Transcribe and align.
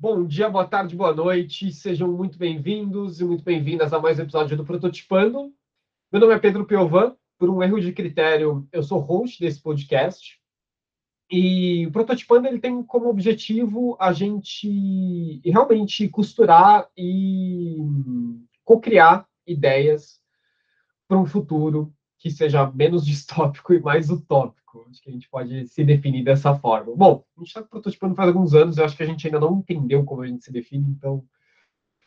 Bom 0.00 0.24
dia, 0.24 0.48
boa 0.48 0.64
tarde, 0.64 0.94
boa 0.94 1.12
noite. 1.12 1.72
Sejam 1.72 2.12
muito 2.12 2.38
bem-vindos 2.38 3.20
e 3.20 3.24
muito 3.24 3.42
bem-vindas 3.42 3.92
a 3.92 3.98
mais 3.98 4.16
um 4.16 4.22
episódio 4.22 4.56
do 4.56 4.64
Prototipando. 4.64 5.52
Meu 6.12 6.20
nome 6.20 6.34
é 6.34 6.38
Pedro 6.38 6.64
Piovan. 6.64 7.16
Por 7.36 7.50
um 7.50 7.60
erro 7.64 7.80
de 7.80 7.92
critério, 7.92 8.64
eu 8.70 8.80
sou 8.80 9.00
host 9.00 9.40
desse 9.40 9.60
podcast. 9.60 10.40
E 11.28 11.84
o 11.84 11.90
Prototipando 11.90 12.46
ele 12.46 12.60
tem 12.60 12.80
como 12.80 13.08
objetivo 13.08 13.96
a 13.98 14.12
gente 14.12 15.40
realmente 15.44 16.08
costurar 16.08 16.88
e 16.96 17.78
co-criar 18.64 19.26
ideias 19.44 20.20
para 21.08 21.18
um 21.18 21.26
futuro 21.26 21.92
que 22.20 22.30
seja 22.30 22.70
menos 22.70 23.02
distópico 23.04 23.74
e 23.74 23.80
mais 23.80 24.10
utópico. 24.10 24.57
Acho 24.90 25.02
que 25.02 25.10
a 25.10 25.12
gente 25.12 25.28
pode 25.28 25.66
se 25.66 25.84
definir 25.84 26.24
dessa 26.24 26.54
forma. 26.54 26.94
Bom, 26.94 27.24
a 27.36 27.40
gente 27.40 27.48
está 27.48 27.62
prototipando 27.62 28.14
faz 28.14 28.28
alguns 28.28 28.54
anos, 28.54 28.78
eu 28.78 28.84
acho 28.84 28.96
que 28.96 29.02
a 29.02 29.06
gente 29.06 29.26
ainda 29.26 29.40
não 29.40 29.58
entendeu 29.58 30.04
como 30.04 30.22
a 30.22 30.26
gente 30.26 30.44
se 30.44 30.52
define, 30.52 30.86
então 30.90 31.24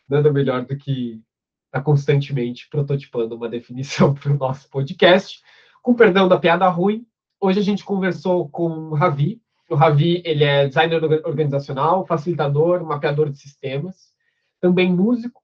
nada 0.08 0.32
melhor 0.32 0.64
do 0.64 0.76
que 0.76 1.22
estar 1.66 1.80
tá 1.80 1.82
constantemente 1.82 2.68
prototipando 2.68 3.34
uma 3.34 3.48
definição 3.50 4.14
para 4.14 4.32
o 4.32 4.36
nosso 4.36 4.68
podcast. 4.68 5.40
Com 5.82 5.94
perdão 5.94 6.28
da 6.28 6.38
piada 6.38 6.68
ruim, 6.68 7.06
hoje 7.40 7.58
a 7.58 7.62
gente 7.62 7.84
conversou 7.84 8.48
com 8.48 8.68
o 8.68 8.94
Ravi. 8.94 9.40
O 9.68 9.74
Ravi 9.74 10.22
ele 10.24 10.44
é 10.44 10.68
designer 10.68 11.02
organizacional, 11.26 12.06
facilitador, 12.06 12.84
mapeador 12.84 13.30
de 13.30 13.38
sistemas, 13.38 14.12
também 14.60 14.92
músico 14.92 15.42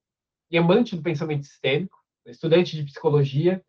e 0.50 0.58
amante 0.58 0.94
do 0.94 1.02
pensamento 1.02 1.44
sistêmico, 1.46 1.96
estudante 2.26 2.76
de 2.76 2.84
psicologia 2.84 3.62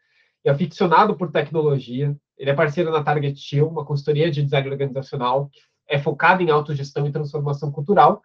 e 0.44 0.50
aficionado 0.50 1.16
por 1.16 1.32
tecnologia. 1.32 2.16
Ele 2.40 2.50
é 2.50 2.54
parceiro 2.54 2.90
da 2.90 3.04
Target 3.04 3.50
Team, 3.50 3.68
uma 3.68 3.86
consultoria 3.86 4.32
de 4.32 4.42
design 4.42 4.70
organizacional 4.70 5.50
que 5.50 5.60
é 5.86 6.00
focada 6.00 6.42
em 6.42 6.50
autogestão 6.50 7.06
e 7.06 7.12
transformação 7.12 7.70
cultural. 7.70 8.22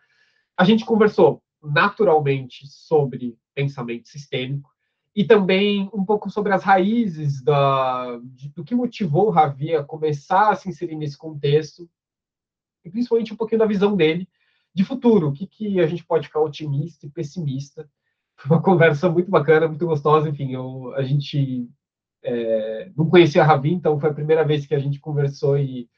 A 0.56 0.62
gente 0.62 0.84
conversou 0.84 1.42
naturalmente 1.60 2.66
sobre 2.68 3.36
pensamento 3.54 4.08
sistêmico 4.08 4.70
e 5.16 5.24
também 5.24 5.90
um 5.92 6.04
pouco 6.04 6.30
sobre 6.30 6.52
as 6.52 6.62
raízes 6.62 7.42
da, 7.42 8.20
de, 8.22 8.50
do 8.50 8.62
que 8.62 8.74
motivou 8.74 9.26
o 9.26 9.30
Ravi 9.30 9.74
a 9.74 9.82
começar 9.82 10.50
a 10.50 10.56
se 10.56 10.68
inserir 10.68 10.94
nesse 10.94 11.18
contexto 11.18 11.88
e 12.84 12.90
principalmente 12.90 13.32
um 13.32 13.36
pouquinho 13.36 13.60
da 13.60 13.66
visão 13.66 13.96
dele 13.96 14.28
de 14.72 14.84
futuro, 14.84 15.28
o 15.28 15.32
que, 15.32 15.46
que 15.46 15.80
a 15.80 15.86
gente 15.86 16.04
pode 16.04 16.26
ficar 16.26 16.40
otimista 16.40 17.06
e 17.06 17.10
pessimista. 17.10 17.88
Foi 18.36 18.56
uma 18.56 18.62
conversa 18.62 19.08
muito 19.08 19.30
bacana, 19.30 19.68
muito 19.68 19.86
gostosa, 19.86 20.28
enfim, 20.28 20.52
eu, 20.52 20.92
a 20.94 21.02
gente 21.02 21.68
é, 22.24 22.90
não 22.96 23.08
conhecia 23.08 23.42
a 23.42 23.46
Ravi, 23.46 23.72
então 23.72 24.00
foi 24.00 24.10
a 24.10 24.14
primeira 24.14 24.44
vez 24.44 24.66
que 24.66 24.74
a 24.74 24.78
gente 24.78 24.98
conversou 24.98 25.58
e 25.58 25.88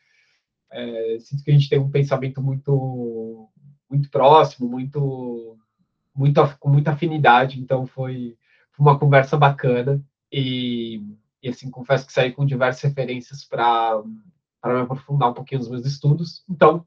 é, 0.71 1.17
sinto 1.21 1.45
que 1.45 1.51
a 1.51 1.55
gente 1.55 1.69
tem 1.69 1.79
um 1.79 1.91
pensamento 1.91 2.43
muito 2.43 3.49
muito 3.89 4.11
próximo, 4.11 4.69
muito, 4.69 5.57
muito 6.15 6.57
com 6.59 6.69
muita 6.69 6.93
afinidade, 6.93 7.61
então 7.61 7.87
foi, 7.87 8.37
foi 8.73 8.85
uma 8.85 8.99
conversa 8.99 9.37
bacana 9.37 10.03
e, 10.31 11.01
e, 11.43 11.49
assim, 11.49 11.71
confesso 11.71 12.07
que 12.07 12.13
saí 12.13 12.33
com 12.33 12.45
diversas 12.45 12.83
referências 12.83 13.45
para 13.45 14.03
me 14.05 14.81
aprofundar 14.81 15.31
um 15.31 15.35
pouquinho 15.35 15.61
nos 15.61 15.71
meus 15.71 15.87
estudos. 15.87 16.45
Então, 16.49 16.85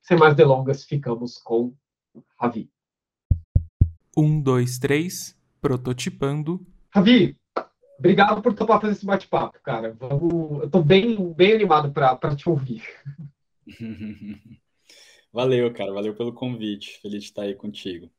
sem 0.00 0.16
mais 0.16 0.34
delongas, 0.34 0.84
ficamos 0.84 1.38
com 1.38 1.74
Ravi. 2.38 2.70
Um, 4.16 4.40
dois, 4.40 4.78
três, 4.78 5.36
prototipando. 5.60 6.66
Ravi, 6.92 7.36
Obrigado 8.00 8.40
por 8.40 8.54
topar 8.54 8.80
fazer 8.80 8.94
esse 8.94 9.04
bate-papo, 9.04 9.60
cara. 9.62 9.92
Vamos... 9.92 10.62
Eu 10.62 10.70
tô 10.70 10.82
bem, 10.82 11.34
bem 11.34 11.52
animado 11.52 11.92
para 11.92 12.34
te 12.34 12.48
ouvir. 12.48 12.82
Valeu, 15.30 15.70
cara. 15.74 15.92
Valeu 15.92 16.14
pelo 16.14 16.32
convite. 16.32 16.98
Feliz 17.02 17.24
de 17.24 17.28
estar 17.28 17.42
aí 17.42 17.54
contigo. 17.54 18.10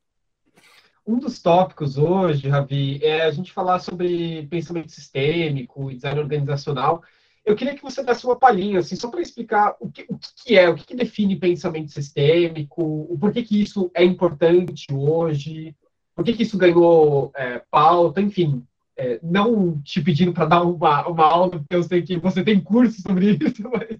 Um 1.05 1.17
dos 1.17 1.41
tópicos 1.41 1.97
hoje, 1.97 2.47
Ravi, 2.47 3.03
é 3.03 3.23
a 3.23 3.31
gente 3.31 3.51
falar 3.51 3.79
sobre 3.79 4.45
pensamento 4.51 4.91
sistêmico 4.91 5.89
e 5.89 5.95
design 5.95 6.19
organizacional. 6.19 7.01
Eu 7.43 7.55
queria 7.55 7.73
que 7.73 7.81
você 7.81 8.03
desse 8.03 8.23
uma 8.23 8.35
palhinha, 8.35 8.81
assim, 8.81 8.95
só 8.95 9.09
para 9.09 9.19
explicar 9.19 9.75
o 9.79 9.91
que, 9.91 10.05
o 10.07 10.19
que 10.45 10.55
é, 10.55 10.69
o 10.69 10.75
que, 10.75 10.95
define 10.95 11.39
pensamento 11.39 11.89
sistêmico, 11.89 12.83
o 12.83 13.17
porquê 13.17 13.41
que 13.41 13.59
isso 13.59 13.89
é 13.95 14.03
importante 14.03 14.85
hoje, 14.93 15.75
por 16.13 16.23
que, 16.23 16.33
que 16.33 16.43
isso 16.43 16.55
ganhou 16.55 17.31
é, 17.35 17.63
pauta, 17.71 18.21
enfim, 18.21 18.63
é, 19.01 19.19
não 19.23 19.81
te 19.81 19.99
pedindo 19.99 20.31
para 20.31 20.45
dar 20.45 20.61
uma, 20.61 21.07
uma 21.07 21.25
aula, 21.25 21.49
porque 21.49 21.75
eu 21.75 21.81
sei 21.81 22.03
que 22.03 22.17
você 22.17 22.43
tem 22.43 22.61
curso 22.61 23.01
sobre 23.01 23.31
isso, 23.41 23.63
mas 23.63 23.99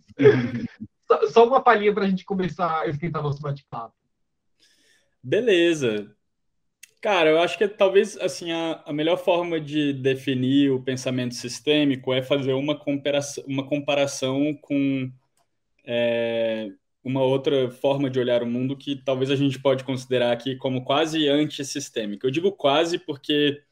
só, 1.08 1.28
só 1.28 1.48
uma 1.48 1.60
palhinha 1.60 1.92
para 1.92 2.06
a 2.06 2.10
gente 2.10 2.24
começar 2.24 2.82
a 2.82 2.88
esquentar 2.88 3.24
nosso 3.24 3.42
bate-papo. 3.42 3.96
Beleza. 5.24 6.16
Cara, 7.02 7.32
eu 7.32 7.42
acho 7.42 7.58
que 7.58 7.68
talvez 7.68 8.16
assim 8.18 8.52
a, 8.52 8.84
a, 8.86 8.94
melhor 8.94 9.18
forma 9.18 9.60
de 9.60 9.92
definir 9.92 10.72
o 10.72 10.84
pensamento 10.84 11.34
sistêmico 11.34 12.14
é 12.14 12.22
fazer 12.22 12.54
uma 12.54 12.78
comparação, 12.78 13.44
uma 13.48 13.66
comparação 13.66 14.56
com 14.62 15.12
é, 15.84 16.70
uma 17.04 17.24
outra 17.24 17.72
forma 17.72 18.08
de 18.08 18.20
olhar 18.20 18.44
o 18.44 18.48
mundo 18.48 18.78
que 18.78 18.96
talvez 18.96 19.32
a 19.32 19.36
gente 19.36 19.60
pode 19.60 19.84
considerar 19.84 20.32
aqui 20.32 20.56
como 20.56 20.84
quase 20.84 21.28
antissistêmica. 21.28 22.28
Eu 22.28 22.32
digo 22.32 22.52
quase 22.52 23.00
porque 23.00 23.64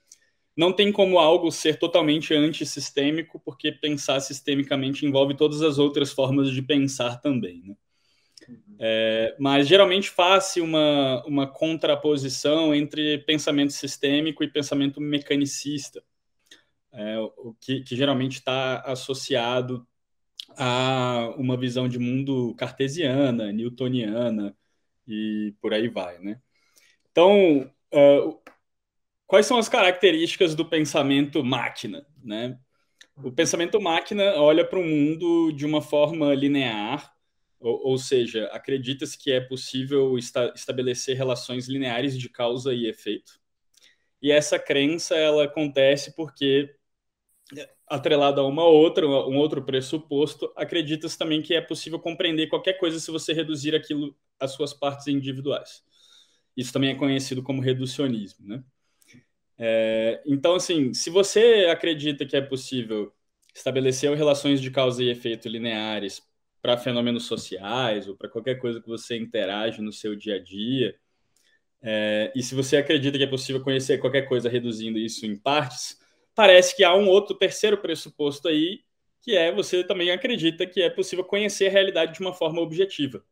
não 0.60 0.74
tem 0.74 0.92
como 0.92 1.20
algo 1.20 1.50
ser 1.54 1.80
totalmente 1.80 2.34
antissistêmico, 2.34 3.40
porque 3.40 3.72
pensar 3.72 4.20
sistemicamente 4.20 5.06
envolve 5.06 5.34
todas 5.34 5.62
as 5.62 5.80
outras 5.80 6.12
formas 6.12 6.52
de 6.52 6.62
pensar 6.62 7.22
também. 7.22 7.64
Né? 7.66 7.76
É, 8.78 9.38
mas 9.40 9.70
geralmente 9.70 10.10
faz-se 10.10 10.60
uma, 10.60 11.24
uma 11.26 11.48
contraposição 11.48 12.76
entre 12.76 13.20
pensamento 13.20 13.72
sistêmico 13.72 14.44
e 14.44 14.52
pensamento 14.52 15.00
mecanicista, 15.00 16.04
é, 16.92 17.18
o 17.38 17.56
que, 17.58 17.80
que 17.80 17.96
geralmente 17.96 18.34
está 18.34 18.82
associado 18.82 19.88
a 20.58 21.34
uma 21.38 21.56
visão 21.56 21.88
de 21.88 21.98
mundo 21.98 22.54
cartesiana, 22.56 23.50
newtoniana 23.54 24.54
e 25.08 25.54
por 25.62 25.74
aí 25.74 25.88
vai, 25.88 26.20
né? 26.20 26.42
Então, 27.10 27.72
uh, 27.94 28.40
quais 29.30 29.46
são 29.46 29.60
as 29.60 29.70
características 29.70 30.56
do 30.56 30.66
pensamento 30.66 31.44
máquina, 31.44 32.04
né? 32.24 32.58
O 33.16 33.32
pensamento 33.32 33.80
máquina 33.80 34.24
olha 34.42 34.66
para 34.66 34.80
o 34.80 34.84
mundo 34.84 35.52
de 35.52 35.68
uma 35.68 35.84
forma 35.84 36.34
linear, 36.34 37.14
ou, 37.60 37.90
ou 37.90 37.98
seja, 38.00 38.48
acredita-se 38.48 39.16
que 39.16 39.32
é 39.32 39.40
possível 39.40 40.18
esta, 40.18 40.52
estabelecer 40.56 41.16
relações 41.16 41.68
lineares 41.68 42.18
de 42.18 42.28
causa 42.28 42.74
e 42.74 42.88
efeito. 42.88 43.40
E 44.20 44.32
essa 44.32 44.58
crença 44.58 45.16
ela 45.16 45.44
acontece 45.44 46.16
porque 46.16 46.76
atrelada 47.88 48.42
a 48.42 48.48
uma 48.48 48.66
outra, 48.66 49.06
um 49.08 49.38
outro 49.38 49.64
pressuposto, 49.64 50.52
acredita-se 50.56 51.18
também 51.18 51.44
que 51.44 51.54
é 51.54 51.62
possível 51.62 52.00
compreender 52.00 52.48
qualquer 52.48 52.74
coisa 52.80 53.00
se 53.00 53.12
você 53.12 53.32
reduzir 53.32 53.76
aquilo 53.76 54.18
às 54.40 54.54
suas 54.54 54.74
partes 54.74 55.06
individuais. 55.06 55.84
Isso 56.58 56.74
também 56.74 56.90
é 56.90 56.96
conhecido 56.96 57.44
como 57.44 57.62
reducionismo, 57.62 58.48
né? 58.48 58.64
É, 59.60 60.22
então, 60.26 60.56
assim, 60.56 60.94
se 60.94 61.10
você 61.10 61.68
acredita 61.70 62.26
que 62.26 62.36
é 62.38 62.42
possível 62.42 63.14
estabelecer 63.54 64.16
relações 64.16 64.62
de 64.62 64.72
causa 64.72 65.04
e 65.04 65.10
efeito 65.10 65.50
lineares 65.50 66.22
para 66.62 66.78
fenômenos 66.78 67.26
sociais 67.26 68.08
ou 68.08 68.16
para 68.16 68.30
qualquer 68.30 68.56
coisa 68.56 68.82
que 68.82 68.88
você 68.88 69.18
interage 69.18 69.82
no 69.82 69.92
seu 69.92 70.16
dia 70.16 70.36
a 70.36 70.40
dia, 70.40 70.96
é, 71.82 72.32
e 72.36 72.42
se 72.42 72.56
você 72.56 72.78
acredita 72.78 73.18
que 73.18 73.24
é 73.24 73.28
possível 73.28 73.62
conhecer 73.62 73.98
qualquer 74.00 74.24
coisa 74.24 74.50
reduzindo 74.50 74.98
isso 74.98 75.26
em 75.26 75.36
partes, 75.38 75.98
parece 76.36 76.76
que 76.76 76.84
há 76.84 76.96
um 76.96 77.08
outro 77.08 77.36
terceiro 77.38 77.78
pressuposto 77.78 78.48
aí, 78.48 78.82
que 79.22 79.36
é 79.36 79.52
você 79.54 79.84
também 79.84 80.12
acredita 80.12 80.66
que 80.66 80.82
é 80.82 80.90
possível 80.90 81.24
conhecer 81.26 81.68
a 81.68 81.72
realidade 81.72 82.14
de 82.14 82.22
uma 82.22 82.34
forma 82.34 82.62
objetiva. 82.62 83.24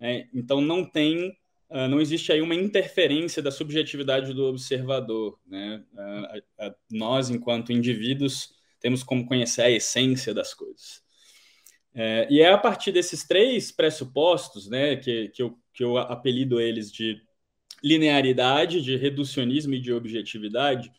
É, 0.00 0.26
então 0.34 0.60
não 0.60 0.84
tem 0.84 1.36
não 1.70 2.00
existe 2.00 2.32
aí 2.32 2.40
uma 2.40 2.54
interferência 2.54 3.42
da 3.42 3.50
subjetividade 3.50 4.32
do 4.32 4.44
observador. 4.46 5.38
Né? 5.46 5.84
Uh, 5.92 6.74
nós, 6.90 7.30
enquanto 7.30 7.72
indivíduos, 7.72 8.54
temos 8.80 9.02
como 9.02 9.26
conhecer 9.26 9.62
a 9.62 9.70
essência 9.70 10.32
das 10.32 10.54
coisas. 10.54 11.02
É, 11.94 12.26
e 12.30 12.40
é 12.40 12.52
a 12.52 12.58
partir 12.58 12.92
desses 12.92 13.26
três 13.26 13.72
pressupostos 13.72 14.68
né, 14.68 14.96
que, 14.96 15.28
que, 15.30 15.42
eu, 15.42 15.58
que 15.72 15.82
eu 15.82 15.98
apelido 15.98 16.60
eles 16.60 16.92
de 16.92 17.20
linearidade, 17.82 18.82
de 18.82 18.96
reducionismo 18.96 19.74
e 19.74 19.80
de 19.80 19.92
objetividade, 19.92 20.92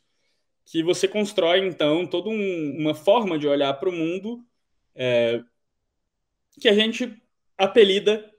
que 0.65 0.83
você 0.83 1.07
constrói, 1.07 1.65
então, 1.65 2.05
toda 2.05 2.29
um, 2.29 2.75
uma 2.77 2.93
forma 2.93 3.39
de 3.39 3.47
olhar 3.47 3.73
para 3.75 3.89
o 3.89 3.93
mundo 3.93 4.45
é, 4.93 5.41
que 6.59 6.67
a 6.67 6.73
gente 6.73 7.15
apelida 7.57 8.29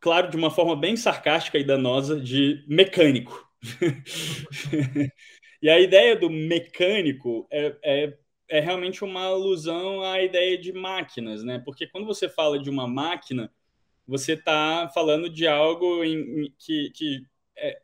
claro, 0.00 0.30
de 0.30 0.36
uma 0.36 0.50
forma 0.50 0.76
bem 0.76 0.96
sarcástica 0.96 1.58
e 1.58 1.64
danosa, 1.64 2.20
de 2.20 2.64
mecânico. 2.68 3.46
e 5.62 5.68
a 5.68 5.80
ideia 5.80 6.16
do 6.16 6.30
mecânico 6.30 7.46
é, 7.50 7.76
é, 7.82 8.18
é, 8.48 8.60
realmente 8.60 9.04
uma 9.04 9.24
alusão 9.24 10.02
à 10.02 10.22
ideia 10.22 10.56
de 10.58 10.72
máquinas, 10.72 11.42
né? 11.42 11.60
Porque 11.64 11.86
quando 11.86 12.06
você 12.06 12.28
fala 12.28 12.58
de 12.58 12.70
uma 12.70 12.86
máquina, 12.86 13.52
você 14.06 14.32
está 14.34 14.90
falando 14.94 15.28
de 15.28 15.46
algo 15.46 16.02
em, 16.04 16.52
que, 16.58 16.90
que 16.90 17.22
é, 17.56 17.80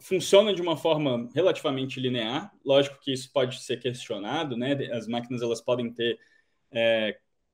funciona 0.00 0.54
de 0.54 0.62
uma 0.62 0.76
forma 0.76 1.28
relativamente 1.34 2.00
linear. 2.00 2.52
Lógico 2.64 2.98
que 3.00 3.12
isso 3.12 3.30
pode 3.32 3.62
ser 3.62 3.78
questionado, 3.78 4.56
né? 4.56 4.72
As 4.92 5.06
máquinas 5.06 5.42
elas 5.42 5.60
podem 5.60 5.92
ter 5.92 6.18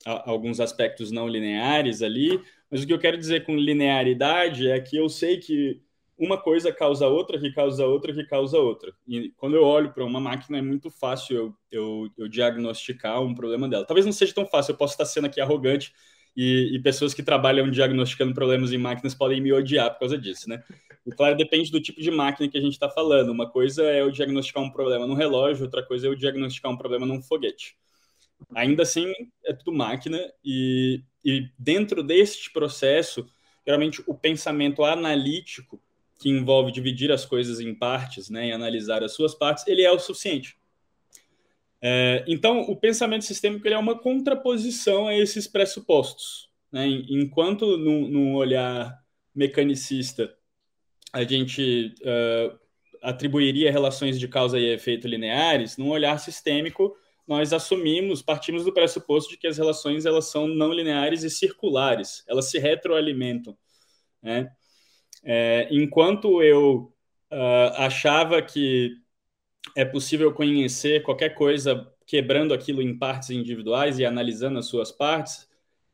alguns 0.05 0.61
aspectos 0.61 1.11
não 1.11 1.29
lineares 1.29 2.03
ali, 2.03 2.41
mas 2.71 2.83
o 2.83 2.87
que 2.87 2.93
eu 2.93 2.99
quero 2.99 3.17
dizer 3.17 3.45
com 3.45 3.57
linearidade 3.57 4.69
é 4.69 4.79
que 4.81 4.97
eu 4.97 5.09
sei 5.09 5.39
que 5.39 5.81
uma 6.19 6.39
coisa 6.41 6.73
causa 6.73 7.07
outra, 7.07 7.39
que 7.39 7.53
causa 7.53 7.85
outra, 7.87 8.13
que 8.13 8.25
causa 8.25 8.59
outra. 8.59 8.93
E 9.07 9.31
quando 9.37 9.55
eu 9.55 9.63
olho 9.63 9.93
para 9.93 10.05
uma 10.05 10.21
máquina, 10.21 10.59
é 10.59 10.63
muito 10.63 10.91
fácil 10.91 11.37
eu, 11.37 11.55
eu, 11.71 12.11
eu, 12.17 12.29
diagnosticar 12.29 13.21
um 13.23 13.35
problema 13.35 13.69
dela. 13.69 13.85
Talvez 13.85 14.07
não 14.07 14.13
seja 14.13 14.35
tão 14.35 14.47
fácil, 14.47 14.73
eu 14.73 14.77
posso 14.77 14.95
estar 14.95 15.05
sendo 15.05 15.27
aqui 15.27 15.41
arrogante 15.41 15.93
e, 16.35 16.75
e, 16.75 16.83
pessoas 16.83 17.13
que 17.15 17.23
trabalham 17.23 17.71
diagnosticando 17.71 18.35
problemas 18.35 18.73
em 18.73 18.79
máquinas 18.79 19.15
podem 19.15 19.41
me 19.41 19.53
odiar 19.53 19.91
por 19.93 20.01
causa 20.01 20.19
disso, 20.19 20.49
né? 20.49 20.63
E 21.07 21.11
claro, 21.11 21.37
depende 21.37 21.71
do 21.71 21.81
tipo 21.81 22.01
de 22.01 22.11
máquina 22.11 22.49
que 22.49 22.59
a 22.59 22.61
gente 22.61 22.73
está 22.73 22.91
falando. 22.91 23.31
Uma 23.31 23.49
coisa 23.49 23.83
é 23.85 24.01
eu 24.01 24.11
diagnosticar 24.11 24.63
um 24.63 24.71
problema 24.71 25.07
num 25.07 25.15
relógio, 25.15 25.65
outra 25.65 25.83
coisa 25.83 26.07
é 26.07 26.11
eu 26.11 26.15
diagnosticar 26.15 26.71
um 26.71 26.77
problema 26.77 27.07
num 27.07 27.23
foguete. 27.23 27.77
Ainda 28.55 28.83
assim, 28.83 29.13
é 29.45 29.53
tudo 29.53 29.73
máquina 29.73 30.19
e, 30.45 31.03
e 31.25 31.49
dentro 31.59 32.03
deste 32.03 32.53
processo, 32.53 33.27
geralmente 33.67 34.03
o 34.07 34.15
pensamento 34.15 34.85
analítico 34.85 35.81
que 36.19 36.31
envolve 36.31 36.73
dividir 36.73 37.13
as 37.13 37.27
coisas 37.27 37.61
em 37.61 37.75
partes, 37.75 38.31
né, 38.31 38.49
e 38.49 38.53
analisar 38.53 39.03
as 39.03 39.13
suas 39.13 39.35
partes, 39.35 39.67
ele 39.67 39.83
é 39.83 39.91
o 39.91 39.99
suficiente. 39.99 40.57
É, 41.83 42.25
então, 42.27 42.61
o 42.63 42.75
pensamento 42.75 43.25
sistêmico 43.25 43.67
ele 43.67 43.75
é 43.75 43.79
uma 43.79 43.99
contraposição 43.99 45.07
a 45.07 45.15
esses 45.15 45.47
pressupostos. 45.47 46.49
Né? 46.73 46.87
Enquanto 46.87 47.77
no 47.77 48.35
olhar 48.35 48.99
mecanicista 49.35 50.35
a 51.13 51.23
gente 51.25 51.95
uh, 52.03 52.59
atribuiria 53.03 53.71
relações 53.71 54.19
de 54.19 54.29
causa 54.29 54.59
e 54.59 54.67
efeito 54.67 55.09
lineares, 55.09 55.77
num 55.77 55.89
olhar 55.89 56.19
sistêmico 56.19 56.95
nós 57.27 57.53
assumimos, 57.53 58.23
partimos 58.23 58.65
do 58.65 58.73
pressuposto 58.73 59.31
de 59.31 59.37
que 59.37 59.47
as 59.47 59.59
relações 59.59 60.07
elas 60.07 60.27
são 60.27 60.47
não 60.47 60.73
lineares 60.73 61.23
e 61.25 61.31
circulares, 61.31 62.25
elas 62.29 62.51
se 62.51 62.59
retroalimentam. 62.59 63.57
Né? 64.23 64.51
É, 65.25 65.69
enquanto 65.71 66.43
eu 66.43 66.95
uh, 67.33 67.73
achava 67.77 68.41
que 68.41 68.93
é 69.77 69.85
possível 69.85 70.33
conhecer 70.33 71.03
qualquer 71.03 71.31
coisa 71.31 71.93
quebrando 72.07 72.55
aquilo 72.55 72.81
em 72.81 72.97
partes 72.97 73.31
individuais 73.31 73.99
e 73.99 74.05
analisando 74.05 74.59
as 74.61 74.67
suas 74.67 74.93
partes, 74.93 75.49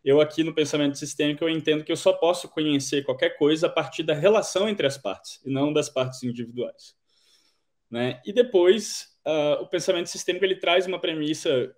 eu 0.04 0.20
aqui 0.20 0.44
no 0.44 0.54
pensamento 0.54 0.98
sistêmico 0.98 1.44
eu 1.44 1.48
entendo 1.48 1.84
que 1.84 1.92
eu 1.92 1.96
só 1.96 2.12
posso 2.12 2.48
conhecer 2.48 3.04
qualquer 3.04 3.38
coisa 3.38 3.68
a 3.68 3.70
partir 3.70 4.02
da 4.02 4.12
relação 4.12 4.68
entre 4.68 4.86
as 4.86 4.98
partes 4.98 5.40
e 5.44 5.50
não 5.50 5.72
das 5.72 5.88
partes 5.88 6.22
individuais. 6.22 6.94
Né? 7.90 8.20
E 8.26 8.32
depois 8.32 9.11
uh, 9.26 9.62
o 9.62 9.66
pensamento 9.66 10.08
sistêmico 10.08 10.44
ele 10.44 10.56
traz 10.56 10.86
uma 10.86 10.98
premissa 10.98 11.74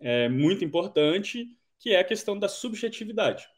é, 0.00 0.28
muito 0.28 0.64
importante 0.64 1.46
que 1.78 1.90
é 1.90 2.00
a 2.00 2.04
questão 2.04 2.38
da 2.38 2.48
subjetividade. 2.48 3.48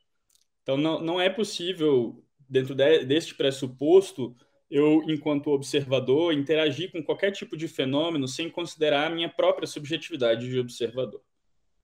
Então 0.62 0.76
não, 0.76 1.00
não 1.00 1.20
é 1.20 1.31
possível 1.31 2.22
dentro 2.49 2.75
de, 2.75 3.05
deste 3.05 3.34
pressuposto, 3.34 4.37
eu, 4.70 5.02
enquanto 5.08 5.50
observador, 5.50 6.32
interagir 6.32 6.93
com 6.93 7.02
qualquer 7.02 7.32
tipo 7.32 7.56
de 7.56 7.67
fenômeno 7.67 8.28
sem 8.28 8.50
considerar 8.50 9.06
a 9.06 9.14
minha 9.14 9.28
própria 9.28 9.67
subjetividade 9.67 10.49
de 10.49 10.58
observador. 10.58 11.22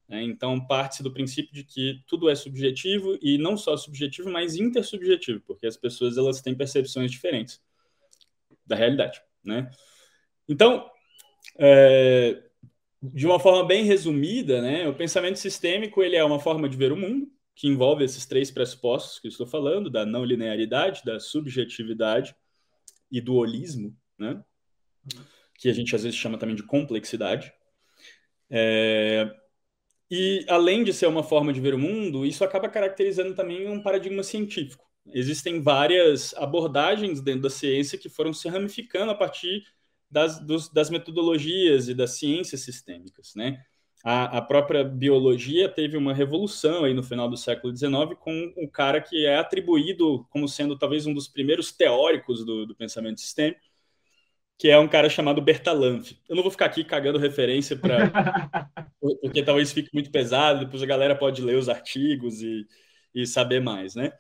É, 0.09 0.23
então, 0.23 0.65
parte 0.65 1.03
do 1.03 1.13
princípio 1.13 1.53
de 1.53 1.65
que 1.65 2.01
tudo 2.07 2.29
é 2.29 2.35
subjetivo 2.35 3.19
e 3.21 3.39
não 3.39 3.57
só 3.57 3.77
subjetivo, 3.77 4.31
mas 4.31 4.55
intersubjetivo, 4.55 5.41
porque 5.41 5.67
as 5.67 5.77
pessoas 5.77 6.17
elas 6.17 6.41
têm 6.41 6.55
percepções 6.55 7.11
diferentes 7.11 7.61
da 8.65 8.77
realidade. 8.77 9.21
Né? 9.43 9.69
Então, 10.49 10.89
é, 11.59 12.43
de 13.03 13.27
uma 13.27 13.39
forma 13.39 13.65
bem 13.65 13.85
resumida, 13.85 14.61
né, 14.61 14.89
o 14.89 14.95
pensamento 14.95 15.39
sistêmico 15.39 16.03
ele 16.03 16.17
é 16.17 16.25
uma 16.25 16.41
forma 16.41 16.69
de 16.69 16.77
ver 16.77 16.93
o 16.93 16.97
mundo, 16.97 17.31
que 17.55 17.67
envolve 17.67 18.05
esses 18.05 18.27
três 18.27 18.51
pressupostos 18.51 19.19
que 19.19 19.27
eu 19.27 19.31
estou 19.31 19.47
falando, 19.47 19.89
da 19.89 20.05
não 20.05 20.25
linearidade, 20.25 21.03
da 21.05 21.19
subjetividade 21.19 22.37
e 23.11 23.21
do 23.21 23.35
holismo, 23.35 23.97
né? 24.19 24.43
que 25.59 25.69
a 25.69 25.73
gente 25.73 25.95
às 25.95 26.03
vezes 26.03 26.19
chama 26.19 26.39
também 26.39 26.55
de 26.55 26.63
complexidade. 26.63 27.53
É... 28.51 29.31
E 30.11 30.45
além 30.49 30.85
de 30.85 30.93
ser 30.93 31.07
uma 31.07 31.23
forma 31.23 31.53
de 31.53 31.61
ver 31.61 31.75
o 31.75 31.79
mundo, 31.79 32.25
isso 32.25 32.45
acaba 32.45 32.69
caracterizando 32.69 33.35
também 33.35 33.69
um 33.69 33.83
paradigma 33.83 34.23
científico. 34.23 34.85
Existem 35.07 35.61
várias 35.61 36.35
abordagens 36.35 37.21
dentro 37.21 37.43
da 37.43 37.51
ciência 37.51 37.99
que 37.99 38.09
foram 38.09 38.33
se 38.33 38.49
ramificando 38.49 39.11
a 39.11 39.15
partir 39.15 39.65
das, 40.11 40.39
dos, 40.41 40.69
das 40.69 40.91
metodologias 40.91 41.89
e 41.89 41.95
das 41.95 42.19
ciências 42.19 42.61
sistêmicas, 42.63 43.35
né? 43.35 43.63
a, 44.07 44.39
a, 44.39 44.43
própria 44.43 44.85
biologia 44.85 45.69
teve 45.69 45.97
uma 45.97 46.15
revolução 46.15 46.85
aí 46.85 46.95
no 46.95 47.03
final 47.03 47.29
do 47.29 47.37
século 47.37 47.77
XIX 47.77 48.17
com 48.21 48.55
um 48.57 48.69
cara 48.69 49.01
que 49.01 49.27
é 49.27 49.37
atribuído 49.37 50.25
como 50.31 50.49
sendo 50.49 50.79
talvez 50.79 51.07
um 51.07 51.13
dos 51.13 51.27
primeiros 51.27 51.73
teóricos 51.73 52.45
do, 52.45 52.67
do 52.67 52.75
pensamento 52.77 53.21
sistêmico, 53.21 53.61
que 54.57 54.69
é 54.69 54.79
um 54.79 54.87
cara 54.87 55.11
chamado 55.11 55.43
Bertalanffy. 55.43 56.21
Eu 56.29 56.37
não 56.37 56.43
vou 56.45 56.53
ficar 56.53 56.67
aqui 56.67 56.85
cagando 56.85 57.19
referência 57.19 57.77
para 57.77 58.71
porque 59.01 59.43
talvez 59.43 59.73
fique 59.73 59.91
muito 59.93 60.13
pesado, 60.13 60.65
depois 60.65 60.85
a 60.85 60.87
galera 60.87 61.17
pode 61.17 61.43
ler 61.43 61.57
os 61.57 61.69
artigos 61.69 62.41
e, 62.43 62.65
e 63.13 63.27
saber 63.27 63.61
mais, 63.61 63.97
né? 63.97 64.13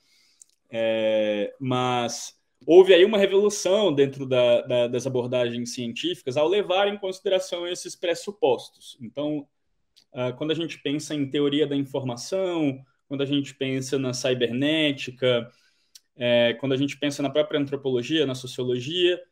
É, 0.69 1.55
mas 1.61 2.35
houve 2.67 2.93
aí 2.93 3.05
uma 3.05 3.17
revolução 3.17 3.95
dentro 3.95 4.27
da, 4.27 4.63
da, 4.63 4.87
das 4.89 5.07
abordagens 5.07 5.73
científicas 5.73 6.37
ao 6.37 6.49
levar 6.49 6.89
em 6.89 6.99
consideração 6.99 7.67
esses 7.67 7.95
pressupostos. 7.95 8.99
Então, 9.01 9.47
uh, 10.13 10.37
quando 10.37 10.51
a 10.51 10.55
gente 10.55 10.83
pensa 10.83 11.15
em 11.15 11.31
teoria 11.31 11.67
da 11.67 11.77
informação, 11.77 12.79
quando 13.09 13.23
a 13.23 13.27
gente 13.27 13.55
pensa 13.55 13.99
na 13.99 14.13
cibernética, 14.13 15.49
é, 16.17 16.55
quando 16.55 16.73
a 16.73 16.77
gente 16.77 16.99
pensa 16.99 17.23
na 17.23 17.31
própria 17.31 17.61
antropologia, 17.61 18.27
na 18.27 18.35
sociologia, 18.35 19.23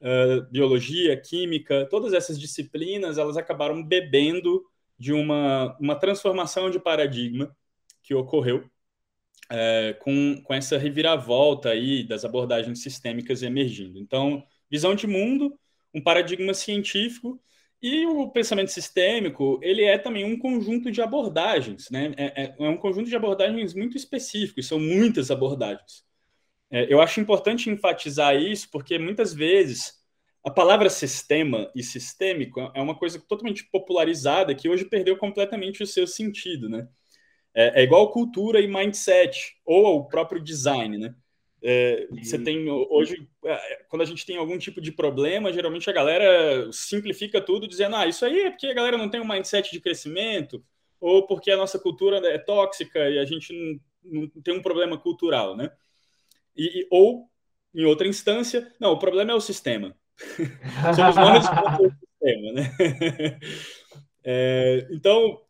uh, 0.00 0.48
biologia, 0.50 1.16
química, 1.16 1.86
todas 1.90 2.12
essas 2.12 2.38
disciplinas 2.38 3.18
elas 3.18 3.36
acabaram 3.36 3.82
bebendo 3.82 4.64
de 4.96 5.12
uma, 5.12 5.76
uma 5.80 5.96
transformação 5.96 6.70
de 6.70 6.78
paradigma 6.78 7.54
que 8.02 8.14
ocorreu 8.14 8.70
é, 9.54 9.92
com, 9.94 10.42
com 10.42 10.52
essa 10.52 10.76
reviravolta 10.76 11.70
aí 11.70 12.02
das 12.02 12.24
abordagens 12.24 12.82
sistêmicas 12.82 13.42
emergindo. 13.42 13.98
Então, 14.00 14.44
visão 14.68 14.94
de 14.94 15.06
mundo, 15.06 15.56
um 15.94 16.00
paradigma 16.00 16.52
científico 16.52 17.40
e 17.80 18.04
o 18.06 18.28
pensamento 18.30 18.72
sistêmico, 18.72 19.60
ele 19.62 19.84
é 19.84 19.96
também 19.96 20.24
um 20.24 20.38
conjunto 20.38 20.90
de 20.90 21.00
abordagens, 21.00 21.88
né? 21.90 22.12
É, 22.16 22.44
é, 22.44 22.54
é 22.58 22.68
um 22.68 22.76
conjunto 22.76 23.08
de 23.08 23.14
abordagens 23.14 23.74
muito 23.74 23.96
específicos, 23.96 24.66
são 24.66 24.80
muitas 24.80 25.30
abordagens. 25.30 26.04
É, 26.70 26.92
eu 26.92 27.00
acho 27.00 27.20
importante 27.20 27.70
enfatizar 27.70 28.34
isso, 28.34 28.68
porque 28.72 28.98
muitas 28.98 29.32
vezes 29.32 30.02
a 30.44 30.50
palavra 30.50 30.90
sistema 30.90 31.70
e 31.74 31.82
sistêmico 31.82 32.60
é 32.74 32.80
uma 32.82 32.96
coisa 32.96 33.20
totalmente 33.20 33.64
popularizada 33.70 34.54
que 34.54 34.68
hoje 34.68 34.84
perdeu 34.84 35.16
completamente 35.16 35.82
o 35.82 35.86
seu 35.86 36.06
sentido, 36.06 36.68
né? 36.68 36.88
É, 37.54 37.80
é 37.80 37.84
igual 37.84 38.10
cultura 38.10 38.60
e 38.60 38.66
mindset, 38.66 39.56
ou 39.64 39.98
o 39.98 40.08
próprio 40.08 40.42
design, 40.42 40.98
né? 40.98 41.14
É, 41.66 42.06
você 42.10 42.38
tem 42.38 42.68
hoje, 42.68 43.26
é, 43.46 43.84
quando 43.88 44.02
a 44.02 44.04
gente 44.04 44.26
tem 44.26 44.36
algum 44.36 44.58
tipo 44.58 44.82
de 44.82 44.92
problema, 44.92 45.50
geralmente 45.50 45.88
a 45.88 45.94
galera 45.94 46.70
simplifica 46.70 47.40
tudo 47.40 47.66
dizendo: 47.66 47.96
ah, 47.96 48.06
isso 48.06 48.22
aí 48.24 48.40
é 48.40 48.50
porque 48.50 48.66
a 48.66 48.74
galera 48.74 48.98
não 48.98 49.08
tem 49.08 49.18
um 49.18 49.26
mindset 49.26 49.72
de 49.72 49.80
crescimento, 49.80 50.62
ou 51.00 51.26
porque 51.26 51.50
a 51.50 51.56
nossa 51.56 51.78
cultura 51.78 52.18
é 52.28 52.36
tóxica 52.36 53.08
e 53.08 53.18
a 53.18 53.24
gente 53.24 53.80
não, 54.02 54.22
não 54.22 54.42
tem 54.42 54.52
um 54.52 54.60
problema 54.60 54.98
cultural, 54.98 55.56
né? 55.56 55.70
E, 56.54 56.86
ou, 56.90 57.30
em 57.74 57.84
outra 57.84 58.06
instância, 58.06 58.70
não, 58.78 58.92
o 58.92 58.98
problema 58.98 59.32
é 59.32 59.34
o 59.34 59.40
sistema. 59.40 59.96
Somos 60.94 61.16
nós 61.16 61.46
o 61.80 61.90
sistema, 61.90 62.52
né? 62.52 63.38
é, 64.22 64.86
então, 64.90 65.40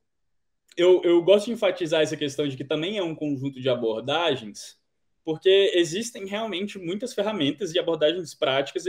eu, 0.76 1.02
eu 1.04 1.22
gosto 1.22 1.46
de 1.46 1.52
enfatizar 1.52 2.02
essa 2.02 2.16
questão 2.16 2.46
de 2.46 2.56
que 2.56 2.64
também 2.64 2.98
é 2.98 3.02
um 3.02 3.14
conjunto 3.14 3.60
de 3.60 3.68
abordagens 3.68 4.78
porque 5.24 5.72
existem 5.74 6.26
realmente 6.26 6.78
muitas 6.78 7.14
ferramentas 7.14 7.74
e 7.74 7.78
abordagens 7.78 8.34
práticas 8.34 8.84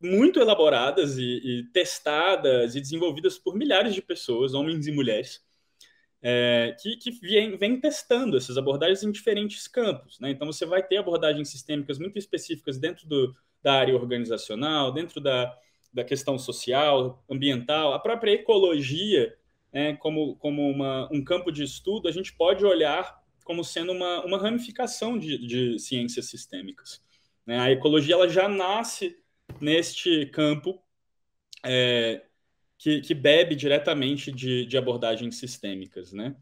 muito 0.00 0.38
elaboradas 0.38 1.16
e, 1.16 1.40
e 1.42 1.64
testadas 1.72 2.76
e 2.76 2.80
desenvolvidas 2.80 3.38
por 3.38 3.56
milhares 3.56 3.94
de 3.94 4.02
pessoas, 4.02 4.54
homens 4.54 4.86
e 4.86 4.92
mulheres, 4.92 5.42
é, 6.22 6.76
que, 6.80 6.96
que 6.96 7.10
vêm, 7.10 7.56
vem 7.56 7.80
testando 7.80 8.36
essas 8.36 8.58
abordagens 8.58 9.02
em 9.02 9.10
diferentes 9.10 9.66
campos. 9.66 10.20
Né? 10.20 10.30
Então, 10.30 10.46
você 10.46 10.66
vai 10.66 10.82
ter 10.82 10.98
abordagens 10.98 11.48
sistêmicas 11.48 11.98
muito 11.98 12.18
específicas 12.18 12.78
dentro 12.78 13.08
do, 13.08 13.34
da 13.62 13.74
área 13.74 13.94
organizacional, 13.94 14.92
dentro 14.92 15.20
da, 15.20 15.54
da 15.92 16.04
questão 16.04 16.38
social, 16.38 17.24
ambiental, 17.28 17.94
a 17.94 17.98
própria 17.98 18.32
ecologia, 18.32 19.34
né, 19.72 19.96
como, 19.96 20.36
como 20.36 20.68
uma, 20.68 21.08
um 21.12 21.22
campo 21.22 21.50
de 21.50 21.62
estudo, 21.62 22.08
a 22.08 22.12
gente 22.12 22.32
pode 22.32 22.64
olhar 22.64 23.20
como 23.44 23.64
sendo 23.64 23.92
uma, 23.92 24.24
uma 24.24 24.38
ramificação 24.38 25.18
de, 25.18 25.38
de 25.38 25.78
ciências 25.78 26.26
sistêmicas. 26.26 27.02
Né? 27.46 27.58
A 27.58 27.70
ecologia 27.70 28.14
ela 28.14 28.28
já 28.28 28.48
nasce 28.48 29.16
neste 29.60 30.26
campo 30.26 30.80
é, 31.64 32.24
que, 32.78 33.00
que, 33.00 33.14
bebe 33.14 33.54
diretamente 33.54 34.30
de, 34.30 34.66
de 34.66 34.78
abordagens 34.78 35.36
sistêmicas. 35.36 36.12
Né? 36.12 36.36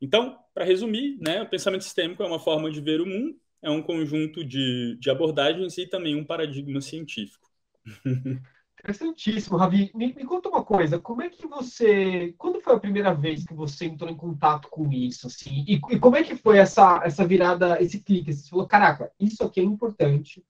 Então, 0.00 0.38
para 0.54 0.64
resumir, 0.64 1.18
né, 1.20 1.42
o 1.42 1.48
pensamento 1.48 1.82
sistêmico 1.82 2.22
é 2.22 2.26
uma 2.26 2.38
forma 2.38 2.70
de 2.70 2.80
ver 2.80 3.00
o 3.00 3.06
mundo, 3.06 3.36
é 3.60 3.70
um 3.70 3.82
conjunto 3.82 4.44
de, 4.44 4.96
de 5.00 5.10
abordagens 5.10 5.78
e 5.78 5.86
também 5.86 6.16
um 6.16 6.24
paradigma 6.24 6.80
científico. 6.80 7.50
Interessantíssimo, 8.82 9.56
Ravi. 9.56 9.92
Me, 9.94 10.12
me, 10.12 10.24
conta 10.24 10.48
uma 10.48 10.64
coisa, 10.64 10.98
como 10.98 11.22
é 11.22 11.30
que 11.30 11.46
você. 11.46 12.34
Quando 12.36 12.60
foi 12.60 12.74
a 12.74 12.80
primeira 12.80 13.14
vez 13.14 13.44
que 13.44 13.54
você 13.54 13.84
entrou 13.86 14.10
em 14.10 14.16
contato 14.16 14.68
com 14.68 14.92
isso? 14.92 15.28
Assim? 15.28 15.64
E, 15.68 15.74
e 15.74 15.98
como 16.00 16.16
é 16.16 16.24
que 16.24 16.34
foi 16.34 16.58
essa, 16.58 17.00
essa 17.04 17.24
virada, 17.24 17.80
esse 17.80 18.00
clique? 18.00 18.32
Você 18.32 18.50
falou, 18.50 18.66
caraca, 18.66 19.12
isso 19.20 19.44
aqui 19.44 19.60
é 19.60 19.62
importante. 19.62 20.44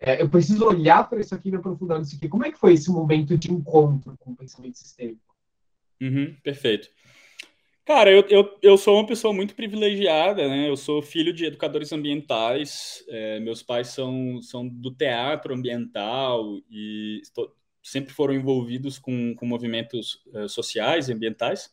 É, 0.00 0.22
eu 0.22 0.28
preciso 0.28 0.64
olhar 0.64 1.06
para 1.08 1.20
isso 1.20 1.34
aqui 1.34 1.48
e 1.48 1.52
me 1.52 1.58
aprofundar 1.58 1.98
nisso 1.98 2.16
aqui. 2.16 2.28
Como 2.28 2.46
é 2.46 2.50
que 2.50 2.58
foi 2.58 2.72
esse 2.72 2.90
momento 2.90 3.36
de 3.36 3.52
encontro 3.52 4.16
com 4.20 4.30
o 4.30 4.36
pensamento 4.36 4.78
sistêmico? 4.78 5.36
Uhum, 6.00 6.34
perfeito. 6.42 6.88
Cara, 7.84 8.10
eu, 8.10 8.26
eu, 8.28 8.58
eu 8.62 8.76
sou 8.76 8.96
uma 8.96 9.06
pessoa 9.06 9.32
muito 9.32 9.54
privilegiada, 9.54 10.48
né? 10.48 10.68
Eu 10.68 10.76
sou 10.76 11.00
filho 11.00 11.32
de 11.32 11.44
educadores 11.44 11.92
ambientais. 11.92 13.04
É, 13.08 13.38
meus 13.38 13.62
pais 13.62 13.88
são, 13.88 14.40
são 14.42 14.66
do 14.66 14.90
teatro 14.90 15.54
ambiental 15.54 16.58
e 16.70 17.22
sempre 17.86 18.12
foram 18.12 18.34
envolvidos 18.34 18.98
com, 18.98 19.34
com 19.36 19.46
movimentos 19.46 20.20
uh, 20.34 20.48
sociais 20.48 21.08
e 21.08 21.12
ambientais. 21.12 21.72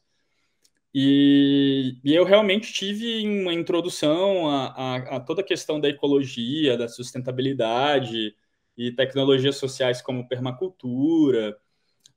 E, 0.93 1.97
e, 2.03 2.13
eu 2.13 2.23
realmente 2.23 2.71
tive 2.71 3.27
uma 3.27 3.51
introdução 3.51 4.47
a, 4.47 4.67
a, 4.67 4.95
a, 5.15 5.19
toda 5.19 5.41
a 5.41 5.43
questão 5.43 5.79
da 5.79 5.89
ecologia, 5.89 6.77
da 6.77 6.87
sustentabilidade 6.87 8.35
e 8.77 8.91
tecnologias 8.91 9.55
sociais 9.55 10.03
como 10.03 10.27
permacultura. 10.27 11.57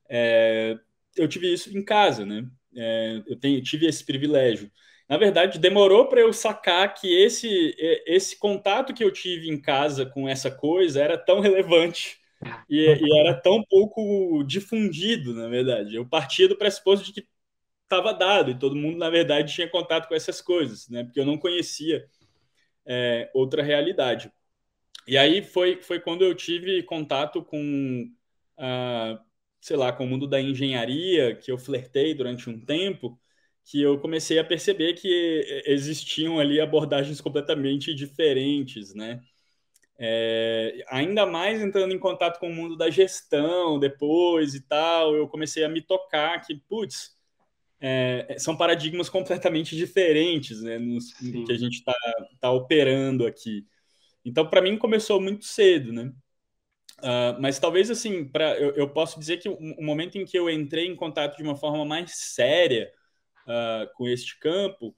É, 0.07 0.77
eu 1.15 1.27
tive 1.27 1.51
isso 1.51 1.75
em 1.75 1.83
casa, 1.83 2.23
né? 2.23 2.47
É, 2.75 3.23
eu 3.25 3.35
tenho, 3.35 3.59
tive 3.63 3.87
esse 3.87 4.05
privilégio. 4.05 4.71
Na 5.09 5.17
verdade, 5.17 5.57
demorou 5.57 6.07
para 6.07 6.21
eu 6.21 6.31
sacar 6.31 6.93
que 6.93 7.07
esse, 7.07 7.75
esse 8.05 8.37
contato 8.37 8.93
que 8.93 9.03
eu 9.03 9.11
tive 9.11 9.49
em 9.49 9.59
casa 9.59 10.05
com 10.05 10.29
essa 10.29 10.51
coisa 10.51 11.01
era 11.01 11.17
tão 11.17 11.39
relevante 11.39 12.19
e, 12.69 12.85
e, 12.85 13.19
era 13.19 13.33
tão 13.33 13.63
pouco 13.63 14.43
difundido, 14.43 15.33
na 15.33 15.47
verdade. 15.47 15.95
Eu 15.95 16.07
partia 16.07 16.47
do 16.47 16.57
pressuposto 16.57 17.05
de 17.05 17.13
que 17.13 17.27
estava 17.83 18.13
dado 18.13 18.51
e 18.51 18.59
todo 18.59 18.75
mundo, 18.75 18.97
na 18.97 19.09
verdade, 19.09 19.53
tinha 19.53 19.69
contato 19.69 20.07
com 20.07 20.15
essas 20.15 20.41
coisas, 20.41 20.89
né? 20.89 21.03
Porque 21.03 21.19
eu 21.19 21.25
não 21.25 21.37
conhecia 21.37 22.07
é, 22.85 23.29
outra 23.33 23.63
realidade. 23.63 24.31
E 25.07 25.17
aí 25.17 25.41
foi, 25.43 25.81
foi 25.81 25.99
quando 25.99 26.23
eu 26.23 26.35
tive 26.35 26.83
contato 26.83 27.43
com, 27.43 28.11
ah, 28.57 29.19
sei 29.61 29.77
lá, 29.77 29.91
com 29.93 30.05
o 30.05 30.07
mundo 30.07 30.27
da 30.27 30.41
engenharia, 30.41 31.35
que 31.35 31.51
eu 31.51 31.57
flertei 31.57 32.13
durante 32.13 32.49
um 32.49 32.59
tempo, 32.59 33.19
que 33.63 33.81
eu 33.81 33.99
comecei 33.99 34.39
a 34.39 34.43
perceber 34.43 34.93
que 34.93 35.63
existiam 35.65 36.39
ali 36.39 36.59
abordagens 36.59 37.21
completamente 37.21 37.93
diferentes, 37.93 38.93
né? 38.93 39.21
É, 39.99 40.85
ainda 40.89 41.25
mais 41.25 41.59
entrando 41.61 41.93
em 41.93 41.99
contato 41.99 42.39
com 42.39 42.49
o 42.49 42.53
mundo 42.53 42.77
da 42.77 42.89
gestão 42.89 43.79
depois 43.79 44.53
e 44.53 44.61
tal, 44.61 45.15
eu 45.15 45.27
comecei 45.27 45.63
a 45.63 45.69
me 45.69 45.81
tocar 45.81 46.39
que, 46.41 46.55
putz, 46.55 47.17
é, 47.79 48.35
são 48.37 48.55
paradigmas 48.55 49.09
completamente 49.09 49.75
diferentes 49.75 50.61
né, 50.61 50.77
nos, 50.77 51.13
que 51.13 51.51
a 51.51 51.57
gente 51.57 51.79
está 51.79 51.95
tá 52.39 52.51
operando 52.51 53.25
aqui. 53.25 53.65
Então, 54.23 54.47
para 54.47 54.61
mim, 54.61 54.77
começou 54.77 55.21
muito 55.21 55.45
cedo, 55.45 55.93
né? 55.93 56.11
Uh, 56.99 57.39
mas 57.39 57.59
talvez, 57.59 57.91
assim, 57.91 58.25
pra, 58.27 58.59
eu, 58.59 58.71
eu 58.71 58.89
posso 58.89 59.19
dizer 59.19 59.37
que 59.37 59.47
o, 59.47 59.55
o, 59.55 59.83
momento 59.83 60.17
em 60.17 60.25
que 60.25 60.37
eu 60.37 60.49
entrei 60.49 60.87
em 60.87 60.95
contato 60.95 61.37
de 61.37 61.43
uma 61.43 61.55
forma 61.55 61.85
mais 61.85 62.11
séria 62.17 62.91
uh, 63.43 63.93
com 63.95 64.07
este 64.07 64.39
campo 64.39 64.95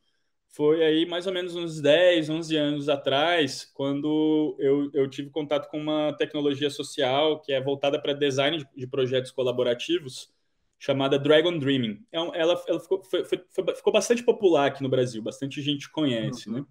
foi 0.51 0.83
aí 0.83 1.05
mais 1.05 1.27
ou 1.27 1.33
menos 1.33 1.55
uns 1.55 1.79
10, 1.79 2.29
11 2.29 2.57
anos 2.57 2.89
atrás, 2.89 3.69
quando 3.73 4.55
eu, 4.59 4.89
eu 4.93 5.09
tive 5.09 5.29
contato 5.29 5.69
com 5.69 5.79
uma 5.79 6.13
tecnologia 6.13 6.69
social 6.69 7.39
que 7.41 7.53
é 7.53 7.61
voltada 7.61 8.01
para 8.01 8.13
design 8.13 8.57
de, 8.57 8.67
de, 8.75 8.87
projetos 8.87 9.31
colaborativos, 9.31 10.33
chamada 10.79 11.19
Dragon 11.19 11.57
Dreaming. 11.57 12.03
É 12.11 12.17
ela, 12.17 12.63
ela 12.67 12.79
ficou, 12.79 13.03
foi, 13.03 13.23
foi, 13.23 13.75
ficou 13.75 13.93
bastante 13.93 14.23
popular 14.23 14.67
aqui 14.67 14.81
no 14.81 14.89
Brasil, 14.89 15.21
bastante 15.21 15.61
gente 15.61 15.89
conhece, 15.91 16.49
uhum. 16.49 16.57
né? 16.57 16.65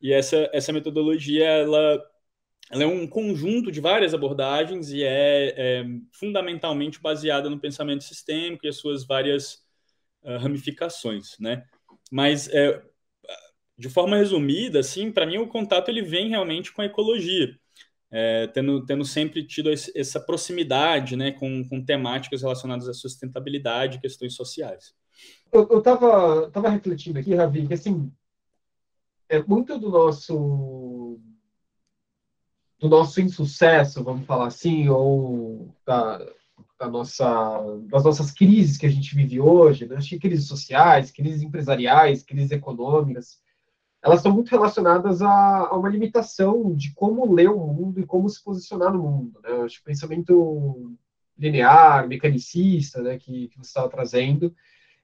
E 0.00 0.12
essa, 0.12 0.50
essa 0.52 0.72
metodologia, 0.72 1.46
ela, 1.46 2.04
ela 2.70 2.82
é 2.82 2.86
um 2.86 3.06
conjunto 3.06 3.70
de 3.70 3.80
várias 3.80 4.12
abordagens 4.12 4.90
e 4.90 5.02
é, 5.02 5.54
é 5.56 5.84
fundamentalmente 6.12 7.00
baseada 7.00 7.48
no 7.48 7.60
pensamento 7.60 8.04
sistêmico 8.04 8.66
e 8.66 8.68
as 8.68 8.76
suas 8.76 9.06
várias 9.06 9.64
uh, 10.22 10.36
ramificações, 10.38 11.38
né? 11.38 11.64
Mas 12.10 12.48
é, 12.48 12.82
de 13.76 13.88
forma 13.88 14.16
resumida, 14.16 14.80
assim, 14.80 15.10
para 15.10 15.26
mim 15.26 15.38
o 15.38 15.48
contato 15.48 15.88
ele 15.88 16.02
vem 16.02 16.28
realmente 16.28 16.72
com 16.72 16.82
a 16.82 16.86
ecologia, 16.86 17.58
é, 18.10 18.46
tendo, 18.48 18.84
tendo 18.86 19.04
sempre 19.04 19.44
tido 19.44 19.70
essa 19.70 20.20
proximidade 20.20 21.16
né, 21.16 21.32
com, 21.32 21.68
com 21.68 21.84
temáticas 21.84 22.42
relacionadas 22.42 22.88
à 22.88 22.94
sustentabilidade 22.94 23.96
e 23.96 24.00
questões 24.00 24.34
sociais. 24.34 24.94
Eu 25.52 25.78
estava 25.78 26.50
tava 26.50 26.68
refletindo 26.68 27.18
aqui, 27.18 27.34
Ravi, 27.34 27.66
que 27.66 27.74
assim, 27.74 28.12
é 29.28 29.42
muito 29.42 29.78
do 29.78 29.90
nosso 29.90 31.20
do 32.78 32.88
nosso 32.88 33.20
insucesso, 33.20 34.04
vamos 34.04 34.26
falar 34.26 34.48
assim, 34.48 34.88
ou 34.88 35.74
da, 35.86 36.18
da 36.78 36.88
nossa, 36.88 37.62
das 37.88 38.04
nossas 38.04 38.30
crises 38.30 38.76
que 38.76 38.84
a 38.84 38.90
gente 38.90 39.14
vive 39.14 39.40
hoje, 39.40 39.86
né? 39.86 39.96
Acho 39.96 40.10
que 40.10 40.18
crises 40.18 40.46
sociais, 40.46 41.10
crises 41.10 41.40
empresariais, 41.40 42.22
crises 42.22 42.50
econômicas, 42.50 43.40
elas 44.04 44.18
estão 44.18 44.32
muito 44.32 44.50
relacionadas 44.50 45.22
a, 45.22 45.60
a, 45.60 45.76
uma 45.76 45.88
limitação 45.88 46.74
de 46.74 46.92
como 46.92 47.32
ler 47.32 47.48
o 47.48 47.58
mundo 47.58 47.98
e 47.98 48.06
como 48.06 48.28
se 48.28 48.44
posicionar 48.44 48.92
no 48.92 49.02
mundo. 49.02 49.40
Né? 49.42 49.62
Acho 49.62 49.76
que 49.76 49.80
o 49.80 49.84
pensamento 49.86 50.94
linear, 51.38 52.06
mecanicista, 52.06 53.00
né, 53.00 53.18
que, 53.18 53.48
que 53.48 53.56
você 53.56 53.68
estava 53.68 53.88
trazendo, 53.88 54.54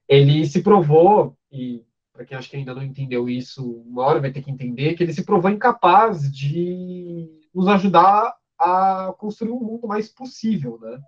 ele 0.06 0.44
se 0.46 0.62
provou, 0.62 1.34
e 1.50 1.82
para 2.12 2.26
quem 2.26 2.36
acha 2.36 2.50
que 2.50 2.56
ainda 2.56 2.74
não 2.74 2.82
entendeu 2.82 3.26
isso, 3.26 3.82
uma 3.86 4.04
hora 4.04 4.20
vai 4.20 4.30
ter 4.30 4.42
que 4.42 4.50
entender, 4.50 4.94
que 4.94 5.02
ele 5.02 5.14
se 5.14 5.24
provou 5.24 5.50
incapaz 5.50 6.30
de 6.30 7.26
nos 7.54 7.68
ajudar 7.68 8.36
a 8.58 9.14
construir 9.18 9.52
um 9.52 9.60
mundo 9.60 9.88
mais 9.88 10.10
possível, 10.10 10.78
né? 10.78 11.00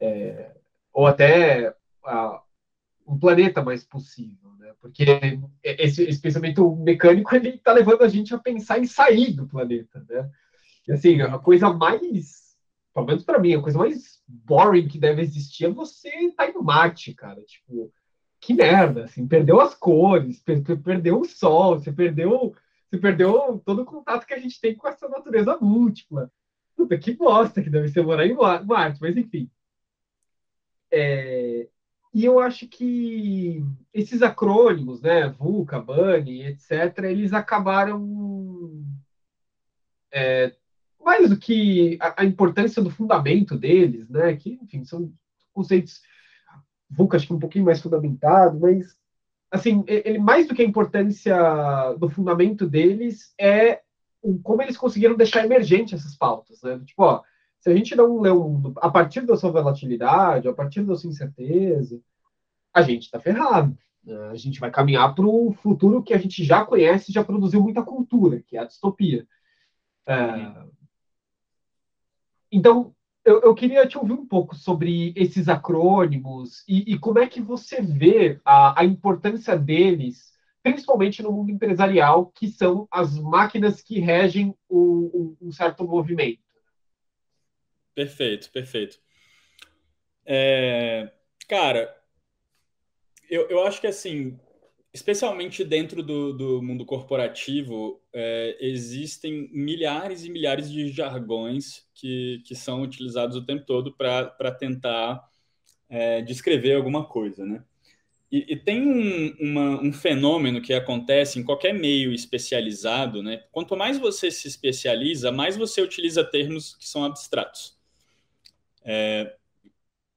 É, 0.00 0.56
ou 0.92 1.06
até 1.06 1.72
a, 2.04 2.42
um 3.06 3.18
planeta 3.18 3.62
mais 3.62 3.84
possível, 3.84 4.50
né? 4.58 4.72
Porque 4.80 5.04
esse, 5.62 6.02
esse 6.04 6.20
pensamento 6.20 6.74
mecânico 6.76 7.34
ele 7.34 7.50
está 7.50 7.72
levando 7.72 8.02
a 8.02 8.08
gente 8.08 8.34
a 8.34 8.38
pensar 8.38 8.78
em 8.78 8.86
sair 8.86 9.32
do 9.32 9.46
planeta, 9.46 10.04
né? 10.08 10.30
E 10.86 10.92
assim, 10.92 11.20
a 11.22 11.38
coisa 11.38 11.72
mais, 11.72 12.56
pelo 12.92 13.06
menos 13.06 13.24
para 13.24 13.38
mim, 13.38 13.54
a 13.54 13.62
coisa 13.62 13.78
mais 13.78 14.22
boring 14.26 14.88
que 14.88 14.98
deve 14.98 15.22
existir 15.22 15.66
é 15.66 15.70
você 15.70 16.08
estar 16.08 16.46
tá 16.46 16.50
em 16.50 16.62
Marte, 16.62 17.14
cara. 17.14 17.42
Tipo, 17.42 17.92
que 18.40 18.52
merda, 18.52 19.04
assim, 19.04 19.26
perdeu 19.26 19.60
as 19.60 19.74
cores, 19.74 20.40
per 20.40 20.62
perdeu 20.82 21.20
o 21.20 21.24
sol, 21.24 21.78
você 21.78 21.90
perdeu, 21.90 22.54
você 22.90 22.98
perdeu 22.98 23.62
todo 23.64 23.82
o 23.82 23.86
contato 23.86 24.26
que 24.26 24.34
a 24.34 24.38
gente 24.38 24.60
tem 24.60 24.74
com 24.74 24.86
essa 24.86 25.08
natureza 25.08 25.56
múltipla. 25.60 26.30
Puta, 26.76 26.98
que 26.98 27.12
bosta 27.12 27.62
que 27.62 27.70
deve 27.70 27.88
ser 27.88 28.02
morar 28.02 28.26
em 28.26 28.34
Marte, 28.34 29.00
mas 29.00 29.16
enfim. 29.16 29.50
É, 30.90 31.68
e 32.14 32.24
eu 32.24 32.38
acho 32.38 32.68
que 32.68 33.60
esses 33.92 34.22
acrônimos, 34.22 35.02
né, 35.02 35.28
VUCA, 35.28 35.80
BUNny, 35.80 36.46
etc., 36.46 37.04
eles 37.04 37.32
acabaram 37.32 38.84
é, 40.12 40.54
mais 41.02 41.28
do 41.28 41.36
que 41.36 41.98
a, 42.00 42.22
a, 42.22 42.24
importância 42.24 42.80
do 42.80 42.88
fundamento 42.88 43.58
deles, 43.58 44.08
né, 44.08 44.36
que, 44.36 44.60
enfim, 44.62 44.84
são 44.84 45.12
conceitos 45.52 46.02
VUCA 46.88 47.16
acho 47.16 47.26
que 47.26 47.32
um 47.32 47.38
pouquinho 47.40 47.64
mais 47.64 47.80
fundamentado, 47.80 48.60
mas 48.60 48.96
assim, 49.50 49.84
ele 49.86 50.18
mais 50.18 50.46
do 50.46 50.54
que 50.54 50.62
a 50.62 50.64
importância 50.64 51.36
do 51.98 52.08
fundamento 52.08 52.68
deles 52.68 53.34
é 53.38 53.82
como 54.42 54.62
eles 54.62 54.76
conseguiram 54.76 55.16
deixar 55.16 55.44
emergente 55.44 55.94
essas 55.94 56.16
pautas, 56.16 56.62
né? 56.62 56.80
Tipo, 56.84 57.02
ó, 57.02 57.22
se 57.64 57.70
a 57.70 57.74
gente 57.74 57.96
não 57.96 58.20
lê 58.20 58.30
mundo 58.30 58.74
a 58.76 58.90
partir 58.90 59.22
da 59.22 59.38
sua 59.38 59.50
volatilidade, 59.50 60.46
a 60.46 60.52
partir 60.52 60.84
da 60.84 60.94
sua 60.96 61.08
incerteza, 61.08 61.98
a 62.74 62.82
gente 62.82 63.04
está 63.04 63.18
ferrado. 63.18 63.74
Né? 64.04 64.14
A 64.28 64.34
gente 64.34 64.60
vai 64.60 64.70
caminhar 64.70 65.14
para 65.14 65.24
o 65.24 65.50
futuro 65.50 66.02
que 66.02 66.12
a 66.12 66.18
gente 66.18 66.44
já 66.44 66.62
conhece, 66.62 67.10
já 67.10 67.24
produziu 67.24 67.62
muita 67.62 67.82
cultura, 67.82 68.42
que 68.42 68.58
é 68.58 68.60
a 68.60 68.66
distopia. 68.66 69.26
É... 70.06 70.52
Então, 72.52 72.94
eu, 73.24 73.40
eu, 73.40 73.54
queria 73.54 73.88
te 73.88 73.96
ouvir 73.96 74.12
um 74.12 74.26
pouco 74.26 74.54
sobre 74.54 75.14
esses 75.16 75.48
acrônimos 75.48 76.62
e, 76.68 76.92
e 76.92 76.98
como 76.98 77.18
é 77.18 77.26
que 77.26 77.40
você 77.40 77.80
vê 77.80 78.42
a, 78.44 78.78
a 78.82 78.84
importância 78.84 79.56
deles 79.56 80.34
principalmente 80.62 81.22
no 81.22 81.32
mundo 81.32 81.50
empresarial, 81.50 82.26
que 82.26 82.48
são 82.48 82.86
as 82.90 83.18
máquinas 83.18 83.80
que 83.82 84.00
regem 84.00 84.54
um 84.70 85.50
certo 85.50 85.84
movimento. 85.84 86.43
Perfeito, 87.94 88.50
perfeito. 88.52 88.98
É, 90.26 91.12
cara, 91.48 91.94
eu, 93.28 93.48
eu 93.48 93.64
acho 93.66 93.80
que 93.80 93.86
assim, 93.86 94.38
especialmente 94.92 95.64
dentro 95.64 96.02
do, 96.02 96.32
do 96.32 96.62
mundo 96.62 96.84
corporativo, 96.84 98.00
é, 98.12 98.56
existem 98.60 99.48
milhares 99.52 100.24
e 100.24 100.30
milhares 100.30 100.70
de 100.70 100.88
jargões 100.90 101.86
que, 101.94 102.42
que 102.46 102.54
são 102.54 102.82
utilizados 102.82 103.36
o 103.36 103.44
tempo 103.44 103.64
todo 103.66 103.92
para 103.96 104.52
tentar 104.52 105.22
é, 105.88 106.22
descrever 106.22 106.74
alguma 106.74 107.06
coisa, 107.06 107.44
né? 107.44 107.64
E, 108.32 108.54
e 108.54 108.56
tem 108.56 108.82
um, 108.82 109.36
uma, 109.40 109.82
um 109.82 109.92
fenômeno 109.92 110.60
que 110.60 110.74
acontece 110.74 111.38
em 111.38 111.44
qualquer 111.44 111.72
meio 111.74 112.12
especializado, 112.12 113.22
né? 113.22 113.44
Quanto 113.52 113.76
mais 113.76 113.98
você 113.98 114.30
se 114.30 114.48
especializa, 114.48 115.32
mais 115.32 115.56
você 115.56 115.82
utiliza 115.82 116.24
termos 116.24 116.74
que 116.76 116.88
são 116.88 117.04
abstratos. 117.04 117.73
É, 118.84 119.34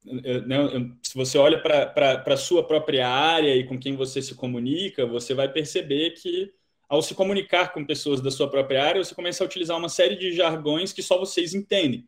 né, 0.04 0.58
se 1.02 1.16
você 1.16 1.38
olha 1.38 1.62
para 1.62 2.24
a 2.26 2.38
sua 2.38 2.66
própria 2.66 3.08
área 3.08 3.56
e 3.56 3.66
com 3.66 3.78
quem 3.78 3.96
você 3.96 4.22
se 4.22 4.36
comunica, 4.36 5.06
você 5.06 5.34
vai 5.34 5.52
perceber 5.52 6.12
que, 6.12 6.54
ao 6.88 7.02
se 7.02 7.14
comunicar 7.14 7.74
com 7.74 7.86
pessoas 7.86 8.22
da 8.22 8.32
sua 8.32 8.50
própria 8.50 8.84
área, 8.84 9.04
você 9.04 9.16
começa 9.16 9.44
a 9.44 9.48
utilizar 9.48 9.78
uma 9.78 9.90
série 9.90 10.16
de 10.16 10.32
jargões 10.32 10.94
que 10.94 11.02
só 11.02 11.18
vocês 11.18 11.54
entendem. 11.54 12.08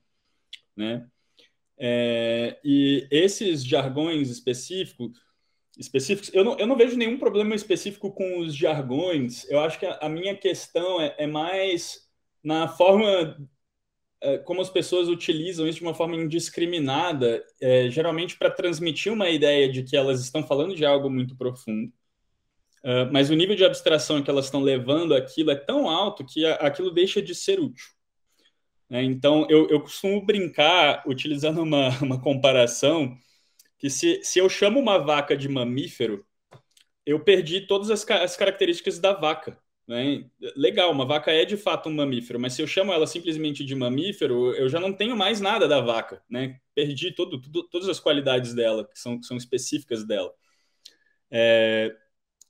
Né? 0.75 1.05
É, 1.77 2.59
e 2.63 3.07
esses 3.11 3.63
jargões 3.65 4.29
específicos, 4.29 5.11
específicos 5.77 6.29
eu, 6.33 6.43
não, 6.43 6.57
eu 6.57 6.67
não 6.67 6.75
vejo 6.75 6.97
nenhum 6.97 7.17
problema 7.17 7.55
específico 7.55 8.11
com 8.11 8.39
os 8.39 8.55
jargões. 8.55 9.49
Eu 9.49 9.59
acho 9.59 9.79
que 9.79 9.85
a, 9.85 9.97
a 10.01 10.09
minha 10.09 10.35
questão 10.35 11.01
é, 11.01 11.15
é 11.17 11.27
mais 11.27 12.07
na 12.43 12.67
forma 12.67 13.37
como 14.45 14.61
as 14.61 14.69
pessoas 14.69 15.07
utilizam 15.07 15.67
isso 15.67 15.79
de 15.79 15.83
uma 15.83 15.93
forma 15.93 16.15
indiscriminada, 16.15 17.43
é, 17.61 17.89
geralmente 17.89 18.37
para 18.37 18.51
transmitir 18.51 19.11
uma 19.11 19.29
ideia 19.29 19.71
de 19.71 19.83
que 19.83 19.95
elas 19.95 20.19
estão 20.21 20.45
falando 20.45 20.75
de 20.75 20.85
algo 20.85 21.09
muito 21.09 21.35
profundo, 21.37 21.91
uh, 22.83 23.11
mas 23.11 23.29
o 23.29 23.35
nível 23.35 23.55
de 23.55 23.63
abstração 23.63 24.21
que 24.21 24.29
elas 24.29 24.45
estão 24.45 24.61
levando 24.61 25.15
aquilo 25.15 25.51
é 25.51 25.55
tão 25.55 25.89
alto 25.89 26.25
que 26.25 26.45
a, 26.45 26.55
aquilo 26.55 26.91
deixa 26.91 27.21
de 27.21 27.33
ser 27.33 27.59
útil. 27.59 27.87
Né? 28.89 29.03
Então, 29.03 29.47
eu, 29.49 29.69
eu 29.69 29.79
costumo 29.79 30.25
brincar 30.25 31.03
utilizando 31.07 31.61
uma, 31.61 31.89
uma 32.03 32.19
comparação 32.19 33.15
que 33.77 33.89
se, 33.89 34.21
se 34.23 34.39
eu 34.39 34.49
chamo 34.49 34.79
uma 34.79 34.97
vaca 34.97 35.37
de 35.37 35.47
mamífero, 35.47 36.25
eu 37.05 37.19
perdi 37.23 37.61
todas 37.61 37.89
as, 37.89 38.05
as 38.09 38.35
características 38.35 38.99
da 38.99 39.13
vaca. 39.13 39.57
Né? 39.89 40.23
Legal, 40.55 40.91
uma 40.91 41.03
vaca 41.03 41.31
é 41.31 41.43
de 41.43 41.57
fato 41.57 41.89
um 41.89 41.95
mamífero, 41.95 42.39
mas 42.39 42.53
se 42.53 42.61
eu 42.61 42.67
chamo 42.67 42.93
ela 42.93 43.07
simplesmente 43.07 43.65
de 43.65 43.73
mamífero, 43.73 44.53
eu 44.53 44.69
já 44.69 44.79
não 44.79 44.93
tenho 44.93 45.17
mais 45.17 45.41
nada 45.41 45.67
da 45.67 45.81
vaca, 45.81 46.21
né? 46.29 46.59
Perdi 46.75 47.11
todo, 47.11 47.41
tudo, 47.41 47.63
todas 47.63 47.89
as 47.89 47.99
qualidades 47.99 48.53
dela, 48.53 48.87
que 48.87 48.99
são, 48.99 49.19
que 49.19 49.25
são 49.25 49.35
específicas 49.35 50.05
dela. 50.05 50.31
É... 51.31 51.95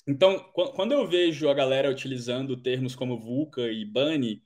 Então, 0.06 0.38
quando 0.76 0.92
eu 0.92 1.08
vejo 1.08 1.48
a 1.48 1.54
galera 1.54 1.90
utilizando 1.90 2.58
termos 2.58 2.94
como 2.94 3.18
VUCA 3.18 3.72
e 3.72 3.86
BANI, 3.86 4.44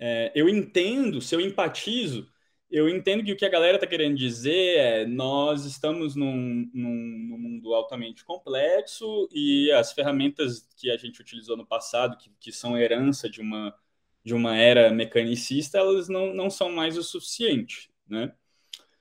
é, 0.00 0.32
eu 0.34 0.48
entendo, 0.50 1.22
se 1.22 1.34
eu 1.34 1.40
empatizo, 1.40 2.28
eu 2.70 2.88
entendo 2.88 3.24
que 3.24 3.32
o 3.32 3.36
que 3.36 3.44
a 3.44 3.48
galera 3.48 3.76
está 3.76 3.86
querendo 3.86 4.16
dizer 4.16 4.78
é 4.78 5.06
nós 5.06 5.64
estamos 5.64 6.14
num, 6.14 6.68
num, 6.72 7.28
num, 7.30 7.38
mundo 7.38 7.74
altamente 7.74 8.24
complexo 8.24 9.28
e 9.32 9.70
as 9.72 9.92
ferramentas 9.92 10.68
que 10.76 10.90
a 10.90 10.96
gente 10.96 11.20
utilizou 11.20 11.56
no 11.56 11.66
passado, 11.66 12.16
que, 12.18 12.30
que 12.38 12.52
são 12.52 12.76
herança 12.76 13.28
de 13.28 13.40
uma, 13.40 13.74
de 14.22 14.34
uma 14.34 14.56
era 14.56 14.90
mecanicista, 14.90 15.78
elas 15.78 16.08
não, 16.08 16.34
não 16.34 16.50
são 16.50 16.70
mais 16.70 16.98
o 16.98 17.02
suficiente, 17.02 17.90
né? 18.08 18.32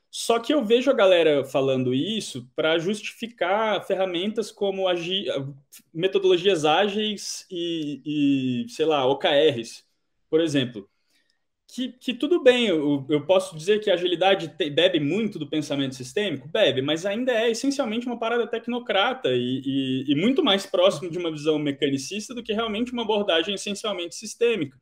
Só 0.10 0.40
que 0.40 0.54
eu 0.54 0.64
vejo 0.66 0.90
a 0.90 0.94
galera 0.94 1.44
falando 1.46 1.94
isso 1.94 2.50
para 2.56 2.80
justificar 2.80 3.86
ferramentas 3.86 4.52
como 4.52 4.88
agi, 4.88 5.26
metodologias 5.94 6.65
ágeis 6.65 7.46
e, 7.52 8.65
e, 8.65 8.70
sei 8.70 8.86
lá, 8.86 9.06
OKRs. 9.06 9.86
Por 10.30 10.41
exemplo, 10.41 10.89
que, 11.67 11.91
que 11.91 12.13
tudo 12.13 12.41
bem, 12.41 12.67
eu, 12.67 13.06
eu, 13.10 13.25
posso 13.25 13.56
dizer 13.58 13.80
que 13.80 13.91
a 13.91 13.93
agilidade 13.93 14.47
te, 14.56 14.69
bebe 14.69 14.99
muito 14.99 15.38
do 15.38 15.49
pensamento 15.49 15.95
sistêmico? 15.95 16.47
Bebe, 16.47 16.82
mas 16.82 17.06
ainda 17.06 17.34
é 17.34 17.51
essencialmente 17.51 18.08
uma 18.08 18.17
parada 18.17 18.47
tecnocrata 18.47 19.30
e, 19.34 19.62
e, 19.65 20.06
e 20.08 20.15
muito 20.15 20.41
mais 20.43 20.65
próximo 20.65 21.12
de 21.12 21.17
uma 21.17 21.30
visão 21.30 21.60
mecanicista 21.60 22.34
do 22.34 22.41
que 22.41 22.53
realmente 22.53 22.93
uma 22.93 23.03
abordagem 23.03 23.53
essencialmente 23.53 24.15
sistêmica. 24.15 24.77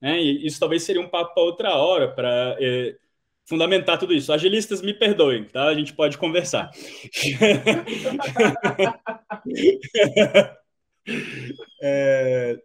Né? 0.00 0.20
E 0.20 0.44
isso 0.46 0.58
talvez 0.58 0.82
seria 0.82 1.00
um 1.00 1.08
papo 1.08 1.34
para 1.34 1.42
outra 1.44 1.76
hora, 1.76 2.12
para 2.12 2.56
é, 2.60 2.96
fundamentar 3.46 3.96
tudo 3.98 4.12
isso. 4.12 4.32
Agilistas, 4.32 4.82
me 4.82 4.92
perdoem, 4.92 5.44
tá? 5.44 5.66
A 5.66 5.74
gente 5.74 5.94
pode 5.94 6.18
conversar. 6.18 6.70
é, 11.80 12.58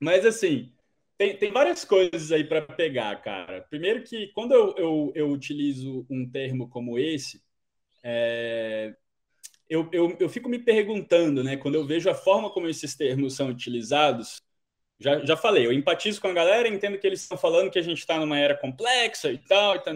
mas 0.00 0.26
assim 0.26 0.72
tem, 1.18 1.36
tem 1.36 1.52
várias 1.52 1.84
coisas 1.84 2.30
aí 2.32 2.44
para 2.44 2.62
pegar, 2.62 3.20
cara. 3.22 3.62
Primeiro 3.70 4.02
que 4.02 4.28
quando 4.28 4.52
eu, 4.52 4.74
eu, 4.76 5.12
eu 5.14 5.30
utilizo 5.30 6.06
um 6.10 6.28
termo 6.30 6.68
como 6.68 6.98
esse, 6.98 7.42
é, 8.02 8.94
eu, 9.68 9.88
eu, 9.92 10.16
eu 10.20 10.28
fico 10.28 10.48
me 10.48 10.58
perguntando, 10.58 11.42
né? 11.42 11.56
Quando 11.56 11.74
eu 11.76 11.86
vejo 11.86 12.08
a 12.10 12.14
forma 12.14 12.50
como 12.50 12.68
esses 12.68 12.94
termos 12.94 13.34
são 13.34 13.48
utilizados, 13.48 14.42
já, 14.98 15.24
já 15.24 15.36
falei, 15.36 15.66
eu 15.66 15.72
empatizo 15.72 16.20
com 16.20 16.28
a 16.28 16.32
galera, 16.32 16.68
entendo 16.68 16.98
que 16.98 17.06
eles 17.06 17.22
estão 17.22 17.36
falando 17.36 17.70
que 17.70 17.78
a 17.78 17.82
gente 17.82 17.98
está 17.98 18.18
numa 18.18 18.38
era 18.38 18.56
complexa 18.56 19.30
e 19.30 19.38
tal, 19.38 19.76
e 19.76 19.80
tal, 19.80 19.94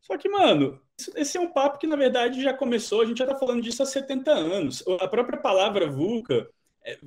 Só 0.00 0.16
que, 0.16 0.28
mano, 0.28 0.80
esse 1.16 1.36
é 1.36 1.40
um 1.40 1.52
papo 1.52 1.78
que, 1.78 1.86
na 1.86 1.96
verdade, 1.96 2.42
já 2.42 2.52
começou, 2.52 3.02
a 3.02 3.06
gente 3.06 3.18
já 3.18 3.24
está 3.24 3.36
falando 3.36 3.62
disso 3.62 3.82
há 3.82 3.86
70 3.86 4.30
anos. 4.32 4.84
A 5.00 5.08
própria 5.08 5.38
palavra 5.38 5.90
VUCA, 5.90 6.48
é, 6.84 6.98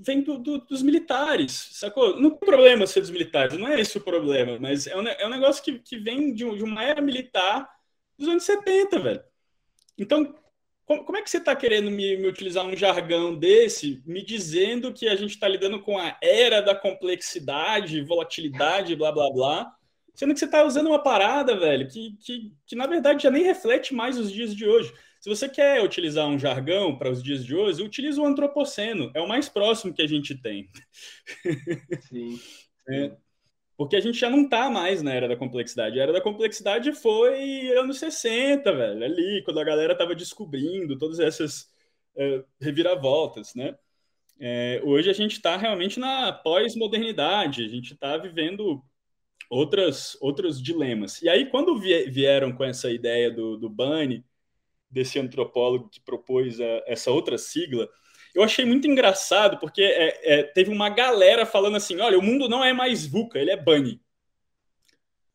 vem 0.00 0.22
do, 0.22 0.38
do, 0.38 0.58
dos 0.58 0.82
militares, 0.82 1.70
sacou? 1.72 2.20
Não 2.20 2.30
tem 2.30 2.48
problema 2.48 2.86
ser 2.86 3.00
dos 3.00 3.10
militares, 3.10 3.58
não 3.58 3.68
é 3.68 3.80
esse 3.80 3.98
o 3.98 4.00
problema, 4.00 4.58
mas 4.60 4.86
é 4.86 4.96
um, 4.96 5.06
é 5.06 5.26
um 5.26 5.30
negócio 5.30 5.62
que, 5.62 5.78
que 5.78 5.98
vem 5.98 6.32
de, 6.32 6.44
de 6.56 6.64
uma 6.64 6.82
era 6.82 7.00
militar 7.00 7.68
dos 8.18 8.28
anos 8.28 8.44
70, 8.44 8.98
velho. 8.98 9.22
Então, 9.96 10.34
como, 10.86 11.04
como 11.04 11.18
é 11.18 11.22
que 11.22 11.28
você 11.28 11.38
está 11.38 11.54
querendo 11.54 11.90
me, 11.90 12.16
me, 12.16 12.26
utilizar 12.26 12.64
um 12.64 12.76
jargão 12.76 13.34
desse, 13.34 14.02
me 14.06 14.24
dizendo 14.24 14.92
que 14.92 15.08
a 15.08 15.16
gente 15.16 15.30
está 15.30 15.46
lidando 15.46 15.80
com 15.80 15.98
a 15.98 16.16
era 16.22 16.62
da 16.62 16.74
complexidade, 16.74 18.00
volatilidade, 18.02 18.96
blá, 18.96 19.12
blá, 19.12 19.30
blá, 19.30 19.76
sendo 20.14 20.32
que 20.32 20.40
você 20.40 20.46
está 20.46 20.64
usando 20.64 20.88
uma 20.88 21.02
parada, 21.02 21.56
velho, 21.56 21.86
que, 21.88 22.16
que, 22.20 22.52
que 22.66 22.74
na 22.74 22.86
verdade 22.86 23.22
já 23.22 23.30
nem 23.30 23.44
reflete 23.44 23.94
mais 23.94 24.18
os 24.18 24.32
dias 24.32 24.56
de 24.56 24.66
hoje. 24.66 24.92
Se 25.20 25.28
você 25.28 25.48
quer 25.48 25.82
utilizar 25.82 26.26
um 26.28 26.38
jargão 26.38 26.96
para 26.96 27.10
os 27.10 27.22
dias 27.22 27.44
de 27.44 27.54
hoje, 27.54 27.82
utilize 27.82 28.20
o 28.20 28.24
antropoceno, 28.24 29.10
é 29.14 29.20
o 29.20 29.28
mais 29.28 29.48
próximo 29.48 29.92
que 29.92 30.02
a 30.02 30.06
gente 30.06 30.34
tem. 30.34 30.68
Sim. 32.08 32.38
É, 32.88 33.16
porque 33.76 33.96
a 33.96 34.00
gente 34.00 34.18
já 34.18 34.30
não 34.30 34.42
está 34.42 34.70
mais 34.70 35.02
na 35.02 35.12
era 35.12 35.28
da 35.28 35.36
complexidade. 35.36 35.98
A 35.98 36.02
era 36.02 36.12
da 36.12 36.20
complexidade 36.20 36.92
foi 36.92 37.68
anos 37.76 37.98
60, 37.98 38.72
velho, 38.72 39.04
ali, 39.04 39.42
quando 39.44 39.60
a 39.60 39.64
galera 39.64 39.92
estava 39.92 40.14
descobrindo 40.14 40.98
todas 40.98 41.20
essas 41.20 41.68
é, 42.16 42.44
reviravoltas, 42.60 43.54
né? 43.54 43.76
É, 44.40 44.80
hoje 44.84 45.10
a 45.10 45.12
gente 45.12 45.32
está 45.32 45.56
realmente 45.56 45.98
na 45.98 46.32
pós-modernidade, 46.32 47.64
a 47.64 47.68
gente 47.68 47.92
está 47.94 48.16
vivendo 48.16 48.82
outras, 49.50 50.16
outros 50.20 50.62
dilemas. 50.62 51.20
E 51.22 51.28
aí, 51.28 51.46
quando 51.50 51.78
vieram 51.78 52.52
com 52.52 52.64
essa 52.64 52.90
ideia 52.90 53.30
do, 53.30 53.56
do 53.56 53.68
Bunny, 53.68 54.24
desse 54.90 55.18
antropólogo 55.18 55.88
que 55.88 56.00
propôs 56.00 56.60
a, 56.60 56.82
essa 56.86 57.10
outra 57.10 57.36
sigla, 57.38 57.88
eu 58.34 58.42
achei 58.42 58.64
muito 58.64 58.86
engraçado, 58.86 59.58
porque 59.58 59.82
é, 59.82 60.38
é, 60.38 60.42
teve 60.42 60.70
uma 60.70 60.88
galera 60.88 61.46
falando 61.46 61.76
assim: 61.76 61.98
olha, 62.00 62.18
o 62.18 62.22
mundo 62.22 62.48
não 62.48 62.64
é 62.64 62.72
mais 62.72 63.06
VUCA, 63.06 63.38
ele 63.38 63.50
é 63.50 63.56
Bunny. 63.56 64.00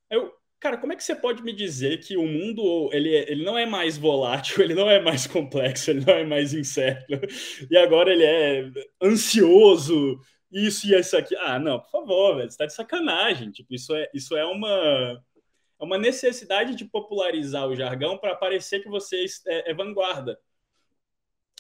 Eu, 0.10 0.32
cara, 0.60 0.78
como 0.78 0.94
é 0.94 0.96
que 0.96 1.04
você 1.04 1.16
pode 1.16 1.44
me 1.44 1.54
dizer 1.54 2.00
que 2.00 2.16
o 2.16 2.26
mundo 2.28 2.90
ele, 2.94 3.14
é, 3.16 3.32
ele 3.32 3.44
não 3.44 3.58
é 3.58 3.66
mais 3.66 3.98
volátil, 3.98 4.62
ele 4.64 4.74
não 4.74 4.90
é 4.90 5.00
mais 5.02 5.28
complexo, 5.28 5.92
ele 5.92 6.06
não 6.06 6.14
é 6.14 6.24
mais 6.24 6.54
incerto, 6.54 7.14
e 7.70 7.78
agora 7.78 8.12
ele 8.12 8.24
é 8.24 8.72
ansioso, 9.02 10.20
isso 10.52 10.88
e 10.88 10.98
isso 10.98 11.18
aqui? 11.18 11.36
Ah, 11.38 11.58
não, 11.60 11.80
por 11.80 11.90
favor, 11.90 12.38
velho, 12.38 12.52
você 12.52 12.58
tá 12.58 12.66
de 12.66 12.74
sacanagem. 12.74 13.52
Tipo, 13.52 13.74
isso 13.74 13.94
é, 13.96 14.08
isso 14.14 14.38
é 14.38 14.46
uma 14.46 15.22
é 15.84 15.86
uma 15.86 15.98
necessidade 15.98 16.76
de 16.76 16.86
popularizar 16.86 17.68
o 17.68 17.76
jargão 17.76 18.18
para 18.18 18.36
parecer 18.36 18.82
que 18.82 18.88
você 18.88 19.26
é, 19.46 19.72
é 19.72 19.74
vanguarda. 19.74 20.40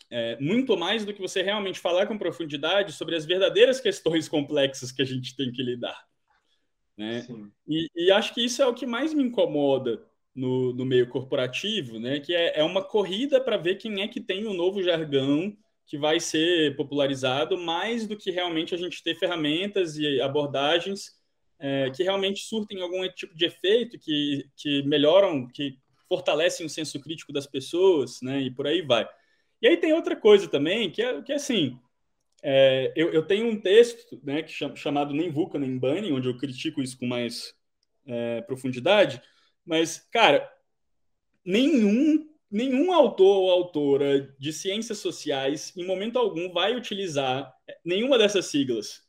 É, 0.10 0.38
muito 0.40 0.78
mais 0.78 1.04
do 1.04 1.14
que 1.14 1.22
você 1.22 1.42
realmente 1.42 1.80
falar 1.80 2.06
com 2.06 2.18
profundidade 2.18 2.94
sobre 2.94 3.16
as 3.16 3.26
verdadeiras 3.26 3.82
questões 3.82 4.30
complexas 4.30 4.92
que 4.92 5.02
a 5.02 5.06
gente 5.06 5.36
tem 5.36 5.52
que 5.52 5.62
lidar. 5.62 6.08
Né? 6.96 7.26
E, 7.68 7.90
e, 7.96 8.12
acho 8.12 8.34
que 8.34 8.46
isso 8.46 8.62
é 8.62 8.68
o 8.68 8.74
que 8.74 8.86
mais 8.86 9.14
me 9.14 9.24
incomoda 9.24 10.06
no, 10.34 10.72
no 10.74 10.86
meio 10.86 11.10
corporativo, 11.10 12.00
né? 12.00 12.20
que 12.20 12.34
é, 12.34 12.60
é 12.60 12.64
uma 12.64 12.84
corrida 12.84 13.42
para 13.42 13.58
ver 13.58 13.76
quem 13.76 14.02
é 14.02 14.08
que 14.08 14.22
tem 14.22 14.46
o 14.46 14.52
um 14.52 14.54
novo 14.54 14.82
jargão 14.82 15.58
que 15.86 15.98
vai 15.98 16.20
ser 16.20 16.78
popularizado 16.78 17.58
mais 17.58 18.08
do 18.08 18.16
que 18.16 18.32
realmente 18.32 18.74
a 18.74 18.78
gente 18.78 19.04
ter 19.04 19.16
ferramentas 19.16 19.98
e 19.98 20.22
abordagens 20.22 21.22
é, 21.60 21.90
que 21.92 22.04
realmente 22.04 22.42
surtem 22.42 22.82
algum 22.82 23.08
tipo 23.10 23.36
de 23.36 23.46
efeito, 23.46 23.98
que, 24.00 24.46
que 24.56 24.84
melhoram, 24.84 25.48
que 25.48 25.78
fortalecem 26.08 26.66
o 26.66 26.70
senso 26.70 27.00
crítico 27.00 27.34
das 27.34 27.48
pessoas, 27.48 28.20
né? 28.22 28.42
E 28.42 28.52
por 28.52 28.68
aí 28.68 28.82
vai. 28.82 29.08
E 29.62 29.68
aí 29.68 29.78
tem 29.78 29.94
outra 29.94 30.16
coisa 30.16 30.48
também, 30.48 30.92
que 30.92 31.02
é, 31.02 31.22
que 31.22 31.32
é 31.32 31.36
assim, 31.36 31.80
é, 32.44 32.92
eu, 32.96 33.14
eu, 33.14 33.26
tenho 33.26 33.48
um 33.48 33.60
texto 33.60 34.20
né, 34.24 34.44
que 34.44 34.52
chama, 34.52 34.76
chamado 34.76 35.14
Nem 35.14 35.32
Vulca, 35.32 35.58
Nem 35.58 35.78
Bunny, 35.78 36.12
onde 36.12 36.28
eu 36.28 36.38
critico 36.38 36.82
isso 36.82 36.98
com 37.00 37.08
mais 37.08 37.56
é, 38.06 38.42
profundidade, 38.42 39.22
mas, 39.66 39.98
cara, 40.12 40.52
nenhum 41.46 42.30
nenhum 42.54 42.94
autor 42.94 43.38
ou 43.38 43.50
autora 43.50 44.32
de 44.38 44.54
ciências 44.54 45.00
sociais, 45.00 45.74
em 45.76 45.84
momento 45.84 46.20
algum, 46.20 46.52
vai 46.54 46.76
utilizar 46.76 47.52
nenhuma 47.84 48.16
dessas 48.16 48.46
siglas. 48.46 49.03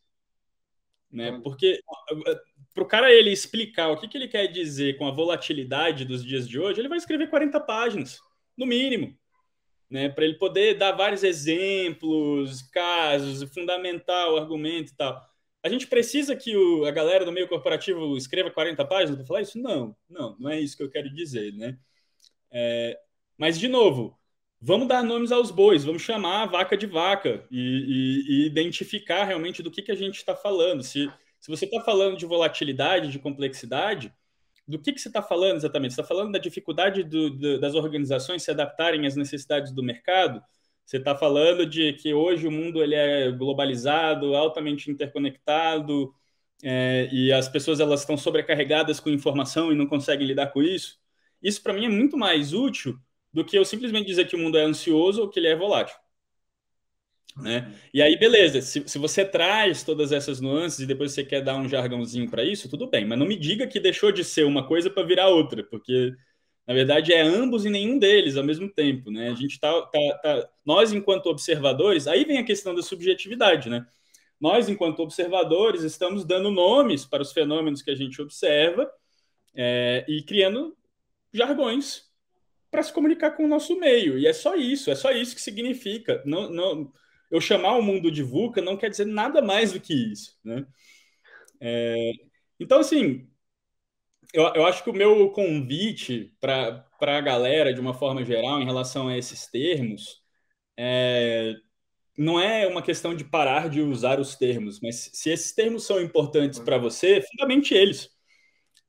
Né? 1.15 1.41
Porque 1.45 1.81
para 2.75 2.83
o 2.83 2.87
cara 2.89 3.13
ele 3.13 3.31
explicar 3.31 3.89
o 3.89 3.97
que, 3.97 4.09
que 4.09 4.19
ele 4.19 4.27
quer 4.27 4.49
dizer 4.49 4.99
com 4.99 5.07
a 5.07 5.13
volatilidade 5.13 6.05
dos 6.05 6.25
dias 6.25 6.49
de 6.49 6.59
hoje, 6.59 6.81
ele 6.81 6.89
vai 6.89 6.99
escrever 6.99 7.31
40 7.31 7.61
páginas, 7.61 8.21
no 8.57 8.67
mínimo. 8.67 9.17
Né? 9.89 10.09
Para 10.09 10.25
ele 10.25 10.35
poder 10.35 10.75
dar 10.75 10.91
vários 10.91 11.23
exemplos, 11.23 12.63
casos, 12.63 13.49
fundamentar 13.55 14.29
o 14.29 14.37
argumento 14.37 14.91
e 14.93 14.97
tal. 14.97 15.25
A 15.63 15.69
gente 15.69 15.87
precisa 15.87 16.35
que 16.35 16.57
o, 16.57 16.85
a 16.85 16.91
galera 16.91 17.25
do 17.25 17.31
meio 17.31 17.49
corporativo 17.49 18.17
escreva 18.17 18.51
40 18.51 18.85
páginas 18.85 19.17
para 19.17 19.27
falar 19.27 19.43
isso? 19.43 19.59
Não, 19.59 19.97
não, 20.11 20.37
não 20.39 20.51
é 20.51 20.61
isso 20.61 20.77
que 20.77 20.83
eu 20.83 20.91
quero 20.91 21.09
dizer, 21.15 21.53
né? 21.55 21.79
É, 22.51 22.99
mas, 23.39 23.59
de 23.59 23.69
novo, 23.69 24.19
vamos 24.65 24.89
dar 24.89 25.03
nomes 25.03 25.31
aos 25.31 25.51
bois, 25.51 25.85
vamos 25.85 26.01
chamar 26.01 26.45
a 26.45 26.47
vaca 26.47 26.75
de 26.75 26.87
vaca 26.87 27.47
e, 27.51 27.59
e, 27.59 28.25
e 28.29 28.47
identificar 28.47 29.25
realmente 29.25 29.63
do 29.63 29.71
que, 29.71 29.83
que 29.83 29.93
a 29.93 29.95
gente 29.95 30.17
está 30.17 30.35
falando. 30.35 30.83
Se, 30.83 31.11
se 31.39 31.51
você 31.51 31.67
está 31.67 31.83
falando 31.83 32.17
de 32.17 32.25
volatilidade, 32.25 33.11
de 33.11 33.19
complexidade, 33.19 34.11
do 34.67 34.79
que, 34.79 34.95
que 34.95 35.01
você 35.01 35.09
está 35.09 35.21
falando 35.21 35.57
exatamente? 35.57 35.93
Você 35.93 36.01
está 36.01 36.09
falando 36.09 36.33
da 36.33 36.39
dificuldade 36.39 37.05
do, 37.05 37.29
do, 37.29 37.61
das 37.61 37.75
organizações 37.75 38.43
se 38.43 38.51
adaptarem 38.51 39.07
às 39.07 39.15
necessidades 39.15 39.71
do 39.71 39.83
mercado? 39.83 40.43
Você 40.87 40.97
está 40.97 41.15
falando 41.15 41.67
de 41.67 41.93
que 41.93 42.15
hoje 42.15 42.47
o 42.47 42.51
mundo 42.51 42.83
ele 42.83 42.95
é 42.95 43.31
globalizado, 43.31 44.35
altamente 44.35 44.91
interconectado, 44.91 46.15
é, 46.63 47.11
e 47.13 47.31
as 47.31 47.49
pessoas 47.49 47.81
elas 47.81 48.01
estão 48.01 48.17
sobrecarregadas 48.17 48.99
com 48.99 49.11
informação 49.11 49.71
e 49.71 49.75
não 49.75 49.87
conseguem 49.87 50.27
lidar 50.27 50.47
com 50.47 50.63
isso? 50.63 50.99
Isso, 51.43 51.63
para 51.63 51.75
mim, 51.75 51.85
é 51.85 51.91
muito 51.91 52.17
mais 52.17 52.55
útil 52.55 52.99
do 53.35 53.45
que 53.45 53.59
eu 53.59 53.65
simplesmente 53.65 54.07
dizer 54.07 54.27
que 54.29 54.37
o 54.37 54.39
mundo 54.39 54.57
é 54.57 54.63
ansioso 54.63 55.23
ou 55.23 55.29
que 55.29 55.41
ele 55.41 55.49
é 55.49 55.57
volátil. 55.57 55.97
Né? 57.37 57.75
E 57.93 58.01
aí, 58.01 58.17
beleza, 58.17 58.63
se, 58.63 58.85
se 58.87 58.97
você 58.97 59.25
traz 59.25 59.83
todas 59.83 60.13
essas 60.13 60.41
nuances 60.41 60.79
e 60.79 60.87
depois 60.87 61.11
você 61.13 61.25
quer 61.25 61.43
dar 61.43 61.57
um 61.57 61.69
jargãozinho 61.69 62.31
para 62.31 62.45
isso, 62.45 62.69
tudo 62.71 62.87
bem, 62.87 63.05
mas 63.05 63.19
não 63.19 63.27
me 63.27 63.37
diga 63.37 63.67
que 63.67 63.81
deixou 63.81 64.13
de 64.13 64.23
ser 64.23 64.45
uma 64.45 64.65
coisa 64.67 64.89
para 64.89 65.03
virar 65.03 65.29
outra, 65.29 65.65
porque 65.65 66.13
na 66.65 66.73
verdade 66.73 67.13
é 67.13 67.21
ambos 67.21 67.65
e 67.65 67.71
nenhum 67.71 67.99
deles 67.99 68.37
ao 68.37 68.45
mesmo 68.45 68.73
tempo. 68.73 69.11
Né? 69.11 69.31
A 69.31 69.35
gente 69.35 69.59
tá, 69.59 69.73
tá, 69.83 70.19
tá, 70.23 70.49
Nós, 70.65 70.93
enquanto 70.93 71.27
observadores, 71.27 72.07
aí 72.07 72.25
vem 72.25 72.39
a 72.39 72.45
questão 72.45 72.73
da 72.73 72.83
subjetividade, 72.83 73.69
né? 73.69 73.85
Nós, 74.41 74.69
enquanto 74.69 75.01
observadores, 75.01 75.83
estamos 75.83 76.25
dando 76.25 76.51
nomes 76.51 77.05
para 77.05 77.23
os 77.23 77.33
fenômenos 77.33 77.83
que 77.83 77.91
a 77.91 77.95
gente 77.95 78.21
observa 78.21 78.91
é, 79.55 80.05
e 80.09 80.23
criando 80.23 80.77
jargões 81.33 82.04
para 82.75 82.83
se 82.83 82.93
comunicar 82.93 83.31
com 83.31 83.45
o 83.45 83.49
nosso 83.49 83.79
meio. 83.79 84.19
E 84.19 84.27
é 84.27 84.33
só 84.33 84.57
isso, 84.57 84.91
é 84.91 84.97
só 84.97 85.13
isso 85.13 85.37
que 85.37 85.41
significa. 85.41 86.21
Não, 86.27 86.51
não, 86.51 86.93
eu 87.31 87.41
chamar 87.41 87.77
o 87.77 87.83
mundo 87.83 88.11
de 88.11 88.21
VUCA 88.21 88.61
não 88.61 88.77
quer 88.77 88.91
dizer 88.91 89.07
nada 89.07 89.41
mais 89.41 89.73
do 89.73 89.79
que 89.81 89.95
isso. 89.95 90.37
Né? 90.43 90.67
É, 91.61 92.11
então, 92.59 92.81
assim, 92.81 93.29
eu, 94.33 94.43
eu 94.55 94.67
acho 94.67 94.83
que 94.83 94.91
o 94.91 94.93
meu 94.93 95.31
convite 95.31 96.35
para 96.41 96.85
a 97.01 97.21
galera, 97.21 97.73
de 97.73 97.81
uma 97.81 97.95
forma 97.95 98.25
geral, 98.25 98.61
em 98.61 98.65
relação 98.65 99.07
a 99.07 99.17
esses 99.17 99.47
termos, 99.47 100.21
é, 100.77 101.55
não 102.19 102.41
é 102.41 102.67
uma 102.67 102.83
questão 102.83 103.15
de 103.15 103.23
parar 103.23 103.69
de 103.71 103.81
usar 103.83 104.19
os 104.19 104.35
termos, 104.35 104.81
mas 104.81 105.11
se 105.15 105.31
esses 105.31 105.53
termos 105.53 105.85
são 105.87 106.01
importantes 106.03 106.59
para 106.59 106.77
você, 106.77 107.23
fundamente 107.23 107.73
eles. 107.73 108.11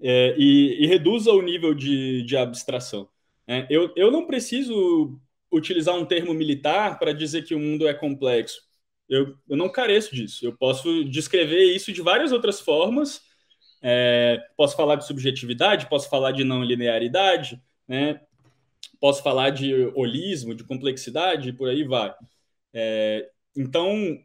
É, 0.01 0.35
e, 0.39 0.83
e, 0.83 0.87
reduza 0.87 1.31
o 1.31 1.41
nível 1.41 1.73
de, 1.73 2.23
de 2.23 2.35
abstração. 2.35 3.09
É, 3.47 3.67
eu, 3.69 3.93
eu 3.95 4.11
não 4.11 4.25
preciso 4.25 5.19
utilizar 5.51 5.95
um 5.95 6.05
termo 6.05 6.33
militar 6.33 6.99
para 6.99 7.13
dizer 7.13 7.43
que 7.43 7.55
o 7.55 7.59
mundo 7.59 7.87
é 7.87 7.93
complexo. 7.93 8.61
Eu, 9.07 9.35
eu 9.47 9.55
não 9.55 9.71
careço 9.71 10.15
disso. 10.15 10.45
Eu 10.45 10.55
posso 10.57 11.05
descrever 11.05 11.63
isso 11.75 11.91
de 11.93 12.01
várias 12.01 12.31
outras 12.31 12.59
formas. 12.59 13.21
É, 13.81 14.43
posso 14.57 14.75
falar 14.75 14.95
de 14.95 15.05
subjetividade, 15.05 15.87
posso 15.87 16.09
falar 16.09 16.31
de 16.31 16.43
não 16.43 16.63
linearidade, 16.63 17.61
né? 17.87 18.19
posso 18.99 19.21
falar 19.21 19.51
de 19.51 19.73
holismo, 19.95 20.55
de 20.55 20.63
complexidade, 20.63 21.53
por 21.53 21.69
aí 21.69 21.83
vai. 21.83 22.13
É, 22.73 23.29
então, 23.55 24.17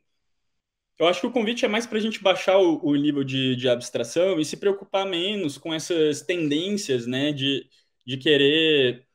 eu 0.99 1.07
acho 1.07 1.21
que 1.21 1.27
o 1.27 1.33
convite 1.33 1.65
é 1.65 1.69
mais 1.69 1.87
para 1.87 1.99
a 1.99 2.01
gente 2.01 2.23
baixar 2.23 2.59
o, 2.59 2.81
o 2.85 2.95
nível 2.97 3.25
de, 3.25 3.57
de, 3.57 3.69
abstração 3.69 4.39
e 4.41 4.45
se 4.45 4.57
preocupar 4.57 5.07
menos 5.07 5.57
com 5.59 5.73
essas 5.73 6.23
tendências 6.23 7.07
né, 7.07 7.33
de, 7.33 7.69
de 8.07 8.17
querer 8.19 9.07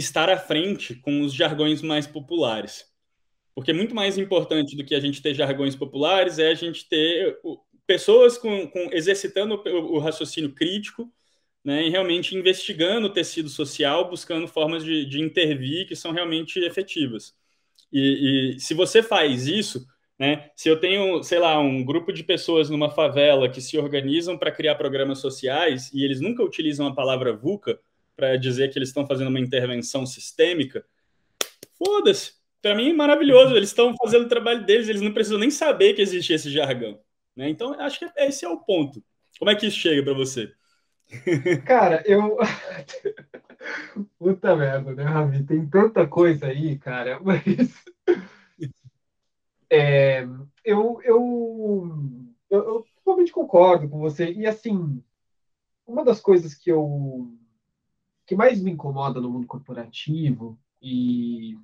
estar 0.00 0.28
à 0.28 0.36
frente 0.36 0.96
com 0.96 1.20
os 1.20 1.32
jargões 1.32 1.80
mais 1.82 2.06
populares. 2.06 2.84
Porque 3.54 3.72
muito 3.72 3.94
mais 3.94 4.18
importante 4.18 4.76
do 4.76 4.84
que 4.84 4.94
a 4.94 5.00
gente 5.00 5.22
ter 5.22 5.34
jargões 5.34 5.76
populares 5.76 6.38
é 6.38 6.48
a 6.48 6.54
gente 6.54 6.88
ter 6.88 7.38
pessoas 7.86 8.38
com, 8.38 8.66
com 8.68 8.88
exercitando 8.92 9.54
o, 9.54 9.98
raciocínio 9.98 10.54
crítico 10.54 11.12
né, 11.64 11.86
e 11.86 11.90
realmente 11.90 12.36
investigando 12.36 13.08
o 13.08 13.12
tecido 13.12 13.48
social, 13.48 14.08
buscando 14.08 14.46
formas 14.48 14.84
de, 14.84 15.04
de 15.04 15.20
intervir 15.20 15.86
que 15.86 15.96
são 15.96 16.12
realmente 16.12 16.58
efetivas. 16.60 17.34
E, 17.92 18.54
e 18.56 18.60
se 18.60 18.74
você 18.74 19.02
faz 19.02 19.46
isso, 19.46 19.84
né, 20.18 20.50
se 20.54 20.68
eu 20.68 20.78
tenho, 20.78 21.22
sei 21.22 21.38
lá, 21.38 21.58
um 21.58 21.84
grupo 21.84 22.12
de 22.12 22.22
pessoas 22.22 22.70
numa 22.70 22.90
favela 22.90 23.48
que 23.48 23.60
se 23.60 23.76
organizam 23.76 24.38
para 24.38 24.52
criar 24.52 24.76
programas 24.76 25.18
sociais 25.18 25.90
e 25.92 26.04
eles 26.04 26.20
nunca 26.20 26.42
utilizam 26.42 26.86
a 26.86 26.94
palavra 26.94 27.36
VUCA, 27.36 27.78
para 28.20 28.36
dizer 28.36 28.70
que 28.70 28.78
eles 28.78 28.90
estão 28.90 29.06
fazendo 29.06 29.28
uma 29.28 29.40
intervenção 29.40 30.04
sistêmica, 30.04 30.84
foda-se. 31.82 32.34
Para 32.60 32.74
mim 32.74 32.90
é 32.90 32.92
maravilhoso. 32.92 33.56
Eles 33.56 33.70
estão 33.70 33.94
fazendo 33.96 34.26
o 34.26 34.28
trabalho 34.28 34.66
deles, 34.66 34.88
eles 34.88 35.00
não 35.00 35.14
precisam 35.14 35.38
nem 35.38 35.50
saber 35.50 35.94
que 35.94 36.02
existe 36.02 36.34
esse 36.34 36.50
jargão. 36.50 37.00
Né? 37.34 37.48
Então, 37.48 37.72
acho 37.80 37.98
que 37.98 38.10
esse 38.18 38.44
é 38.44 38.48
o 38.48 38.58
ponto. 38.58 39.02
Como 39.38 39.50
é 39.50 39.54
que 39.54 39.66
isso 39.66 39.78
chega 39.78 40.02
para 40.02 40.12
você? 40.12 40.52
Cara, 41.64 42.02
eu. 42.06 42.36
Puta 44.18 44.54
merda, 44.54 44.94
né, 44.94 45.02
Ravi? 45.02 45.42
Tem 45.44 45.66
tanta 45.66 46.06
coisa 46.06 46.46
aí, 46.46 46.78
cara, 46.78 47.20
mas. 47.24 47.44
É, 49.68 50.22
eu, 50.64 51.00
eu, 51.04 51.88
eu, 52.48 52.58
eu 52.58 52.86
totalmente 52.96 53.32
concordo 53.32 53.88
com 53.88 53.98
você. 53.98 54.32
E, 54.32 54.46
assim, 54.46 55.02
uma 55.86 56.04
das 56.04 56.20
coisas 56.20 56.54
que 56.54 56.70
eu 56.70 57.30
que 58.30 58.36
mais 58.36 58.62
me 58.62 58.70
incomoda 58.70 59.20
no 59.20 59.28
mundo 59.28 59.48
corporativo 59.48 60.56
e 60.80 61.58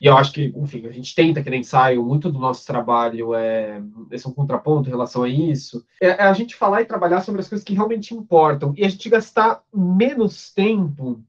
e 0.00 0.06
eu 0.06 0.16
acho 0.16 0.32
que, 0.32 0.54
enfim, 0.56 0.86
a 0.86 0.92
gente 0.92 1.12
tenta 1.12 1.42
que 1.42 1.50
nem 1.50 1.58
ensaio, 1.58 2.04
muito 2.04 2.30
do 2.30 2.38
nosso 2.38 2.64
trabalho 2.64 3.34
é 3.34 3.82
esse 4.12 4.24
é 4.24 4.30
um 4.30 4.32
contraponto 4.32 4.88
em 4.88 4.92
relação 4.92 5.24
a 5.24 5.28
isso, 5.28 5.84
é, 6.00 6.06
é 6.06 6.22
a 6.22 6.32
gente 6.32 6.54
falar 6.54 6.82
e 6.82 6.86
trabalhar 6.86 7.20
sobre 7.20 7.40
as 7.40 7.48
coisas 7.48 7.64
que 7.64 7.74
realmente 7.74 8.14
importam 8.14 8.72
e 8.76 8.84
a 8.84 8.88
gente 8.88 9.10
gastar 9.10 9.60
menos 9.74 10.54
tempo, 10.54 11.20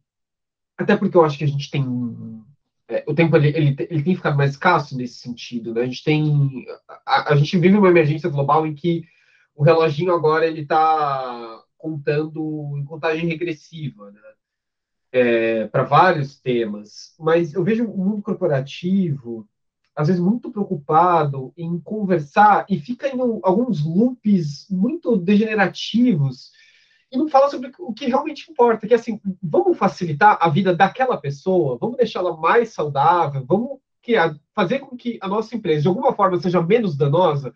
até 0.78 0.96
porque 0.96 1.18
eu 1.18 1.26
acho 1.26 1.40
que 1.40 1.46
a 1.46 1.48
gente 1.48 1.72
tem 1.72 1.84
é, 2.88 3.04
o 3.08 3.16
tempo 3.16 3.36
ele, 3.38 3.48
ele, 3.48 3.76
ele, 3.90 4.04
tem 4.04 4.16
ficado 4.16 4.38
mais 4.38 4.52
escasso 4.52 4.96
nesse 4.96 5.16
sentido, 5.16 5.74
né? 5.74 5.82
A 5.82 5.86
gente 5.86 6.04
tem 6.04 6.64
a, 7.08 7.34
a 7.34 7.36
gente 7.36 7.58
vive 7.58 7.76
uma 7.76 7.90
emergência 7.90 8.30
global 8.30 8.68
em 8.68 8.76
que 8.76 9.04
o 9.56 9.64
reloginho 9.64 10.14
agora 10.14 10.46
ele 10.46 10.62
está 10.62 11.59
contando 11.80 12.78
em 12.78 12.86
contagem 12.86 13.28
regressiva, 13.28 14.12
né? 14.12 14.22
É, 15.12 15.68
para 15.68 15.82
vários 15.82 16.40
temas, 16.40 17.16
mas 17.20 17.56
eu 17.56 17.64
vejo 17.64 17.84
o 17.84 17.98
mundo 17.98 18.22
corporativo 18.22 19.50
às 19.96 20.08
vezes 20.08 20.22
muito 20.22 20.52
preocupado 20.52 21.52
em 21.58 21.80
conversar 21.80 22.66
e 22.70 22.80
fica 22.80 23.08
em 23.08 23.20
alguns 23.44 23.84
loops 23.84 24.68
muito 24.70 25.18
degenerativos 25.18 26.52
e 27.12 27.18
não 27.18 27.28
fala 27.28 27.50
sobre 27.50 27.72
o 27.80 27.92
que 27.92 28.06
realmente 28.06 28.50
importa, 28.50 28.88
que 28.88 28.94
é 28.94 28.98
assim, 28.98 29.20
vamos 29.42 29.78
facilitar 29.78 30.38
a 30.40 30.48
vida 30.48 30.76
daquela 30.76 31.18
pessoa, 31.18 31.78
vamos 31.78 31.98
deixá-la 31.98 32.38
mais 32.38 32.70
saudável, 32.70 33.44
vamos 33.46 33.80
que 34.02 34.14
fazer 34.56 34.80
com 34.80 34.96
que 34.96 35.20
a 35.22 35.28
nossa 35.28 35.56
empresa 35.56 35.82
de 35.82 35.88
alguma 35.88 36.14
forma 36.14 36.40
seja 36.40 36.62
menos 36.62 36.96
danosa 36.96 37.54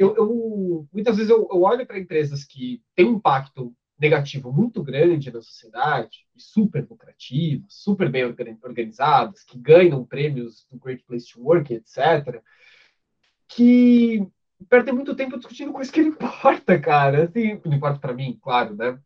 eu, 0.00 0.16
eu 0.16 0.88
muitas 0.90 1.16
vezes 1.16 1.30
eu, 1.30 1.46
eu 1.50 1.62
olho 1.62 1.86
para 1.86 1.98
empresas 1.98 2.42
que 2.42 2.82
têm 2.96 3.04
um 3.04 3.16
impacto 3.16 3.76
negativo 3.98 4.50
muito 4.50 4.82
grande 4.82 5.30
na 5.30 5.42
sociedade, 5.42 6.26
super 6.34 6.86
lucrativas, 6.88 7.66
super 7.68 8.10
bem 8.10 8.24
organizadas, 8.62 9.44
que 9.44 9.58
ganham 9.58 10.02
prêmios 10.02 10.66
do 10.70 10.78
Great 10.78 11.04
Place 11.04 11.30
to 11.30 11.42
Work, 11.42 11.74
etc., 11.74 12.42
que 13.46 14.26
perdem 14.70 14.94
muito 14.94 15.14
tempo 15.14 15.36
discutindo 15.36 15.72
coisa 15.72 15.92
que 15.92 16.00
não 16.00 16.08
importa, 16.16 16.80
cara. 16.80 17.24
Assim, 17.24 17.60
não 17.62 17.74
importa 17.74 17.98
para 17.98 18.14
mim, 18.14 18.38
claro, 18.40 18.74
né? 18.74 18.98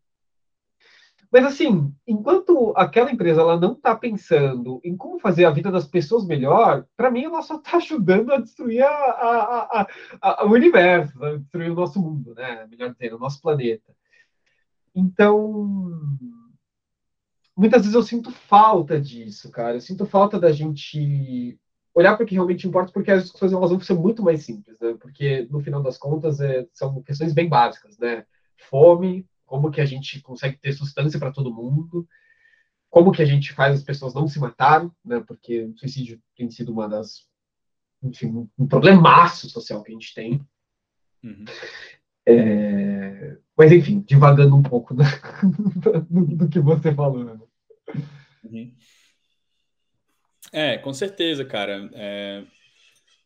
Mas 1.31 1.45
assim, 1.45 1.93
enquanto 2.07 2.73
aquela 2.75 3.11
empresa 3.11 3.41
ela 3.41 3.59
não 3.59 3.73
está 3.73 3.95
pensando 3.95 4.79
em 4.83 4.95
como 4.95 5.19
fazer 5.19 5.45
a 5.45 5.51
vida 5.51 5.71
das 5.71 5.85
pessoas 5.85 6.25
melhor, 6.25 6.85
para 6.95 7.11
mim 7.11 7.23
ela 7.23 7.41
só 7.41 7.55
está 7.55 7.77
ajudando 7.77 8.31
a 8.31 8.39
destruir 8.39 8.83
a, 8.83 8.87
a, 8.89 9.87
a, 10.21 10.45
o 10.45 10.51
universo, 10.51 11.23
a 11.23 11.37
destruir 11.37 11.71
o 11.71 11.75
nosso 11.75 12.01
mundo, 12.01 12.33
né? 12.35 12.65
Melhor 12.69 12.91
dizendo, 12.91 13.17
o 13.17 13.19
nosso 13.19 13.41
planeta. 13.41 13.93
Então, 14.95 16.01
muitas 17.55 17.81
vezes 17.81 17.95
eu 17.95 18.03
sinto 18.03 18.31
falta 18.31 18.99
disso, 18.99 19.51
cara. 19.51 19.75
Eu 19.75 19.81
sinto 19.81 20.05
falta 20.05 20.39
da 20.39 20.51
gente 20.51 21.59
olhar 21.93 22.15
para 22.15 22.23
o 22.23 22.27
que 22.27 22.35
realmente 22.35 22.67
importa, 22.67 22.91
porque 22.91 23.11
as 23.11 23.23
discussões 23.23 23.53
elas 23.53 23.69
vão 23.69 23.79
ser 23.79 23.93
muito 23.93 24.21
mais 24.21 24.43
simples, 24.43 24.79
né? 24.79 24.95
Porque 24.99 25.47
no 25.49 25.61
final 25.61 25.81
das 25.81 25.97
contas 25.97 26.39
é, 26.41 26.67
são 26.73 27.01
questões 27.01 27.33
bem 27.33 27.47
básicas, 27.47 27.97
né? 27.97 28.25
Fome, 28.69 29.25
como 29.45 29.71
que 29.71 29.81
a 29.81 29.85
gente 29.85 30.21
consegue 30.21 30.57
ter 30.57 30.73
sustância 30.73 31.19
para 31.19 31.31
todo 31.31 31.53
mundo, 31.53 32.07
como 32.89 33.11
que 33.11 33.21
a 33.21 33.25
gente 33.25 33.53
faz 33.53 33.75
as 33.75 33.83
pessoas 33.83 34.13
não 34.13 34.27
se 34.27 34.39
matarem, 34.39 34.89
né? 35.03 35.19
Porque 35.27 35.63
o 35.63 35.77
suicídio 35.77 36.21
tem 36.35 36.49
sido 36.49 36.71
uma 36.71 36.87
das, 36.87 37.27
enfim, 38.01 38.49
um 38.57 38.67
problemaço 38.67 39.49
social 39.49 39.83
que 39.83 39.91
a 39.91 39.93
gente 39.93 40.13
tem. 40.13 40.41
Uhum. 41.23 41.45
É... 42.25 43.37
Mas, 43.57 43.71
enfim, 43.71 43.99
divagando 43.99 44.55
um 44.55 44.63
pouco 44.63 44.93
do, 46.09 46.35
do, 46.35 46.49
que 46.49 46.59
você 46.59 46.93
falou. 46.93 47.23
Né? 47.23 47.37
Uhum. 48.43 48.73
É, 50.51 50.77
com 50.77 50.93
certeza, 50.93 51.43
cara. 51.43 51.89
É... 51.93 52.43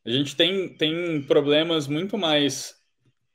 A 0.06 0.10
gente 0.10 0.36
tem, 0.36 0.76
tem 0.76 1.22
problemas 1.22 1.88
muito 1.88 2.18
mais 2.18 2.79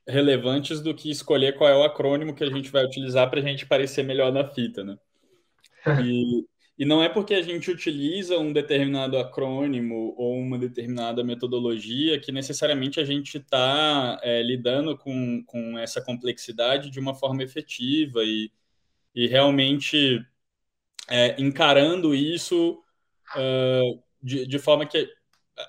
relevantes 0.07 0.81
do 0.81 0.95
que 0.95 1.11
escolher 1.11 1.57
qual 1.57 1.71
é 1.71 1.77
o 1.77 1.85
acrônimo 1.85 2.35
que 2.35 2.45
a 2.45 2.51
gente 2.51 2.71
vai 2.71 2.85
utilizar 2.85 3.29
para 3.31 3.41
a 3.41 3.43
gente 3.43 3.67
parecer 3.67 4.03
melhor 4.03 4.33
na 4.33 4.45
fita, 4.45 4.85
né? 4.85 4.99
E, 6.03 6.45
e 6.79 6.85
não 6.85 7.03
é 7.03 7.09
porque 7.09 7.35
a 7.35 7.43
gente 7.43 7.71
utiliza 7.71 8.39
um 8.39 8.53
determinado 8.53 9.17
acrônimo 9.19 10.15
ou 10.17 10.37
uma 10.39 10.59
determinada 10.59 11.23
metodologia 11.23 12.19
que 12.19 12.33
necessariamente 12.33 12.99
a 12.99 13.05
gente 13.05 13.39
está 13.39 14.19
é, 14.23 14.43
lidando 14.43 14.97
com, 14.97 15.43
com 15.47 15.79
essa 15.79 16.03
complexidade 16.03 16.91
de 16.91 16.99
uma 16.99 17.15
forma 17.15 17.43
efetiva 17.43 18.25
e, 18.25 18.51
e 19.15 19.27
realmente 19.27 20.25
é, 21.09 21.41
encarando 21.41 22.15
isso 22.15 22.83
uh, 23.37 24.03
de, 24.23 24.47
de 24.47 24.59
forma 24.59 24.87
que 24.87 25.09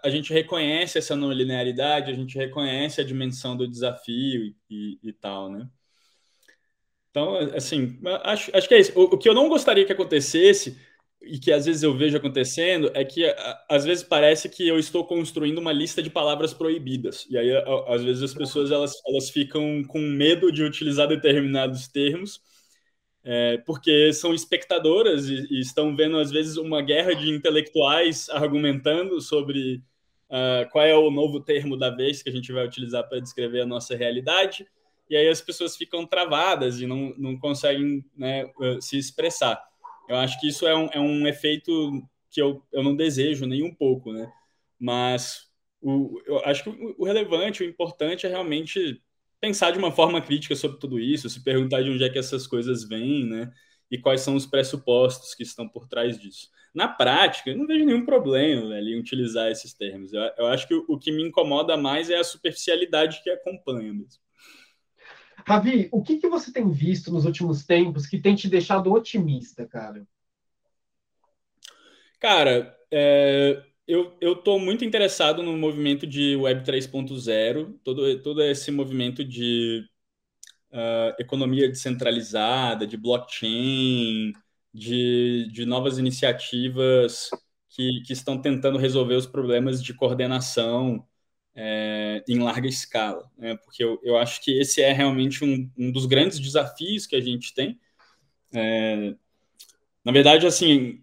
a 0.04 0.10
gente 0.10 0.34
reconhece 0.34 0.98
essa 0.98 1.16
não 1.16 1.32
linearidade, 1.32 2.12
a 2.12 2.16
gente 2.16 2.38
reconhece 2.38 3.02
a 3.02 3.04
dimensão 3.04 3.56
do 3.56 3.68
desafio 3.68 4.44
e, 4.44 4.56
e, 4.70 5.00
e 5.04 5.14
tal, 5.14 5.50
né? 5.50 5.70
Então, 7.10 7.38
assim, 7.56 7.98
acho, 8.24 8.52
acho 8.56 8.68
que 8.68 8.74
é 8.74 8.80
isso. 8.80 8.92
O, 8.96 9.04
o, 9.04 9.18
que 9.18 9.30
eu 9.30 9.34
não 9.34 9.48
gostaria 9.48 9.86
que 9.86 9.94
acontecesse, 9.94 10.78
e 11.22 11.40
que 11.40 11.52
às 11.52 11.66
vezes 11.66 11.82
eu 11.82 11.96
vejo 11.96 12.18
acontecendo, 12.18 12.92
é 12.94 13.04
que 13.04 13.24
às 13.70 13.86
vezes 13.86 14.04
parece 14.04 14.50
que 14.50 14.68
eu 14.68 14.78
estou 14.78 15.06
construindo 15.06 15.58
uma 15.60 15.72
lista 15.72 16.02
de 16.02 16.10
palavras 16.10 16.54
proibidas. 16.54 17.26
E 17.30 17.38
aí, 17.38 17.52
às 17.88 18.04
vezes, 18.04 18.24
as 18.24 18.34
pessoas 18.34 18.72
elas, 18.72 19.02
elas 19.08 19.30
ficam 19.30 19.84
com 19.88 20.00
medo 20.00 20.52
de 20.52 20.64
utilizar 20.64 21.08
determinados 21.08 21.88
termos, 21.88 22.42
é, 23.28 23.58
porque 23.58 24.14
são 24.14 24.36
espectadoras 24.36 25.28
e, 25.28 25.48
e, 25.50 25.60
estão 25.60 25.96
vendo, 25.96 26.20
às 26.20 26.30
vezes, 26.30 26.58
uma 26.58 26.80
guerra 26.84 27.16
de 27.16 27.28
intelectuais 27.32 28.30
argumentando 28.30 29.20
sobre 29.20 29.82
uh, 30.30 30.70
qual 30.72 30.86
é 30.86 30.96
o 30.96 31.10
novo 31.10 31.40
termo 31.40 31.76
da 31.76 31.90
vez 31.90 32.22
que 32.22 32.30
a 32.30 32.32
gente 32.32 32.54
vai 32.54 32.64
utilizar 32.64 33.10
para 33.10 33.20
descrever 33.20 33.62
a 33.62 33.66
nossa 33.66 33.96
realidade, 33.96 34.68
e 35.10 35.18
aí 35.18 35.28
as 35.28 35.42
pessoas 35.42 35.76
ficam 35.76 36.06
travadas 36.06 36.80
e 36.80 36.86
não, 36.86 37.16
não 37.18 37.36
conseguem 37.36 38.06
né, 38.16 38.46
uh, 38.60 38.80
se 38.80 38.96
expressar. 38.96 39.60
Eu 40.08 40.18
acho 40.18 40.40
que 40.40 40.48
isso 40.48 40.68
é 40.68 40.76
um, 40.76 40.90
é 40.94 41.00
um 41.00 41.28
efeito 41.28 42.04
que 42.30 42.40
eu, 42.40 42.64
eu 42.72 42.84
não 42.84 42.96
desejo 42.96 43.48
nem 43.48 43.64
um 43.64 43.74
pouco, 43.74 44.14
né? 44.14 44.32
Mas 44.80 45.50
o, 45.82 46.22
eu 46.28 46.40
acho 46.46 46.64
que 46.64 46.70
o, 46.70 46.96
o 47.00 47.06
relevante, 47.06 47.64
o 47.64 47.68
importante 47.68 48.28
é 48.28 48.30
realmente 48.30 49.02
pensar 49.40 49.72
de 49.72 49.78
uma 49.78 49.92
forma 49.92 50.22
crítica 50.22 50.56
sobre 50.56 50.80
tudo 50.80 51.00
isso, 51.00 51.30
se 51.30 51.44
perguntar 51.44 51.82
de 51.82 51.90
onde 51.90 52.04
é 52.04 52.10
que 52.10 52.20
essas 52.20 52.48
coisas 52.48 52.84
vêm, 52.84 53.26
né? 53.26 53.52
E 53.90 53.98
quais 53.98 54.22
são 54.22 54.36
os 54.36 54.46
pressupostos 54.46 55.36
que 55.36 55.44
estão 55.44 55.68
por 55.68 55.88
trás 55.88 56.20
disso. 56.20 56.50
Na 56.74 56.88
prática, 56.88 57.52
eu 57.52 57.58
não 57.58 57.66
vejo 57.66 57.86
nenhum 57.86 58.06
problema 58.06 58.70
velho, 58.70 58.90
em 58.90 59.00
utilizar 59.00 59.50
esses 59.50 59.74
termos. 59.74 60.12
Eu, 60.12 60.22
eu 60.38 60.48
acho 60.48 60.68
que 60.68 60.74
o, 60.74 60.84
o, 60.90 61.00
que 61.00 61.12
me 61.12 61.24
incomoda 61.24 61.78
mais 61.78 62.10
é 62.10 62.18
a 62.18 62.24
superficialidade 62.24 63.22
que 63.24 63.30
acompanha 63.30 63.94
mesmo. 63.94 64.22
Ravi, 65.48 65.88
o 65.92 66.02
que, 66.02 66.18
que 66.18 66.28
você 66.28 66.52
tem 66.52 66.70
visto 66.70 67.12
nos 67.12 67.26
últimos 67.26 67.66
tempos 67.66 68.08
que 68.08 68.20
tem 68.20 68.36
te 68.36 68.50
deixado 68.50 68.92
otimista, 68.92 69.66
cara? 69.66 70.06
Cara, 72.20 72.76
é, 72.92 73.64
eu 73.88 74.34
estou 74.34 74.60
muito 74.60 74.84
interessado 74.84 75.44
no 75.44 75.56
movimento 75.58 76.08
de 76.08 76.36
Web 76.36 76.64
3.0, 76.64 77.80
todo, 77.84 78.22
todo 78.22 78.44
esse 78.44 78.72
movimento 78.72 79.24
de 79.24 79.88
uh, 80.72 81.16
economia 81.20 81.68
descentralizada, 81.68 82.88
de 82.88 82.98
blockchain, 82.98 84.34
de, 84.74 85.48
de 85.52 85.66
novas 85.66 85.98
iniciativas 85.98 87.30
que, 87.70 88.02
que 88.06 88.14
estão 88.14 88.42
tentando 88.42 88.78
resolver 88.78 89.16
os 89.16 89.28
problemas 89.28 89.84
de 89.84 89.94
coordenação 89.94 91.06
é, 91.56 92.24
em 92.28 92.40
larga 92.40 92.68
escala, 92.68 93.30
né? 93.38 93.56
porque 93.58 93.84
eu, 93.84 94.00
eu 94.04 94.18
acho 94.18 94.42
que 94.44 94.60
esse 94.60 94.82
é 94.82 94.92
realmente 94.92 95.46
um, 95.46 95.70
um 95.78 95.92
dos 95.92 96.06
grandes 96.06 96.40
desafios 96.40 97.08
que 97.08 97.16
a 97.16 97.22
gente 97.22 97.54
tem. 97.54 97.80
É, 98.54 99.16
na 100.04 100.12
verdade, 100.12 100.46
assim, 100.46 101.02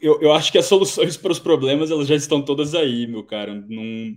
eu, 0.00 0.20
eu 0.20 0.32
acho 0.32 0.52
que 0.52 0.58
as 0.58 0.66
soluções 0.66 1.16
para 1.16 1.32
os 1.32 1.38
problemas 1.38 1.90
elas 1.90 2.06
já 2.06 2.14
estão 2.14 2.42
todas 2.42 2.74
aí, 2.74 3.06
meu 3.06 3.24
cara. 3.24 3.54
Não, 3.54 4.16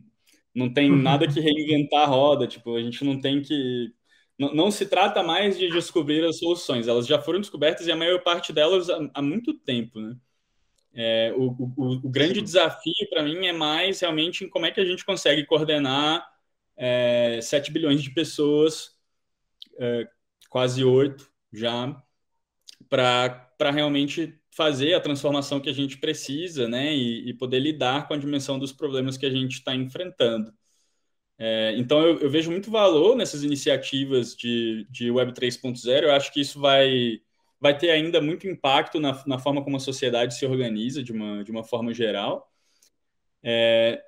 não 0.54 0.74
tem 0.74 0.92
nada 0.92 1.28
que 1.28 1.40
reinventar 1.40 2.02
a 2.02 2.06
roda. 2.06 2.48
Tipo, 2.48 2.76
a 2.76 2.84
gente 2.84 3.04
não 3.04 3.20
tem 3.20 3.42
que. 3.42 3.94
Não, 4.38 4.54
não 4.54 4.72
se 4.72 4.86
trata 4.88 5.24
mais 5.24 5.58
de 5.58 5.70
descobrir 5.70 6.24
as 6.26 6.40
soluções, 6.40 6.88
elas 6.88 7.06
já 7.06 7.22
foram 7.22 7.40
descobertas 7.40 7.86
e 7.88 7.92
a 7.92 7.96
maior 7.96 8.24
parte 8.24 8.52
delas 8.52 8.90
há, 8.90 9.10
há 9.14 9.22
muito 9.22 9.54
tempo, 9.54 10.00
né? 10.00 10.16
É, 10.94 11.34
o, 11.38 11.52
o, 11.78 11.92
o, 12.06 12.10
grande 12.10 12.40
Sim. 12.40 12.44
desafio 12.44 13.10
para 13.10 13.24
mim 13.24 13.46
é 13.48 13.54
mais 13.54 14.02
realmente 14.02 14.44
em 14.44 14.50
como 14.50 14.66
é 14.66 14.72
que 14.72 14.80
a 14.82 14.86
gente 14.86 15.06
consegue 15.06 15.46
coordenar 15.46 16.28
é, 16.76 17.40
7 17.42 17.72
bilhões 17.72 18.04
de 18.04 18.10
pessoas, 18.12 18.98
é, 19.80 20.08
quase 20.50 20.84
8 20.84 21.32
já, 21.54 22.04
para 22.90 23.72
realmente 23.72 24.41
fazer 24.52 24.94
a 24.94 25.00
transformação 25.02 25.60
que 25.60 25.70
a 25.70 25.74
gente 25.74 25.98
precisa, 25.98 26.68
né, 26.68 26.94
e, 26.94 27.30
e 27.30 27.34
poder 27.34 27.60
lidar 27.60 28.08
com 28.08 28.14
a 28.14 28.18
dimensão 28.18 28.60
dos 28.60 28.72
problemas 28.74 29.18
que 29.18 29.26
a 29.26 29.30
gente 29.30 29.54
está 29.54 29.74
enfrentando. 29.74 30.54
É, 31.38 31.74
então, 31.78 32.02
eu, 32.02 32.20
eu, 32.20 32.30
vejo 32.30 32.52
muito 32.52 32.70
valor 32.70 33.16
nessas 33.16 33.44
iniciativas 33.44 34.36
de, 34.36 34.86
de 34.92 35.10
Web 35.10 35.34
3.0. 35.34 36.04
Eu 36.04 36.14
acho 36.14 36.32
que 36.32 36.40
isso 36.42 36.60
vai, 36.60 37.20
vai 37.60 37.76
ter 37.76 37.90
ainda 37.90 38.22
muito 38.22 38.48
impacto 38.48 39.00
na, 39.00 39.24
na 39.26 39.40
forma 39.40 39.64
como 39.64 39.78
a 39.78 39.80
sociedade 39.80 40.36
se 40.38 40.46
organiza, 40.46 41.02
de 41.02 41.12
uma, 41.12 41.44
de 41.44 41.50
uma 41.50 41.64
forma 41.64 41.94
geral. 41.94 42.52
É, 43.42 44.04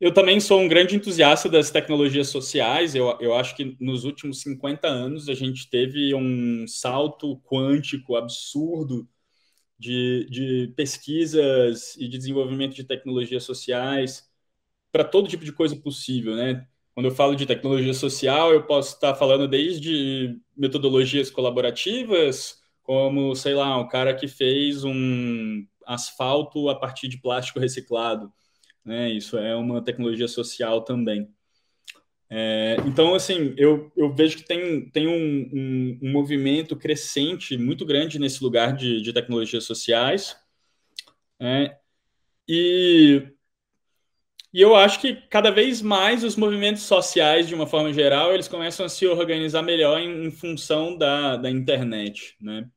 eu 0.00 0.14
também 0.14 0.40
sou 0.40 0.58
um 0.60 0.68
grande 0.68 0.96
entusiasta 0.96 1.50
das 1.50 1.70
tecnologias 1.70 2.28
sociais. 2.28 2.94
Eu, 2.94 3.14
eu 3.20 3.34
acho 3.34 3.54
que 3.54 3.76
nos 3.78 4.04
últimos 4.04 4.40
50 4.40 4.88
anos 4.88 5.28
a 5.28 5.34
gente 5.34 5.68
teve 5.68 6.14
um 6.14 6.66
salto 6.66 7.38
quântico 7.42 8.16
absurdo 8.16 9.06
de, 9.80 10.26
de 10.30 10.74
pesquisas 10.76 11.96
e 11.98 12.08
de 12.08 12.18
desenvolvimento 12.18 12.76
de 12.76 12.84
tecnologias 12.84 13.44
sociais 13.44 14.30
para 14.92 15.04
todo 15.04 15.28
tipo 15.28 15.44
de 15.44 15.52
coisa 15.52 15.76
possível, 15.76 16.36
né? 16.36 16.66
Quando 16.94 17.06
eu 17.06 17.12
falo 17.14 17.36
de 17.36 17.46
tecnologia 17.46 17.94
social, 17.94 18.52
eu 18.52 18.66
posso 18.66 18.94
estar 18.94 19.14
falando 19.14 19.48
desde 19.48 20.38
metodologias 20.56 21.30
colaborativas, 21.30 22.60
como, 22.82 23.34
sei 23.36 23.54
lá, 23.54 23.78
o 23.78 23.88
cara 23.88 24.14
que 24.14 24.28
fez 24.28 24.84
um 24.84 25.66
asfalto 25.86 26.68
a 26.68 26.74
partir 26.78 27.08
de 27.08 27.20
plástico 27.20 27.60
reciclado, 27.60 28.32
né? 28.84 29.10
Isso 29.10 29.38
é 29.38 29.56
uma 29.56 29.82
tecnologia 29.84 30.28
social 30.28 30.82
também. 30.84 31.28
É, 32.32 32.76
então, 32.86 33.14
assim, 33.14 33.54
eu, 33.58 33.90
eu 33.96 34.14
vejo 34.14 34.36
que 34.36 34.44
tem, 34.44 34.88
tem 34.90 35.08
um, 35.08 35.50
um, 35.52 35.98
um, 36.02 36.12
movimento 36.12 36.76
crescente 36.76 37.58
muito 37.58 37.84
grande 37.84 38.20
nesse 38.20 38.42
lugar 38.42 38.72
de, 38.76 39.02
de 39.02 39.12
tecnologias 39.12 39.64
sociais. 39.64 40.36
É, 41.40 41.78
e 42.48 43.32
E 44.52 44.60
eu 44.60 44.74
acho 44.74 45.00
que 45.00 45.14
cada 45.28 45.50
vez 45.50 45.80
mais 45.80 46.24
os 46.24 46.34
movimentos 46.36 46.82
sociais, 46.82 47.46
de 47.46 47.54
uma 47.54 47.66
forma 47.66 47.92
geral, 47.92 48.32
eles 48.34 48.48
começam 48.48 48.84
a 48.84 48.88
se 48.88 49.06
organizar 49.06 49.62
melhor 49.62 50.00
em, 50.00 50.26
em 50.26 50.30
função 50.32 50.96
da, 50.98 51.36
da 51.36 51.48
internet, 51.50 52.36
né? 52.40 52.68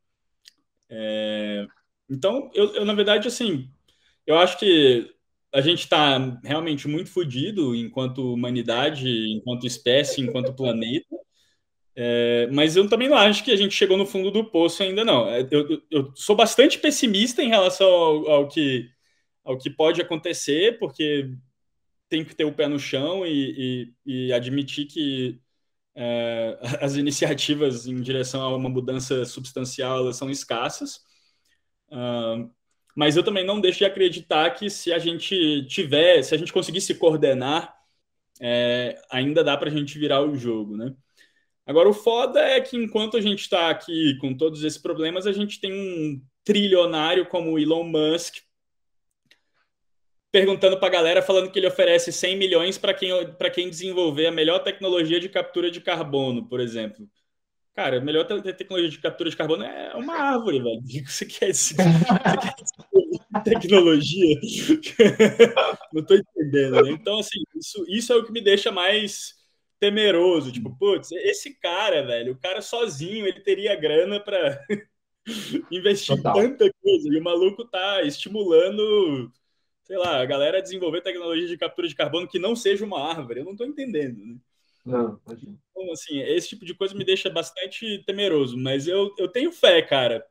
É, 0.90 1.68
então, 2.10 2.52
eu, 2.54 2.76
eu, 2.76 2.86
na 2.86 2.94
verdade, 2.94 3.28
assim, 3.28 3.70
eu 4.28 4.38
acho 4.38 4.60
que 4.60 5.14
a 5.54 5.62
gente 5.62 5.82
está 5.82 6.18
realmente 6.44 6.88
muito 6.88 7.10
fodido 7.12 7.76
enquanto 7.76 8.34
humanidade, 8.34 9.08
enquanto 9.32 9.68
espécie, 9.68 10.22
enquanto 10.22 10.54
planeta. 10.56 11.16
É, 11.96 12.48
mas 12.52 12.76
eu 12.76 12.90
também 12.90 13.08
não 13.08 13.18
acho 13.18 13.44
que 13.44 13.52
a 13.52 13.56
gente 13.56 13.76
chegou 13.76 13.98
no 13.98 14.06
fundo 14.06 14.32
do 14.32 14.50
poço 14.50 14.82
ainda, 14.82 15.06
não. 15.06 15.30
É, 15.30 15.48
eu, 15.52 15.70
eu, 15.70 15.84
eu 15.92 16.12
sou 16.16 16.36
bastante 16.36 16.80
pessimista 16.80 17.44
em 17.44 17.50
relação 17.50 17.88
ao, 17.88 18.32
ao, 18.32 18.48
que, 18.48 18.90
ao 19.44 19.58
que 19.58 19.70
pode 19.70 20.02
acontecer, 20.02 20.80
porque 20.80 21.30
tem 22.10 22.26
que 22.26 22.36
ter 22.36 22.46
o 22.46 22.54
pé 22.54 22.68
no 22.68 22.80
chão 22.80 23.26
e, 23.26 23.94
e, 24.06 24.28
e 24.30 24.34
admitir 24.34 24.88
que 24.88 25.40
é, 25.96 26.58
as 26.82 26.96
iniciativas 26.96 27.88
em 27.88 28.02
direção 28.02 28.42
a 28.42 28.56
uma 28.56 28.70
mudança 28.70 29.26
substancial 29.26 30.00
elas 30.00 30.18
são 30.18 30.30
escassas. 30.30 31.02
Uh, 31.90 32.50
mas 32.96 33.16
eu 33.18 33.24
também 33.24 33.46
não 33.46 33.60
deixo 33.60 33.80
de 33.80 33.86
acreditar 33.86 34.50
que 34.52 34.70
se 34.70 34.94
a 34.94 35.00
gente 35.00 35.66
tiver, 35.68 36.22
se 36.24 36.36
a 36.36 36.38
gente 36.38 36.54
conseguir 36.54 36.82
se 36.82 36.96
coordenar, 36.96 37.76
é, 38.40 39.02
ainda 39.10 39.44
dá 39.44 39.58
para 39.58 39.70
a 39.70 39.74
gente 39.74 39.98
virar 39.98 40.22
o 40.22 40.36
jogo, 40.36 40.78
né? 40.78 40.94
Agora, 41.66 41.88
o 41.88 41.94
foda 41.94 42.42
é 42.42 42.60
que 42.60 42.76
enquanto 42.76 43.16
a 43.16 43.22
gente 43.22 43.40
está 43.40 43.70
aqui 43.70 44.18
com 44.20 44.36
todos 44.36 44.64
esses 44.64 44.78
problemas, 44.78 45.26
a 45.26 45.32
gente 45.32 45.62
tem 45.62 45.72
um 45.74 46.22
trilionário 46.44 47.26
como 47.26 47.58
Elon 47.58 47.86
Musk 47.86 48.38
perguntando 50.34 50.78
para 50.80 50.88
a 50.88 50.92
galera, 50.92 51.22
falando 51.22 51.52
que 51.52 51.60
ele 51.60 51.68
oferece 51.68 52.12
100 52.12 52.36
milhões 52.38 52.78
para 52.78 52.94
quem, 52.94 53.12
quem 53.54 53.70
desenvolver 53.70 54.26
a 54.26 54.32
melhor 54.32 54.60
tecnologia 54.60 55.20
de 55.20 55.30
captura 55.30 55.70
de 55.70 55.80
carbono, 55.80 56.50
por 56.50 56.60
exemplo. 56.60 57.08
Cara, 57.76 57.98
a 57.98 58.02
melhor 58.02 58.26
tecnologia 58.26 58.90
de 58.90 59.00
captura 59.00 59.30
de 59.30 59.36
carbono 59.36 59.64
é 59.64 59.96
uma 59.96 60.14
árvore, 60.14 60.62
velho. 60.62 60.82
Você 61.08 61.26
quer, 61.26 61.54
você 61.54 61.76
quer 61.76 61.84
tecnologia? 63.44 64.40
Não 65.92 66.02
estou 66.02 66.18
entendendo, 66.18 66.84
né? 66.84 66.92
Então, 66.92 67.20
assim, 67.20 67.40
isso, 67.56 67.84
isso 67.88 68.14
é 68.14 68.16
o 68.16 68.24
que 68.24 68.32
me 68.32 68.42
deixa 68.42 68.72
mais 68.72 69.34
temeroso. 69.80 70.52
Tipo, 70.52 70.78
putz, 70.78 71.12
esse 71.12 71.60
cara, 71.60 72.06
velho, 72.06 72.34
o 72.34 72.38
cara 72.40 72.62
sozinho, 72.62 73.26
ele 73.26 73.40
teria 73.40 73.76
grana 73.76 74.20
para 74.20 74.64
investir 75.72 76.16
Total. 76.16 76.34
tanta 76.34 76.72
coisa. 76.80 77.10
E 77.12 77.20
o 77.20 77.24
maluco 77.24 77.66
tá 77.66 78.04
estimulando 78.04 79.32
sei 79.84 79.98
lá, 79.98 80.22
a 80.22 80.26
galera 80.26 80.62
desenvolver 80.62 81.02
tecnologia 81.02 81.48
de 81.48 81.58
captura 81.58 81.88
de 81.88 81.96
carbono 81.96 82.28
que 82.28 82.40
não 82.40 82.56
seja 82.56 82.86
uma 82.86 83.02
árvore. 83.02 83.40
Eu 83.40 83.46
não 83.46 83.52
estou 83.52 83.68
entendendo, 83.68 84.24
né? 84.26 84.38
Não, 84.86 85.20
imagina. 85.26 85.58
Então, 85.72 85.92
assim, 85.92 86.20
esse 86.20 86.50
tipo 86.50 86.66
de 86.66 86.74
coisa 86.74 86.94
me 86.96 87.06
deixa 87.06 87.30
bastante 87.30 88.04
temeroso, 88.06 88.58
mas 88.58 88.88
eu, 88.88 89.14
eu 89.18 89.28
tenho 89.28 89.52
fé, 89.52 89.82
cara. 89.82 90.26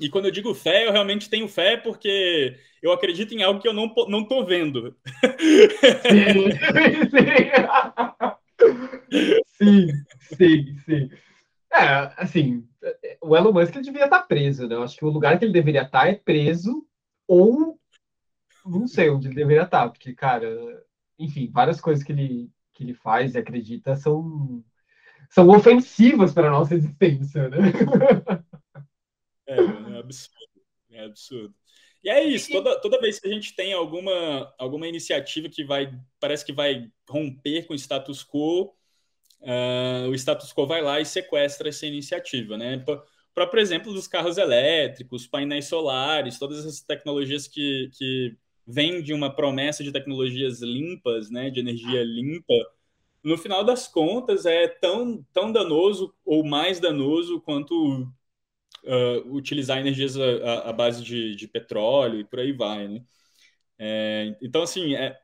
E 0.00 0.08
quando 0.08 0.26
eu 0.26 0.30
digo 0.30 0.54
fé, 0.54 0.86
eu 0.86 0.92
realmente 0.92 1.30
tenho 1.30 1.48
fé 1.48 1.76
porque 1.76 2.58
eu 2.82 2.92
acredito 2.92 3.32
em 3.32 3.42
algo 3.42 3.60
que 3.60 3.68
eu 3.68 3.72
não, 3.72 3.92
não 4.08 4.24
tô 4.24 4.44
vendo. 4.44 4.94
Sim, 9.58 9.88
sim, 10.36 10.76
sim. 10.76 10.76
sim. 10.84 11.10
É, 11.72 12.12
assim, 12.16 12.66
o 13.20 13.36
Elon 13.36 13.52
Musk 13.52 13.74
devia 13.80 14.04
estar 14.04 14.22
preso, 14.22 14.66
né? 14.66 14.74
Eu 14.74 14.82
acho 14.82 14.96
que 14.96 15.04
o 15.04 15.10
lugar 15.10 15.38
que 15.38 15.44
ele 15.44 15.52
deveria 15.52 15.82
estar 15.82 16.08
é 16.08 16.14
preso 16.14 16.86
ou 17.26 17.78
não 18.64 18.86
sei 18.86 19.10
onde 19.10 19.28
ele 19.28 19.34
deveria 19.34 19.62
estar, 19.62 19.88
porque, 19.88 20.12
cara, 20.14 20.84
enfim, 21.18 21.50
várias 21.52 21.80
coisas 21.80 22.04
que 22.04 22.12
ele, 22.12 22.50
que 22.76 22.84
ele 22.84 22.94
faz 22.94 23.34
e 23.34 23.38
acredita 23.38 23.96
são, 23.96 24.62
são 25.30 25.48
ofensivas 25.48 26.32
para 26.32 26.48
a 26.48 26.50
nossa 26.50 26.74
existência, 26.74 27.48
né? 27.48 27.58
É, 29.48 29.54
é 29.54 29.98
absurdo. 30.00 30.36
É 30.90 31.04
absurdo. 31.04 31.54
E 32.02 32.08
é 32.08 32.24
isso, 32.24 32.50
toda, 32.50 32.80
toda 32.80 33.00
vez 33.00 33.20
que 33.20 33.28
a 33.28 33.32
gente 33.32 33.54
tem 33.54 33.72
alguma, 33.72 34.52
alguma 34.58 34.88
iniciativa 34.88 35.48
que 35.48 35.64
vai, 35.64 35.92
parece 36.18 36.44
que 36.44 36.52
vai 36.52 36.90
romper 37.08 37.64
com 37.64 37.72
o 37.72 37.76
status 37.76 38.24
quo, 38.24 38.74
uh, 39.40 40.08
o 40.08 40.14
status 40.14 40.52
quo 40.52 40.66
vai 40.66 40.82
lá 40.82 41.00
e 41.00 41.06
sequestra 41.06 41.68
essa 41.68 41.86
iniciativa, 41.86 42.56
né? 42.56 42.82
O 42.88 43.32
próprio 43.34 43.60
exemplo 43.60 43.92
dos 43.92 44.08
carros 44.08 44.36
elétricos, 44.36 45.28
painéis 45.28 45.66
solares, 45.66 46.38
todas 46.38 46.58
essas 46.58 46.80
tecnologias 46.80 47.46
que, 47.46 47.88
que 47.96 48.36
vem 48.66 49.02
de 49.02 49.12
uma 49.14 49.34
promessa 49.34 49.84
de 49.84 49.92
tecnologias 49.92 50.60
limpas, 50.60 51.30
né, 51.30 51.50
de 51.50 51.60
energia 51.60 52.02
limpa, 52.02 52.54
no 53.26 53.36
final 53.36 53.64
das 53.64 53.88
contas 53.88 54.46
é 54.46 54.68
tão, 54.68 55.24
tão 55.32 55.50
danoso 55.50 56.14
ou 56.24 56.44
mais 56.44 56.78
danoso 56.78 57.40
quanto 57.40 58.02
uh, 58.84 59.34
utilizar 59.34 59.78
energias 59.78 60.16
à, 60.16 60.72
base 60.72 61.02
de, 61.02 61.34
de, 61.34 61.48
petróleo 61.48 62.20
e 62.20 62.24
por 62.24 62.38
aí 62.38 62.52
vai, 62.52 62.86
né? 62.86 63.02
É, 63.78 64.36
então, 64.40 64.62
assim, 64.62 64.94
é, 64.94 65.18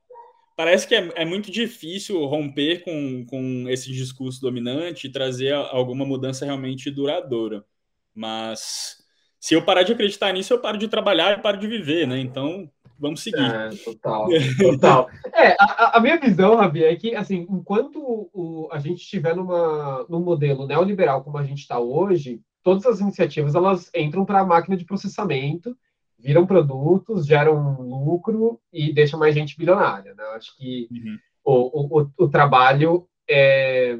parece 0.56 0.86
que 0.86 0.96
é, 0.96 1.12
é, 1.14 1.24
muito 1.24 1.50
difícil 1.50 2.24
romper 2.26 2.82
com, 2.82 3.24
com 3.26 3.68
esse 3.68 3.92
discurso 3.92 4.40
dominante 4.40 5.06
e 5.06 5.12
trazer 5.12 5.54
alguma 5.54 6.04
mudança 6.04 6.44
realmente 6.44 6.90
duradoura. 6.90 7.64
Mas 8.12 8.98
se 9.38 9.54
eu 9.54 9.64
parar 9.64 9.84
de 9.84 9.92
acreditar 9.92 10.32
nisso, 10.32 10.52
eu 10.52 10.60
paro 10.60 10.76
de 10.76 10.88
trabalhar 10.88 11.38
e 11.38 11.42
paro 11.42 11.56
de 11.58 11.68
viver, 11.68 12.06
né? 12.06 12.18
Então, 12.18 12.68
vamos 13.02 13.22
seguir. 13.22 13.42
É, 13.42 13.68
total, 13.84 14.28
total. 14.56 15.10
é, 15.34 15.56
a, 15.58 15.98
a, 15.98 16.00
minha 16.00 16.18
visão, 16.18 16.56
Rabi, 16.56 16.84
é 16.84 16.94
que, 16.94 17.14
assim, 17.16 17.46
enquanto 17.50 18.30
o, 18.32 18.68
a 18.70 18.78
gente 18.78 19.02
estiver 19.02 19.34
numa, 19.34 20.06
num 20.08 20.20
modelo 20.20 20.66
neoliberal 20.66 21.24
como 21.24 21.36
a 21.36 21.44
gente 21.44 21.58
está 21.58 21.80
hoje, 21.80 22.40
todas 22.62 22.86
as 22.86 23.00
iniciativas, 23.00 23.56
elas 23.56 23.90
entram 23.94 24.24
para 24.24 24.40
a 24.40 24.46
máquina 24.46 24.76
de 24.76 24.84
processamento, 24.84 25.76
viram 26.16 26.46
produtos, 26.46 27.26
geram 27.26 27.82
lucro 27.82 28.60
e 28.72 28.94
deixam 28.94 29.18
mais 29.18 29.34
gente 29.34 29.58
bilionária, 29.58 30.14
né? 30.14 30.22
acho 30.36 30.56
que 30.56 30.86
uhum. 30.92 31.18
o, 31.44 32.00
o, 32.00 32.10
o, 32.16 32.28
trabalho 32.28 33.08
é, 33.28 33.98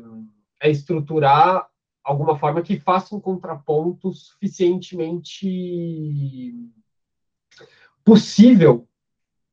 é 0.62 0.70
estruturar 0.70 1.66
alguma 2.04 2.38
forma 2.38 2.62
que 2.62 2.78
faça 2.78 3.16
um 3.16 3.20
contraponto 3.20 4.12
suficientemente 4.12 6.54
possível 8.04 8.86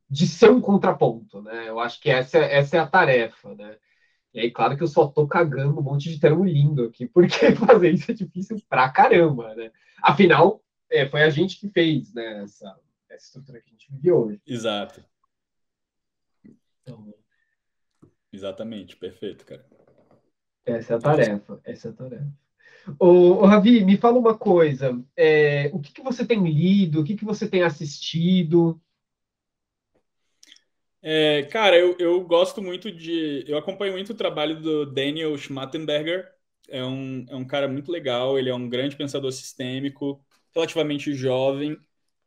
de 0.10 0.28
ser 0.28 0.50
um 0.50 0.60
contraponto, 0.60 1.42
né? 1.42 1.70
Eu 1.70 1.80
acho 1.80 2.02
que 2.02 2.10
essa, 2.10 2.40
essa 2.40 2.78
é 2.78 2.80
a 2.80 2.88
tarefa, 2.88 3.54
né? 3.54 3.78
E 4.34 4.40
aí, 4.40 4.52
claro 4.52 4.76
que 4.76 4.84
eu 4.84 4.88
só 4.88 5.08
tô 5.08 5.28
cagando 5.28 5.80
um 5.80 5.84
monte 5.84 6.10
de 6.10 6.20
termo 6.20 6.44
lindo 6.44 6.84
aqui, 6.84 7.06
porque 7.14 7.56
fazer 7.56 7.92
isso 7.92 8.12
é 8.12 8.14
difícil 8.14 8.58
pra 8.68 8.90
caramba, 8.90 9.54
né? 9.56 9.72
Afinal, 10.02 10.64
é, 10.90 11.08
foi 11.08 11.22
a 11.22 11.30
gente 11.30 11.60
que 11.60 11.70
fez, 11.70 12.14
né, 12.14 12.44
essa, 12.44 12.80
essa 13.10 13.26
estrutura 13.26 13.62
que 13.62 13.70
a 13.70 13.72
gente 13.72 13.92
vive 13.92 14.12
hoje. 14.12 14.42
Exato. 14.48 15.04
Então... 16.82 17.14
Exatamente, 18.32 18.96
perfeito, 18.96 19.46
cara. 19.46 19.66
Essa 20.66 20.94
é 20.94 20.96
a 20.98 21.00
tarefa, 21.00 21.62
essa 21.64 21.88
é 21.88 21.92
a 21.92 21.94
tarefa. 21.94 22.34
Ô, 23.00 23.08
ô 23.08 23.46
Ravi, 23.46 23.84
me 23.84 23.98
fala 23.98 24.18
uma 24.18 24.38
coisa. 24.38 25.04
É, 25.16 25.70
o 25.74 25.80
que, 25.80 25.92
que 25.92 26.02
você 26.02 26.26
tem 26.26 26.44
lido? 26.44 27.02
O 27.02 27.04
que, 27.04 27.16
que 27.16 27.26
você 27.26 27.48
tem 27.48 27.64
assistido? 27.64 28.80
É, 31.02 31.44
cara, 31.44 31.78
eu, 31.78 31.96
eu 32.00 32.22
gosto 32.26 32.62
muito 32.62 32.92
de. 32.92 33.44
Eu 33.48 33.58
acompanho 33.58 33.94
muito 33.94 34.12
o 34.12 34.16
trabalho 34.16 34.60
do 34.62 34.86
Daniel 34.86 35.38
Schmattenberger. 35.38 36.30
É 36.68 36.84
um, 36.84 37.26
é 37.30 37.36
um 37.36 37.46
cara 37.48 37.68
muito 37.68 37.92
legal, 37.92 38.38
ele 38.38 38.50
é 38.50 38.54
um 38.54 38.70
grande 38.70 38.96
pensador 38.96 39.32
sistêmico, 39.32 40.24
relativamente 40.54 41.14
jovem, 41.16 41.76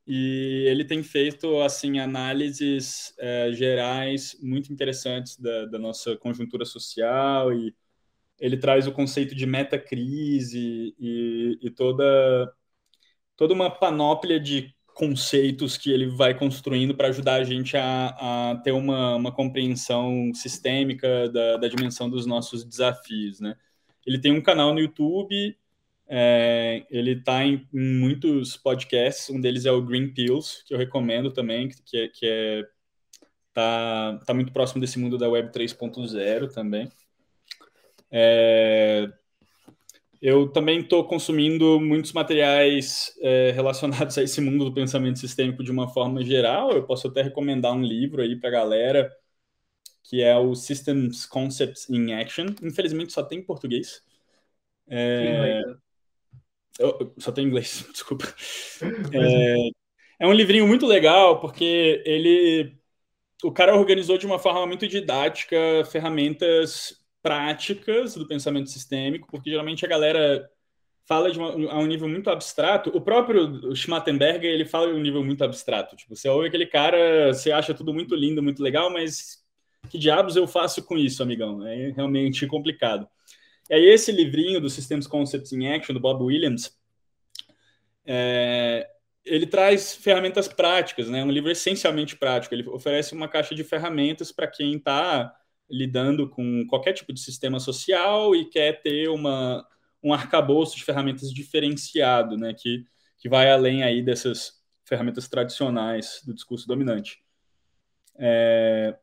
e 0.07 0.65
ele 0.69 0.85
tem 0.85 1.01
feito 1.03 1.61
assim 1.61 2.01
análises 2.01 3.15
é, 3.19 3.53
gerais 3.53 4.37
muito 4.43 4.73
interessantes 4.73 5.37
da, 5.39 5.67
da 5.67 5.79
nossa 5.79 6.17
conjuntura 6.17 6.65
social 6.65 7.53
e 7.53 7.73
ele 8.41 8.57
traz 8.59 8.87
o 8.89 8.93
conceito 8.93 9.35
de 9.35 9.47
metacrise 9.47 10.95
e, 10.99 11.59
e 11.63 11.71
toda, 11.71 12.53
toda 13.37 13.55
uma 13.55 13.71
panóplia 13.71 14.39
de 14.41 14.75
conceitos 14.95 15.77
que 15.77 15.91
ele 15.91 16.07
vai 16.07 16.35
construindo 16.35 16.95
para 16.95 17.09
ajudar 17.09 17.35
a 17.35 17.45
gente 17.45 17.77
a, 17.77 18.51
a 18.51 18.57
ter 18.57 18.73
uma, 18.73 19.17
uma 19.17 19.33
compreensão 19.33 20.33
sistêmica 20.35 21.29
da, 21.29 21.57
da 21.57 21.69
dimensão 21.69 22.09
dos 22.09 22.27
nossos 22.27 22.65
desafios, 22.65 23.41
né? 23.41 23.57
Ele 24.07 24.21
tem 24.21 24.33
um 24.33 24.43
canal 24.43 24.75
no 24.75 24.81
YouTube, 24.81 25.57
é, 26.09 26.85
ele 26.91 27.13
está 27.13 27.45
em, 27.45 27.67
muitos 27.73 28.57
podcasts, 28.57 29.31
um 29.31 29.41
deles 29.41 29.65
é 29.65 29.73
o 29.73 29.83
Green 29.83 30.13
Pills, 30.13 30.65
que 30.67 30.75
eu 30.75 30.79
recomendo 30.79 31.33
também, 31.33 31.69
que, 31.69 31.97
é, 31.97 32.09
que 32.09 32.27
é 32.27 32.63
tá, 33.53 34.21
tá 34.27 34.35
muito 34.35 34.53
próximo 34.53 34.81
desse 34.81 34.99
mundo 34.99 35.17
da 35.17 35.29
Web 35.29 35.53
3.0 35.53 36.53
também. 36.53 36.91
É, 38.11 39.11
eu 40.23 40.49
também 40.49 40.81
estou 40.81 41.05
consumindo 41.05 41.81
muitos 41.81 42.13
materiais 42.13 43.13
é, 43.21 43.51
relacionados 43.57 44.17
a 44.17 44.23
esse 44.23 44.41
mundo 44.41 44.65
do 44.65 44.73
pensamento 44.73 45.19
sistêmico 45.19 45.65
de 45.65 45.73
uma 45.73 45.89
forma 45.89 46.25
geral. 46.25 46.71
Eu 46.71 46.85
posso 46.85 47.09
até 47.09 47.23
recomendar 47.23 47.73
um 47.75 47.83
livro 47.83 48.23
aí 48.23 48.37
para 48.39 48.49
a 48.49 48.53
galera 48.53 49.11
que 50.05 50.23
é 50.23 50.37
o 50.37 50.55
Systems 50.55 51.27
Concepts 51.27 51.89
in 51.89 52.13
Action. 52.13 52.47
Infelizmente 52.63 53.13
só 53.13 53.23
tem 53.23 53.39
em 53.39 53.45
português. 53.45 54.03
É... 54.89 55.63
Eu, 56.79 57.15
só 57.19 57.33
tem 57.33 57.45
em 57.45 57.49
inglês, 57.49 57.87
desculpa. 57.93 58.27
É... 59.13 59.71
é 60.21 60.27
um 60.27 60.33
livrinho 60.33 60.67
muito 60.67 60.87
legal 60.87 61.41
porque 61.41 62.03
ele 62.05 62.77
o 63.43 63.51
cara 63.51 63.75
organizou 63.75 64.17
de 64.17 64.27
uma 64.27 64.39
forma 64.39 64.67
muito 64.67 64.87
didática 64.87 65.57
ferramentas 65.91 67.02
práticas 67.23 68.15
do 68.15 68.27
pensamento 68.27 68.69
sistêmico, 68.69 69.29
porque 69.31 69.51
geralmente 69.51 69.85
a 69.85 69.89
galera 69.89 70.51
fala 71.05 71.31
de 71.31 71.39
uma, 71.39 71.73
a 71.73 71.79
um 71.79 71.87
nível 71.87 72.09
muito 72.09 72.31
abstrato. 72.31 72.91
O 72.95 73.01
próprio 73.01 73.75
Schmattenberger, 73.75 74.51
ele 74.51 74.65
fala 74.65 74.89
de 74.89 74.95
um 74.95 75.03
nível 75.03 75.25
muito 75.25 75.45
abstrato. 75.45 75.97
Tipo, 75.97 76.17
você 76.17 76.29
ouve 76.29 76.49
aquele 76.49 76.67
cara, 76.67 77.33
você 77.33 77.53
acha 77.53 77.75
tudo 77.75 77.95
muito 77.95 78.15
lindo, 78.15 78.43
muito 78.43 78.63
legal, 78.63 78.91
mas 78.91 79.43
que 79.89 79.99
diabos 79.99 80.37
eu 80.37 80.47
faço 80.47 80.83
com 80.83 80.97
isso, 80.97 81.23
amigão? 81.23 81.67
É 81.67 81.91
realmente 81.91 82.47
complicado. 82.47 83.09
E 83.71 83.75
aí 83.75 83.85
esse 83.89 84.13
livrinho 84.13 84.61
do 84.61 84.71
Systems 84.71 85.07
Concepts 85.07 85.53
in 85.53 85.67
Action, 85.67 85.95
do 85.95 86.01
Bob 86.01 86.23
Williams, 86.25 86.77
é, 88.05 88.89
ele 89.25 89.47
traz 89.47 89.95
ferramentas 89.95 90.49
práticas, 90.49 91.09
né? 91.09 91.25
Um 91.25 91.31
livro 91.31 91.51
essencialmente 91.51 92.17
prático. 92.17 92.55
Ele 92.55 92.69
oferece 92.69 93.15
uma 93.15 93.29
caixa 93.29 93.55
de 93.55 93.65
ferramentas 93.65 94.33
para 94.33 94.47
quem 94.47 94.77
está 94.77 95.35
lidando 95.73 96.29
com 96.29 96.67
qualquer 96.67 96.93
tipo 96.93 97.13
de 97.13 97.21
sistema 97.21 97.59
social 97.59 98.37
e 98.37 98.45
quer 98.45 98.83
ter 98.83 99.09
uma, 99.09 99.67
um 100.03 100.13
arcabouço 100.13 100.77
de 100.77 100.85
ferramentas 100.85 101.33
diferenciado, 101.33 102.37
né? 102.37 102.55
Que, 102.55 102.85
que 103.19 103.29
vai 103.29 103.51
além 103.51 103.83
aí 103.83 104.03
dessas 104.03 104.63
ferramentas 104.85 105.29
tradicionais 105.29 106.21
do 106.27 106.35
discurso 106.35 106.69
dominante. 106.69 107.23
É... 108.19 108.95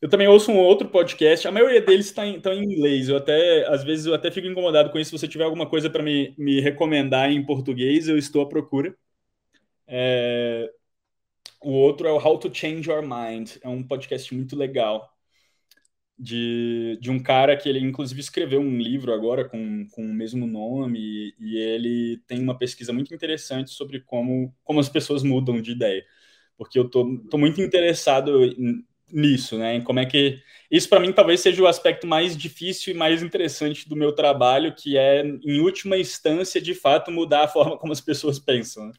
Eu 0.00 0.08
também 0.08 0.28
ouço 0.28 0.52
um 0.52 0.58
outro 0.58 0.88
podcast, 0.88 1.46
a 1.46 1.52
maioria 1.52 1.82
deles 1.82 2.06
está 2.06 2.24
em, 2.24 2.40
em 2.40 2.64
inglês. 2.64 3.08
Eu 3.08 3.16
até, 3.16 3.66
às 3.66 3.82
vezes, 3.84 4.06
eu 4.06 4.14
até 4.14 4.30
fico 4.30 4.46
incomodado 4.46 4.90
com 4.90 4.98
isso. 4.98 5.10
Se 5.10 5.18
você 5.18 5.28
tiver 5.28 5.44
alguma 5.44 5.68
coisa 5.68 5.90
para 5.90 6.02
me, 6.02 6.34
me 6.38 6.60
recomendar 6.60 7.30
em 7.30 7.44
português, 7.44 8.08
eu 8.08 8.16
estou 8.16 8.42
à 8.42 8.48
procura. 8.48 8.96
É... 9.86 10.72
O 11.60 11.72
outro 11.72 12.06
é 12.06 12.12
o 12.12 12.16
How 12.16 12.38
to 12.38 12.54
Change 12.54 12.88
Your 12.88 13.02
Mind. 13.02 13.56
É 13.62 13.68
um 13.68 13.82
podcast 13.82 14.32
muito 14.34 14.56
legal. 14.56 15.17
De, 16.18 16.98
de 17.00 17.10
um 17.10 17.22
cara 17.22 17.56
que 17.56 17.68
ele, 17.68 17.78
inclusive, 17.78 18.20
escreveu 18.20 18.60
um 18.60 18.78
livro 18.78 19.12
agora 19.12 19.48
com, 19.48 19.86
com 19.92 20.02
o 20.04 20.12
mesmo 20.12 20.46
nome. 20.46 20.98
E, 20.98 21.34
e 21.38 21.58
ele 21.58 22.18
tem 22.26 22.40
uma 22.42 22.58
pesquisa 22.58 22.92
muito 22.92 23.14
interessante 23.14 23.70
sobre 23.70 24.00
como, 24.00 24.54
como 24.64 24.80
as 24.80 24.88
pessoas 24.88 25.22
mudam 25.22 25.62
de 25.62 25.72
ideia. 25.72 26.04
Porque 26.56 26.78
eu 26.78 26.88
tô, 26.88 27.18
tô 27.30 27.38
muito 27.38 27.60
interessado 27.62 28.40
nisso, 29.12 29.56
né? 29.58 29.76
Em 29.76 29.82
como 29.82 30.00
é 30.00 30.06
que. 30.06 30.42
Isso, 30.70 30.88
para 30.88 31.00
mim, 31.00 31.12
talvez 31.12 31.40
seja 31.40 31.62
o 31.62 31.66
aspecto 31.66 32.06
mais 32.06 32.36
difícil 32.36 32.94
e 32.94 32.96
mais 32.96 33.22
interessante 33.22 33.88
do 33.88 33.96
meu 33.96 34.12
trabalho, 34.12 34.74
que 34.74 34.96
é, 34.98 35.22
em 35.24 35.60
última 35.60 35.96
instância, 35.96 36.60
de 36.60 36.74
fato, 36.74 37.10
mudar 37.10 37.44
a 37.44 37.48
forma 37.48 37.78
como 37.78 37.92
as 37.92 38.00
pessoas 38.00 38.38
pensam. 38.38 38.86
Né? 38.86 38.92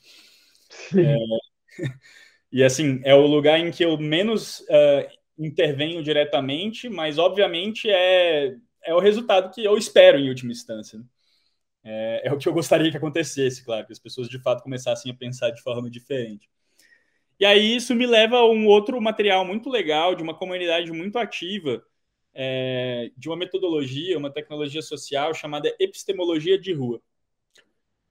É, 0.97 1.17
e 2.51 2.63
assim, 2.63 3.01
é 3.03 3.13
o 3.13 3.25
lugar 3.27 3.59
em 3.59 3.71
que 3.71 3.83
eu 3.83 3.97
menos 3.97 4.61
uh, 4.61 5.18
intervenho 5.45 6.03
diretamente, 6.03 6.89
mas 6.89 7.17
obviamente 7.17 7.89
é, 7.89 8.55
é 8.83 8.93
o 8.93 8.99
resultado 8.99 9.53
que 9.53 9.63
eu 9.63 9.77
espero 9.77 10.17
em 10.19 10.29
última 10.29 10.51
instância. 10.51 10.99
Né? 10.99 11.05
É, 11.83 12.27
é, 12.27 12.33
o 12.33 12.37
que 12.37 12.47
eu 12.47 12.53
gostaria 12.53 12.91
que 12.91 12.97
acontecesse, 12.97 13.63
claro, 13.63 13.85
que 13.85 13.93
as 13.93 13.99
pessoas 13.99 14.27
de 14.27 14.39
fato 14.41 14.63
começassem 14.63 15.11
a 15.11 15.15
pensar 15.15 15.49
de 15.51 15.61
forma 15.61 15.89
diferente. 15.89 16.49
E 17.39 17.45
aí 17.45 17.75
isso 17.75 17.95
me 17.95 18.05
leva 18.05 18.37
a 18.37 18.49
um 18.49 18.67
outro 18.67 18.99
material 19.01 19.45
muito 19.45 19.69
legal, 19.69 20.13
de 20.13 20.21
uma 20.21 20.35
comunidade 20.35 20.91
muito 20.91 21.17
ativa, 21.17 21.81
é, 22.33 23.11
de 23.17 23.29
uma 23.29 23.37
metodologia, 23.37 24.17
uma 24.17 24.31
tecnologia 24.31 24.81
social 24.81 25.33
chamada 25.33 25.73
epistemologia 25.79 26.59
de 26.59 26.73
rua. 26.73 27.01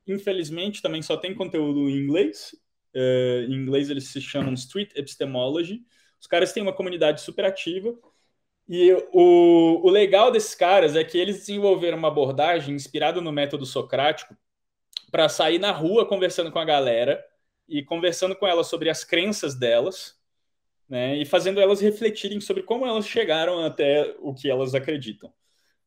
Infelizmente, 0.06 0.80
também 0.80 1.02
só 1.02 1.16
tem 1.16 1.34
conteúdo 1.34 1.88
em 1.90 1.96
inglês. 1.98 2.56
Uh, 2.94 3.44
em 3.50 3.54
inglês 3.54 3.90
eles 3.90 4.04
se 4.08 4.20
chamam 4.20 4.54
Street 4.54 4.90
Epistemology. 4.96 5.82
Os 6.20 6.26
caras 6.26 6.52
têm 6.52 6.62
uma 6.62 6.72
comunidade 6.72 7.20
super 7.20 7.44
ativa. 7.44 7.94
E 8.68 8.92
o, 9.12 9.80
o 9.82 9.90
legal 9.90 10.30
desses 10.30 10.54
caras 10.54 10.94
é 10.94 11.02
que 11.02 11.16
eles 11.16 11.38
desenvolveram 11.38 11.96
uma 11.96 12.08
abordagem 12.08 12.74
inspirada 12.74 13.20
no 13.20 13.32
método 13.32 13.64
socrático 13.64 14.36
para 15.10 15.28
sair 15.28 15.58
na 15.58 15.72
rua 15.72 16.06
conversando 16.06 16.52
com 16.52 16.58
a 16.58 16.64
galera 16.64 17.24
e 17.68 17.82
conversando 17.82 18.36
com 18.36 18.46
elas 18.46 18.66
sobre 18.66 18.90
as 18.90 19.04
crenças 19.04 19.54
delas, 19.54 20.18
né, 20.88 21.16
e 21.16 21.26
fazendo 21.26 21.60
elas 21.60 21.80
refletirem 21.80 22.40
sobre 22.40 22.62
como 22.62 22.86
elas 22.86 23.06
chegaram 23.06 23.64
até 23.64 24.14
o 24.20 24.34
que 24.34 24.50
elas 24.50 24.74
acreditam. 24.74 25.32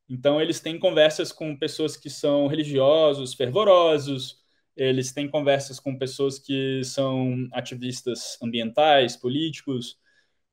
Então, 0.10 0.42
eles 0.42 0.60
têm 0.60 0.78
conversas 0.78 1.32
com 1.32 1.58
pessoas 1.58 1.96
que 1.96 2.10
são 2.10 2.48
religiosos, 2.48 3.34
fervorosos, 3.34 4.42
eles 4.76 5.12
têm 5.12 5.30
conversas 5.30 5.80
com 5.80 5.98
pessoas 5.98 6.38
que 6.40 6.84
são 6.84 7.48
ativistas 7.54 8.38
ambientais, 8.42 9.16
políticos, 9.16 9.98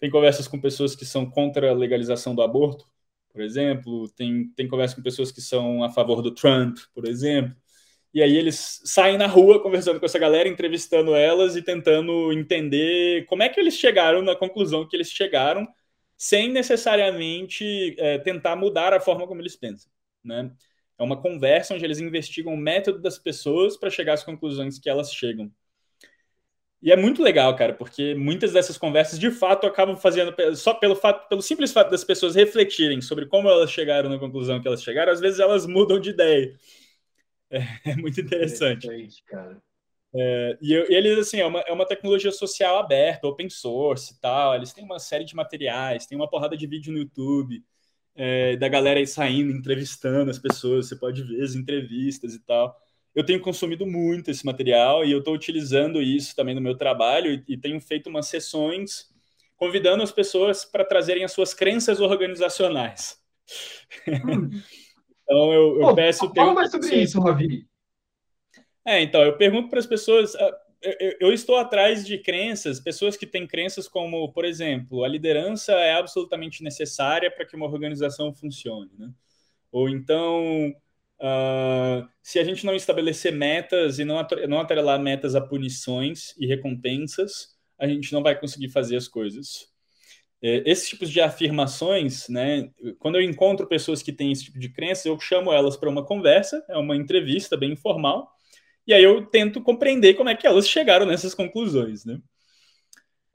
tem 0.01 0.11
conversas 0.11 0.49
com 0.49 0.61
pessoas 0.61 0.95
que 0.95 1.05
são 1.05 1.29
contra 1.29 1.71
a 1.71 1.75
legalização 1.75 2.35
do 2.35 2.43
aborto, 2.43 2.87
por 3.33 3.43
exemplo, 3.43 4.09
tem, 4.11 4.49
tem 4.57 4.67
conversas 4.67 4.97
com 4.97 5.03
pessoas 5.03 5.31
que 5.31 5.41
são 5.41 5.85
a 5.85 5.91
favor 5.91 6.23
do 6.23 6.35
Trump, 6.35 6.79
por 6.95 7.07
exemplo. 7.07 7.55
E 8.13 8.23
aí 8.23 8.37
eles 8.37 8.81
saem 8.85 9.19
na 9.19 9.27
rua 9.27 9.63
conversando 9.63 10.01
com 10.01 10.07
essa 10.07 10.19
galera, 10.19 10.49
entrevistando 10.49 11.15
elas 11.15 11.55
e 11.55 11.63
tentando 11.63 12.33
entender 12.33 13.27
como 13.27 13.43
é 13.43 13.49
que 13.49 13.61
eles 13.61 13.75
chegaram 13.75 14.23
na 14.23 14.35
conclusão 14.35 14.89
que 14.89 14.97
eles 14.97 15.11
chegaram 15.11 15.69
sem 16.17 16.51
necessariamente 16.51 17.95
é, 17.99 18.19
tentar 18.19 18.57
mudar 18.57 18.93
a 18.93 19.01
forma 19.01 19.27
como 19.27 19.41
eles 19.41 19.55
pensam. 19.55 19.91
Né? 20.25 20.51
É 20.99 21.03
uma 21.03 21.21
conversa 21.21 21.75
onde 21.75 21.85
eles 21.85 22.01
investigam 22.01 22.53
o 22.55 22.57
método 22.57 22.99
das 23.01 23.19
pessoas 23.19 23.77
para 23.77 23.91
chegar 23.91 24.15
às 24.15 24.25
conclusões 24.25 24.79
que 24.81 24.91
elas 24.91 25.13
chegam. 25.15 25.53
E 26.81 26.93
é 26.93 26.97
muito 26.97 27.23
legal, 27.23 27.55
cara, 27.57 27.75
porque 27.75 28.15
muitas 28.15 28.53
dessas 28.53 28.79
conversas 28.79 29.19
de 29.19 29.31
fato 29.33 29.67
acabam 29.67 29.97
fazendo 29.97 30.33
só 30.55 30.73
pelo 30.73 30.95
fato, 30.95 31.29
pelo 31.29 31.43
simples 31.43 31.73
fato 31.73 31.91
das 31.91 32.05
pessoas 32.05 32.37
refletirem 32.37 33.01
sobre 33.01 33.27
como 33.27 33.49
elas 33.49 33.71
chegaram 33.71 34.09
na 34.09 34.19
conclusão 34.19 34.61
que 34.61 34.69
elas 34.69 34.83
chegaram, 34.83 35.13
às 35.13 35.21
vezes 35.21 35.41
elas 35.41 35.67
mudam 35.67 36.01
de 36.01 36.11
ideia. 36.11 36.55
É, 37.51 37.93
é 37.93 37.97
muito 37.97 38.21
interessante. 38.21 38.87
interessante 38.87 39.25
cara. 39.25 39.57
É, 40.15 40.59
e, 40.61 40.75
e, 40.75 40.95
eles, 40.95 41.19
assim, 41.19 41.41
é 41.41 41.47
uma, 41.47 41.61
é 41.61 41.73
uma 41.73 41.87
tecnologia 41.87 42.31
social 42.31 42.79
aberta, 42.79 43.27
open 43.27 43.49
source 43.49 44.13
e 44.13 44.21
tal. 44.21 44.55
Eles 44.55 44.73
têm 44.73 44.85
uma 44.85 44.99
série 44.99 45.25
de 45.25 45.35
materiais, 45.35 46.07
tem 46.07 46.17
uma 46.17 46.29
porrada 46.29 46.57
de 46.57 46.67
vídeo 46.67 46.93
no 46.93 46.99
YouTube 46.99 47.65
é, 48.15 48.57
da 48.57 48.69
galera 48.69 48.99
aí 48.99 49.07
saindo, 49.07 49.53
entrevistando 49.53 50.31
as 50.31 50.39
pessoas. 50.39 50.89
Você 50.89 50.97
pode 50.97 51.23
ver 51.23 51.43
as 51.43 51.55
entrevistas 51.55 52.35
e 52.35 52.41
tal. 52.41 52.77
Eu 53.15 53.25
tenho 53.25 53.41
consumido 53.41 53.87
muito 53.87 54.31
esse 54.31 54.45
material 54.45 55.05
e 55.05 55.11
eu 55.11 55.19
estou 55.19 55.35
utilizando 55.35 56.01
isso 56.01 56.37
também 56.37 56.55
no 56.55 56.61
meu 56.61 56.77
trabalho 56.77 57.33
e, 57.33 57.55
e 57.55 57.57
tenho 57.57 57.81
feito 57.81 58.09
umas 58.09 58.29
sessões 58.29 59.09
convidando 59.59 60.03
as 60.03 60.13
pessoas 60.13 60.65
para 60.65 60.85
trazerem 60.85 61.25
as 61.25 61.33
suas 61.33 61.53
crenças 61.53 62.01
organizacionais. 62.01 63.19
Hum. 64.07 64.51
então 65.23 65.53
eu, 65.53 65.81
eu 65.81 65.95
peço. 65.95 66.33
Fala 66.33 66.55
mais 66.55 66.71
sobre 66.71 67.03
isso, 67.03 67.21
Ravi. 67.21 67.67
É, 68.87 69.03
então, 69.03 69.23
eu 69.23 69.37
pergunto 69.37 69.69
para 69.69 69.81
as 69.81 69.87
pessoas. 69.87 70.35
Ah, 70.37 70.59
eu, 70.81 71.17
eu, 71.21 71.33
estou 71.33 71.57
atrás 71.57 72.07
de 72.07 72.19
crenças, 72.19 72.79
pessoas 72.79 73.17
que 73.17 73.27
têm 73.27 73.49
crenças 73.49 73.89
como, 73.89 74.33
por 74.33 74.45
exemplo, 74.45 75.03
a 75.03 75.09
liderança 75.09 75.73
é 75.73 75.95
absolutamente 75.95 76.63
necessária 76.63 77.31
para 77.31 77.45
que 77.45 77.57
uma 77.57 77.67
organização 77.67 78.33
funcione, 78.33 78.93
né? 78.97 79.11
Ou 79.73 79.89
então, 79.89 80.73
uh, 81.21 82.09
se 82.23 82.39
a 82.39 82.45
gente 82.45 82.65
não 82.65 82.75
estabelecer 82.75 83.33
metas 83.33 83.99
e 83.99 84.05
não, 84.05 84.25
não 84.49 84.61
atrelar 84.61 85.01
metas 85.01 85.35
a 85.35 85.41
punições 85.41 86.35
e 86.39 86.47
recompensas, 86.47 87.57
a 87.79 87.87
gente 87.87 88.13
não 88.13 88.23
vai 88.23 88.39
conseguir 88.39 88.69
fazer 88.69 88.97
as 88.97 89.09
coisas. 89.09 89.69
É, 90.43 90.63
esses 90.71 90.89
tipos 90.89 91.11
de 91.11 91.21
afirmações, 91.21 92.29
né? 92.29 92.71
Quando 92.99 93.17
eu 93.17 93.23
encontro 93.23 93.67
pessoas 93.67 94.03
que 94.03 94.13
têm 94.13 94.31
esse 94.31 94.45
tipo 94.45 94.59
de 94.59 94.69
crença, 94.69 95.09
eu 95.09 95.19
chamo 95.19 95.53
elas 95.53 95.77
para 95.77 95.89
uma 95.89 96.05
conversa, 96.05 96.65
é 96.69 96.77
uma 96.77 96.97
entrevista 96.97 97.57
bem 97.57 97.73
informal 97.73 98.31
e 98.89 98.95
aí 98.95 99.05
eu 99.05 99.27
tento 99.27 99.61
compreender 99.61 100.15
como 100.15 100.31
é 100.31 100.35
que 100.35 100.47
elas 100.47 100.67
chegaram 100.67 101.05
nessas 101.05 101.35
conclusões, 101.35 102.07
né? 102.07 102.19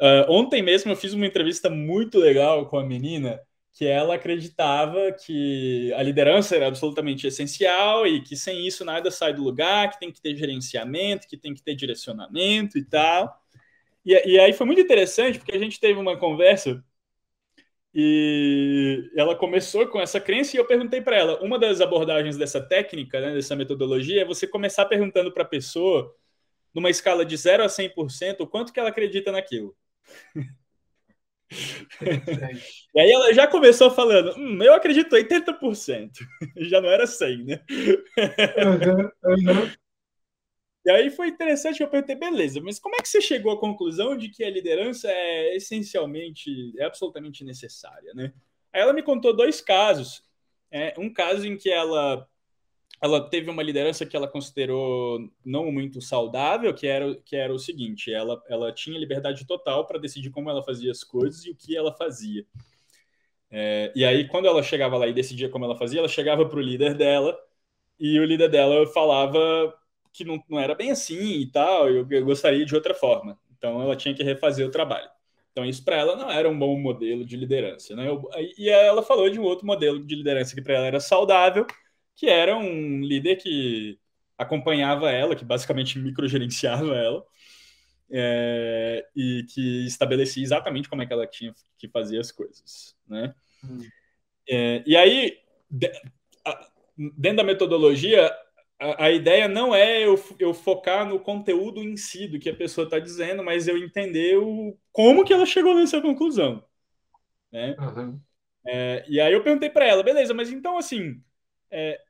Uh, 0.02 0.26
ontem 0.28 0.64
mesmo 0.64 0.92
eu 0.92 0.96
fiz 0.96 1.14
uma 1.14 1.28
entrevista 1.28 1.70
muito 1.70 2.18
legal 2.18 2.68
com 2.68 2.78
a 2.80 2.84
menina 2.84 3.40
que 3.74 3.86
ela 3.86 4.16
acreditava 4.16 5.12
que 5.12 5.92
a 5.94 6.04
liderança 6.04 6.56
era 6.56 6.68
absolutamente 6.68 7.26
essencial 7.26 8.06
e 8.08 8.22
que 8.22 8.36
sem 8.38 8.68
isso 8.68 8.86
nada 8.86 9.10
sai 9.10 9.34
do 9.34 9.44
lugar, 9.44 9.90
que 9.90 10.00
tem 10.00 10.12
que 10.12 10.22
ter 10.22 10.36
gerenciamento, 10.36 11.28
que 11.28 11.38
tem 11.38 11.54
que 11.56 11.64
ter 11.64 11.76
direcionamento 11.76 12.78
e 12.78 12.86
tal. 12.86 13.36
E, 14.06 14.14
e 14.34 14.40
aí 14.40 14.54
foi 14.54 14.68
muito 14.68 14.82
interessante 14.82 15.40
porque 15.40 15.56
a 15.56 15.60
gente 15.60 15.80
teve 15.80 16.00
uma 16.00 16.18
conversa 16.18 16.84
e 17.96 19.12
ela 19.16 19.36
começou 19.36 19.88
com 19.88 20.02
essa 20.02 20.20
crença 20.20 20.56
e 20.56 20.60
eu 20.60 20.66
perguntei 20.66 21.00
para 21.02 21.16
ela, 21.16 21.44
uma 21.44 21.60
das 21.60 21.80
abordagens 21.80 22.38
dessa 22.38 22.60
técnica, 22.62 23.22
né, 23.22 23.34
dessa 23.34 23.56
metodologia, 23.56 24.22
é 24.22 24.26
você 24.26 24.48
começar 24.48 24.86
perguntando 24.86 25.32
para 25.32 25.44
a 25.44 25.46
pessoa, 25.48 26.16
numa 26.74 26.90
escala 26.90 27.26
de 27.26 27.38
0 27.38 27.64
a 27.64 27.70
100%, 27.70 28.42
o 28.42 28.48
quanto 28.48 28.74
que 28.74 28.80
ela 28.80 28.90
acredita 28.90 29.32
naquilo. 29.32 29.76
E 32.96 33.00
aí 33.00 33.12
ela 33.12 33.34
já 33.34 33.48
começou 33.48 33.92
falando, 33.92 34.36
hum, 34.38 34.62
eu 34.62 34.74
acredito 34.74 35.16
80%. 35.16 36.12
já 36.58 36.82
não 36.82 36.90
era 36.90 37.08
100, 37.08 37.44
né? 37.46 37.60
uhum, 39.24 39.54
uhum. 39.54 39.72
E 40.86 40.92
aí 40.92 41.10
foi 41.10 41.30
interessante 41.30 41.78
que 41.78 41.84
eu 41.84 41.88
perguntei, 41.88 42.14
beleza, 42.14 42.60
mas 42.62 42.78
como 42.78 42.96
é 42.96 43.00
que 43.00 43.08
você 43.08 43.22
chegou 43.22 43.54
à 43.54 43.60
conclusão 43.60 44.18
de 44.18 44.28
que 44.28 44.44
a 44.44 44.50
liderança 44.50 45.10
é 45.10 45.56
essencialmente, 45.56 46.74
é 46.78 46.84
absolutamente 46.84 47.42
necessária, 47.46 48.14
né? 48.14 48.34
Aí 48.74 48.82
ela 48.82 48.92
me 48.92 49.02
contou 49.02 49.34
dois 49.34 49.62
casos. 49.62 50.22
É, 50.70 50.94
um 50.98 51.12
caso 51.14 51.48
em 51.48 51.56
que 51.56 51.70
ela 51.70 52.28
ela 53.04 53.20
teve 53.30 53.50
uma 53.50 53.62
liderança 53.62 54.06
que 54.06 54.16
ela 54.16 54.30
considerou 54.30 55.30
não 55.44 55.70
muito 55.70 56.02
saudável, 56.02 56.74
que 56.74 56.88
era, 56.88 57.14
que 57.26 57.36
era 57.36 57.54
o 57.54 57.60
seguinte: 57.60 58.14
ela, 58.14 58.42
ela 58.48 58.72
tinha 58.72 58.98
liberdade 58.98 59.46
total 59.46 59.86
para 59.86 60.00
decidir 60.00 60.30
como 60.30 60.50
ela 60.50 60.64
fazia 60.64 60.90
as 60.90 61.04
coisas 61.04 61.44
e 61.46 61.52
o 61.52 61.56
que 61.56 61.76
ela 61.76 61.94
fazia. 61.94 62.46
É, 63.52 63.92
e 63.94 64.06
aí, 64.06 64.26
quando 64.30 64.48
ela 64.48 64.64
chegava 64.64 64.98
lá 64.98 65.06
e 65.06 65.14
decidia 65.14 65.50
como 65.50 65.66
ela 65.66 65.76
fazia, 65.76 66.00
ela 66.00 66.08
chegava 66.08 66.48
para 66.48 66.58
o 66.58 66.62
líder 66.62 66.96
dela 66.96 67.38
e 68.00 68.18
o 68.20 68.26
líder 68.26 68.50
dela 68.50 68.88
falava 68.88 69.74
que 70.14 70.24
não, 70.24 70.42
não 70.50 70.58
era 70.60 70.74
bem 70.74 70.92
assim 70.92 71.42
e 71.42 71.52
tal, 71.52 71.90
eu, 71.90 72.08
eu 72.10 72.26
gostaria 72.26 72.66
de 72.66 72.74
outra 72.74 72.94
forma. 72.94 73.38
Então, 73.58 73.82
ela 73.82 73.98
tinha 73.98 74.16
que 74.16 74.24
refazer 74.24 74.66
o 74.66 74.72
trabalho. 74.72 75.10
Então, 75.52 75.66
isso 75.66 75.84
para 75.84 75.98
ela 75.98 76.16
não 76.16 76.32
era 76.32 76.50
um 76.50 76.58
bom 76.58 76.80
modelo 76.80 77.26
de 77.26 77.36
liderança. 77.36 77.96
Né? 77.96 78.08
Eu, 78.08 78.30
e 78.58 78.70
ela 78.70 79.04
falou 79.04 79.30
de 79.30 79.40
um 79.40 79.44
outro 79.44 79.66
modelo 79.66 80.00
de 80.04 80.16
liderança 80.16 80.56
que 80.56 80.62
para 80.62 80.76
ela 80.76 80.88
era 80.88 81.00
saudável, 81.00 81.68
que 82.16 82.28
era 82.28 82.56
um 82.56 83.02
líder 83.02 83.38
que 83.38 84.00
acompanhava 84.38 85.12
ela, 85.12 85.36
que 85.36 85.46
basicamente 85.46 86.00
microgerenciava 86.00 86.96
ela, 86.96 87.24
é, 88.12 89.06
e 89.16 89.46
que 89.50 89.86
estabelecia 89.86 90.44
exatamente 90.44 90.90
como 90.90 91.02
é 91.02 91.06
que 91.06 91.14
ela 91.14 91.26
tinha 91.26 91.54
que 91.78 91.88
fazer 91.88 92.20
as 92.20 92.32
coisas, 92.32 92.96
né? 93.08 93.34
Hum. 93.64 93.82
É, 94.48 94.84
e 94.86 94.96
aí, 94.96 95.38
de, 95.70 95.92
a, 96.46 96.68
dentro 97.18 97.38
da 97.38 97.44
metodologia, 97.44 98.32
a, 98.80 99.06
a, 99.06 99.12
ideia 99.12 99.48
não 99.48 99.74
é 99.74 100.06
eu, 100.06 100.22
eu 100.38 100.54
focar 100.54 101.08
no 101.08 101.20
conteúdo 101.20 101.82
em 101.82 101.96
si 101.96 102.28
do 102.28 102.40
que 102.40 102.50
a 102.50 102.56
pessoa 102.56 102.86
está 102.86 103.00
dizendo, 103.00 103.44
mas 103.44 103.68
eu 103.68 103.78
entender 103.78 104.38
o, 104.38 104.78
como 104.92 105.24
que 105.24 105.34
ela 105.34 105.46
chegou 105.46 105.74
nessa 105.74 106.02
conclusão, 106.02 106.64
né? 107.52 107.76
Uhum. 107.80 108.20
É, 108.66 109.06
e 109.08 109.20
aí 109.20 109.34
eu 109.34 109.44
perguntei 109.44 109.70
para 109.70 109.86
ela, 109.86 110.04
beleza, 110.04 110.34
mas 110.34 110.52
então 110.52 110.78
assim, 110.78 111.22
é, 111.74 112.02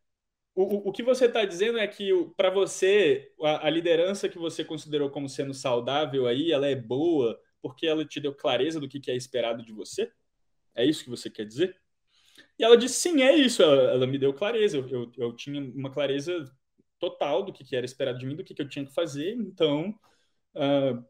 o, 0.56 0.90
o 0.90 0.92
que 0.92 1.04
você 1.04 1.26
está 1.26 1.46
dizendo 1.46 1.80
é 1.80 1.88
que 1.88 2.12
para 2.38 2.50
você 2.50 3.32
a, 3.42 3.68
a, 3.68 3.70
liderança 3.70 4.30
que 4.30 4.38
você 4.38 4.64
considerou 4.64 5.10
como 5.10 5.30
sendo 5.30 5.54
saudável 5.54 6.28
aí, 6.28 6.52
ela 6.52 6.68
é 6.68 6.76
boa 6.76 7.40
porque 7.62 7.88
ela 7.88 8.06
te 8.06 8.20
deu 8.20 8.36
clareza 8.36 8.80
do 8.80 8.90
que, 8.90 9.00
que 9.00 9.10
é 9.10 9.16
esperado 9.16 9.64
de 9.64 9.72
você? 9.74 10.12
É 10.76 10.86
isso 10.86 11.04
que 11.04 11.10
você 11.10 11.30
quer 11.30 11.46
dizer? 11.46 11.78
E 12.60 12.64
ela 12.64 12.78
disse 12.78 12.96
sim, 12.96 13.22
é 13.24 13.36
isso. 13.36 13.64
Ela, 13.64 13.92
ela 13.92 14.08
me 14.08 14.18
deu 14.18 14.34
clareza. 14.34 14.78
Eu, 14.78 14.90
eu, 14.90 15.12
eu, 15.18 15.34
tinha 15.36 15.62
uma 15.62 15.92
clareza 15.92 16.46
total 17.00 17.44
do 17.44 17.54
que, 17.54 17.64
que 17.64 17.76
era 17.76 17.86
esperado 17.86 18.20
de 18.20 18.26
mim, 18.26 18.36
do 18.36 18.44
que, 18.44 18.54
que 18.54 18.62
eu 18.62 18.70
tinha 18.70 18.86
que 18.86 18.94
fazer. 18.94 19.34
Então, 19.36 19.90
uh, 20.56 21.06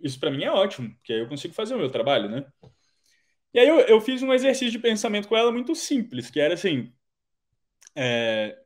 isso 0.00 0.18
para 0.20 0.30
mim 0.30 0.44
é 0.44 0.50
ótimo, 0.50 0.94
porque 0.96 1.12
aí 1.12 1.20
eu 1.20 1.28
consigo 1.28 1.54
fazer 1.54 1.74
o 1.74 1.78
meu 1.78 1.90
trabalho, 1.90 2.28
né? 2.28 2.46
E 3.52 3.58
aí 3.58 3.68
eu, 3.68 3.80
eu 3.80 4.00
fiz 4.00 4.22
um 4.22 4.32
exercício 4.32 4.72
de 4.72 4.78
pensamento 4.78 5.28
com 5.28 5.36
ela 5.36 5.52
muito 5.52 5.74
simples, 5.74 6.30
que 6.30 6.40
era 6.40 6.54
assim: 6.54 6.92
é, 7.94 8.58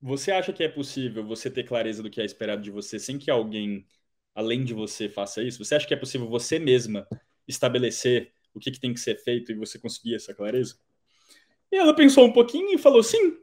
você 0.00 0.30
acha 0.32 0.52
que 0.52 0.62
é 0.62 0.68
possível 0.68 1.24
você 1.24 1.50
ter 1.50 1.64
clareza 1.64 2.02
do 2.02 2.10
que 2.10 2.20
é 2.20 2.24
esperado 2.24 2.62
de 2.62 2.70
você 2.70 2.98
sem 2.98 3.18
que 3.18 3.30
alguém 3.30 3.86
além 4.34 4.64
de 4.64 4.74
você 4.74 5.08
faça 5.08 5.42
isso? 5.42 5.64
Você 5.64 5.74
acha 5.74 5.86
que 5.86 5.94
é 5.94 5.96
possível 5.96 6.28
você 6.28 6.58
mesma 6.58 7.06
estabelecer 7.46 8.32
o 8.52 8.58
que, 8.58 8.70
que 8.70 8.80
tem 8.80 8.92
que 8.92 9.00
ser 9.00 9.16
feito 9.16 9.52
e 9.52 9.54
você 9.54 9.78
conseguir 9.78 10.14
essa 10.14 10.34
clareza? 10.34 10.76
E 11.70 11.76
ela 11.76 11.94
pensou 11.94 12.24
um 12.24 12.32
pouquinho 12.32 12.72
e 12.74 12.78
falou 12.78 13.02
sim. 13.02 13.38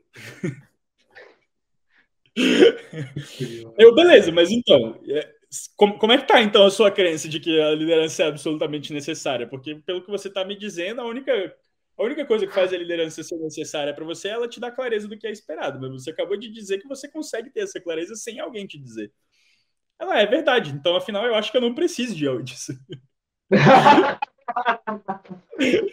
Eu, 3.77 3.93
beleza, 3.93 4.31
mas 4.31 4.51
então, 4.51 5.01
é, 5.07 5.33
como, 5.75 5.97
como 5.97 6.13
é 6.13 6.17
que 6.17 6.27
tá 6.27 6.41
então 6.41 6.65
a 6.65 6.71
sua 6.71 6.89
crença 6.89 7.27
de 7.27 7.39
que 7.39 7.59
a 7.59 7.71
liderança 7.71 8.23
é 8.23 8.27
absolutamente 8.27 8.93
necessária? 8.93 9.47
Porque 9.47 9.75
pelo 9.75 10.01
que 10.01 10.09
você 10.09 10.29
está 10.29 10.45
me 10.45 10.55
dizendo, 10.55 11.01
a 11.01 11.05
única 11.05 11.55
a 12.01 12.05
única 12.05 12.25
coisa 12.25 12.47
que 12.47 12.53
faz 12.53 12.73
a 12.73 12.77
liderança 12.77 13.21
ser 13.23 13.37
necessária 13.37 13.93
para 13.93 14.03
você 14.03 14.29
é 14.29 14.31
ela 14.31 14.47
te 14.47 14.59
dar 14.59 14.71
clareza 14.71 15.07
do 15.07 15.15
que 15.17 15.27
é 15.27 15.31
esperado. 15.31 15.79
Mas 15.79 15.91
você 15.91 16.09
acabou 16.09 16.35
de 16.35 16.49
dizer 16.51 16.79
que 16.79 16.87
você 16.87 17.07
consegue 17.07 17.51
ter 17.51 17.61
essa 17.61 17.79
clareza 17.79 18.15
sem 18.15 18.39
alguém 18.39 18.65
te 18.65 18.79
dizer. 18.79 19.13
Ela 19.99 20.19
é 20.19 20.25
verdade. 20.25 20.71
Então, 20.71 20.95
afinal, 20.95 21.25
eu 21.25 21.35
acho 21.35 21.51
que 21.51 21.57
eu 21.57 21.61
não 21.61 21.75
preciso 21.75 22.15
de 22.15 22.43
disso. 22.43 22.73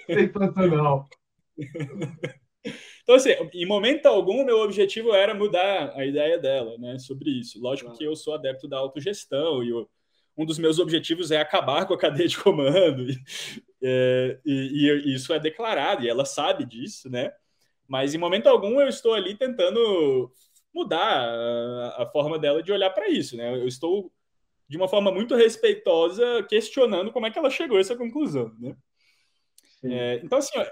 Sensacional. 0.06 1.06
Então, 3.02 3.14
assim, 3.14 3.30
em 3.52 3.66
momento 3.66 4.06
algum, 4.06 4.44
meu 4.44 4.60
objetivo 4.60 5.12
era 5.14 5.34
mudar 5.34 5.92
a 5.94 6.06
ideia 6.06 6.38
dela, 6.38 6.76
né, 6.78 6.98
sobre 6.98 7.30
isso. 7.30 7.60
Lógico 7.60 7.92
que 7.96 8.04
eu 8.04 8.16
sou 8.16 8.34
adepto 8.34 8.66
da 8.66 8.78
autogestão 8.78 9.62
e 9.62 9.68
eu, 9.70 9.88
um 10.38 10.46
dos 10.46 10.58
meus 10.58 10.78
objetivos 10.78 11.32
é 11.32 11.38
acabar 11.38 11.84
com 11.84 11.94
a 11.94 11.98
cadeia 11.98 12.28
de 12.28 12.38
comando. 12.38 13.10
E, 13.10 13.20
é, 13.82 14.38
e, 14.46 14.52
e, 14.86 15.14
isso 15.14 15.32
é 15.32 15.40
declarado, 15.40 16.04
e 16.04 16.08
ela 16.08 16.24
sabe 16.24 16.64
disso, 16.64 17.10
né? 17.10 17.32
Mas 17.88 18.14
em 18.14 18.18
momento 18.18 18.46
algum 18.46 18.80
eu 18.80 18.88
estou 18.88 19.14
ali 19.14 19.34
tentando 19.34 20.30
mudar 20.72 21.24
a, 21.24 22.02
a 22.02 22.06
forma 22.06 22.38
dela 22.38 22.62
de 22.62 22.70
olhar 22.70 22.90
para 22.90 23.08
isso, 23.08 23.36
né? 23.36 23.52
Eu 23.52 23.66
estou, 23.66 24.12
de 24.68 24.76
uma 24.76 24.86
forma 24.86 25.10
muito 25.10 25.34
respeitosa, 25.34 26.46
questionando 26.48 27.10
como 27.10 27.26
é 27.26 27.30
que 27.30 27.38
ela 27.38 27.50
chegou 27.50 27.76
a 27.76 27.80
essa 27.80 27.96
conclusão, 27.96 28.54
né? 28.60 28.76
É, 29.82 30.20
então, 30.24 30.38
assim, 30.38 30.58
ó, 30.58 30.66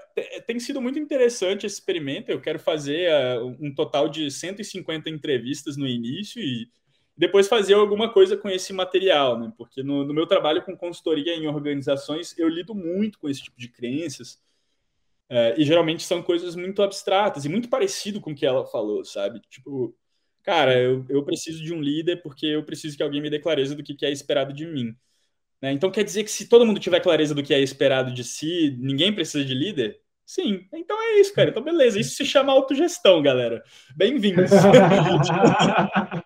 tem 0.47 0.59
sido 0.59 0.81
muito 0.81 0.99
interessante 0.99 1.65
esse 1.65 1.77
experimento. 1.77 2.31
Eu 2.31 2.41
quero 2.41 2.59
fazer 2.59 3.09
uh, 3.41 3.57
um 3.61 3.73
total 3.73 4.09
de 4.09 4.29
150 4.31 5.09
entrevistas 5.09 5.77
no 5.77 5.87
início 5.87 6.43
e 6.43 6.69
depois 7.17 7.49
fazer 7.49 7.75
alguma 7.75 8.13
coisa 8.13 8.37
com 8.37 8.49
esse 8.49 8.73
material, 8.73 9.39
né? 9.39 9.53
Porque 9.57 9.83
no, 9.83 10.05
no, 10.05 10.13
meu 10.13 10.27
trabalho 10.27 10.63
com 10.63 10.77
consultoria 10.77 11.35
em 11.35 11.47
organizações, 11.47 12.37
eu 12.39 12.49
lido 12.49 12.75
muito 12.75 13.19
com 13.19 13.29
esse 13.29 13.43
tipo 13.43 13.59
de 13.59 13.69
crenças. 13.69 14.39
É, 15.29 15.55
e 15.59 15.65
geralmente 15.65 16.05
são 16.05 16.23
coisas 16.23 16.55
muito 16.55 16.83
abstratas 16.83 17.45
e 17.45 17.49
muito 17.49 17.69
parecido 17.69 18.21
com 18.21 18.31
o 18.33 18.35
que 18.35 18.47
ela 18.47 18.67
falou, 18.67 19.05
sabe? 19.05 19.41
Tipo, 19.49 19.97
cara, 20.43 20.79
eu, 20.79 21.05
eu 21.09 21.25
preciso 21.25 21.63
de 21.65 21.73
um 21.73 21.81
líder 21.81 22.23
porque 22.23 22.47
eu 22.47 22.63
preciso 22.65 22.97
que 22.97 23.03
alguém 23.03 23.23
me 23.23 23.31
dê 23.31 23.41
clareza 23.41 23.75
do 23.75 23.83
que, 23.83 23.95
que 23.95 24.07
é 24.07 24.11
esperado 24.13 24.53
de 24.53 24.67
mim. 24.67 24.95
Né? 25.61 25.73
Então 25.73 25.91
quer 25.91 26.05
dizer 26.05 26.23
que 26.23 26.31
se 26.31 26.49
todo 26.49 26.67
mundo 26.67 26.79
tiver 26.79 27.01
clareza 27.01 27.35
do 27.35 27.43
que 27.43 27.55
é 27.55 27.61
esperado 27.61 28.13
de 28.13 28.23
si, 28.23 28.77
ninguém 28.79 29.13
precisa 29.13 29.45
de 29.45 29.55
líder? 29.55 30.01
Sim, 30.27 30.67
então 30.73 31.01
é 31.01 31.21
isso, 31.21 31.33
cara. 31.33 31.51
Então, 31.51 31.63
beleza. 31.63 32.01
Isso 32.01 32.17
se 32.17 32.25
chama 32.25 32.53
autogestão, 32.53 33.23
galera. 33.23 33.63
Bem-vindos. 33.97 34.51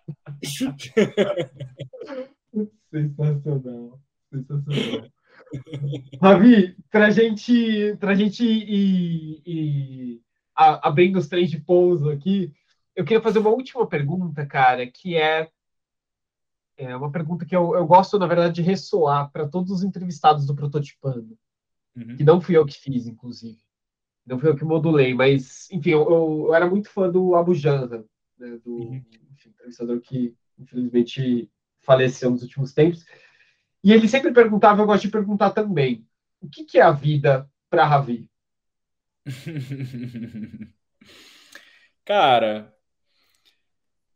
Sensacional. 2.91 4.01
Sensacional. 4.30 5.11
Ravi, 6.22 6.76
para 6.91 7.11
gente, 7.11 7.97
a 8.01 8.14
gente 8.14 8.45
ir, 8.45 9.43
ir 9.45 10.22
a, 10.55 10.88
abrindo 10.88 11.18
os 11.18 11.28
trens 11.28 11.51
de 11.51 11.61
pouso 11.61 12.11
aqui, 12.11 12.53
eu 12.95 13.05
queria 13.05 13.22
fazer 13.22 13.38
uma 13.38 13.51
última 13.51 13.86
pergunta, 13.86 14.45
cara, 14.47 14.86
que 14.86 15.16
é, 15.16 15.49
é 16.76 16.97
uma 16.97 17.11
pergunta 17.11 17.45
que 17.47 17.55
eu, 17.55 17.74
eu 17.74 17.86
gosto, 17.86 18.18
na 18.18 18.26
verdade, 18.26 18.55
de 18.55 18.62
ressoar 18.62 19.30
para 19.30 19.49
todos 19.49 19.70
os 19.70 19.82
entrevistados 19.82 20.47
do 20.47 20.55
Prototipando, 20.55 21.36
uhum. 21.97 22.16
que 22.16 22.24
não 22.24 22.41
fui 22.41 22.57
eu 22.57 22.66
que 22.66 22.74
fiz, 22.74 23.07
inclusive. 23.07 23.59
Não 24.26 24.38
fui 24.38 24.51
eu 24.51 24.57
que 24.57 24.64
modulei, 24.64 25.14
mas, 25.14 25.68
enfim, 25.70 25.91
eu, 25.91 26.03
eu, 26.03 26.45
eu 26.49 26.55
era 26.55 26.68
muito 26.68 26.91
fã 26.91 27.11
do 27.11 27.34
Abu 27.34 27.55
Janra, 27.55 28.05
né, 28.41 28.59
do 28.64 28.74
uhum. 28.74 29.05
enfim, 29.32 29.51
entrevistador 29.51 30.01
que, 30.01 30.34
infelizmente, 30.59 31.51
faleceu 31.80 32.30
nos 32.30 32.43
últimos 32.43 32.72
tempos. 32.72 33.05
E 33.84 33.93
ele 33.93 34.09
sempre 34.09 34.32
perguntava, 34.32 34.82
eu 34.82 34.86
gosto 34.86 35.03
de 35.03 35.11
perguntar 35.11 35.51
também, 35.51 36.07
o 36.41 36.49
que, 36.49 36.64
que 36.64 36.78
é 36.78 36.82
a 36.82 36.91
vida 36.91 37.49
para 37.68 37.86
Ravi? 37.86 38.30
Cara, 42.05 42.74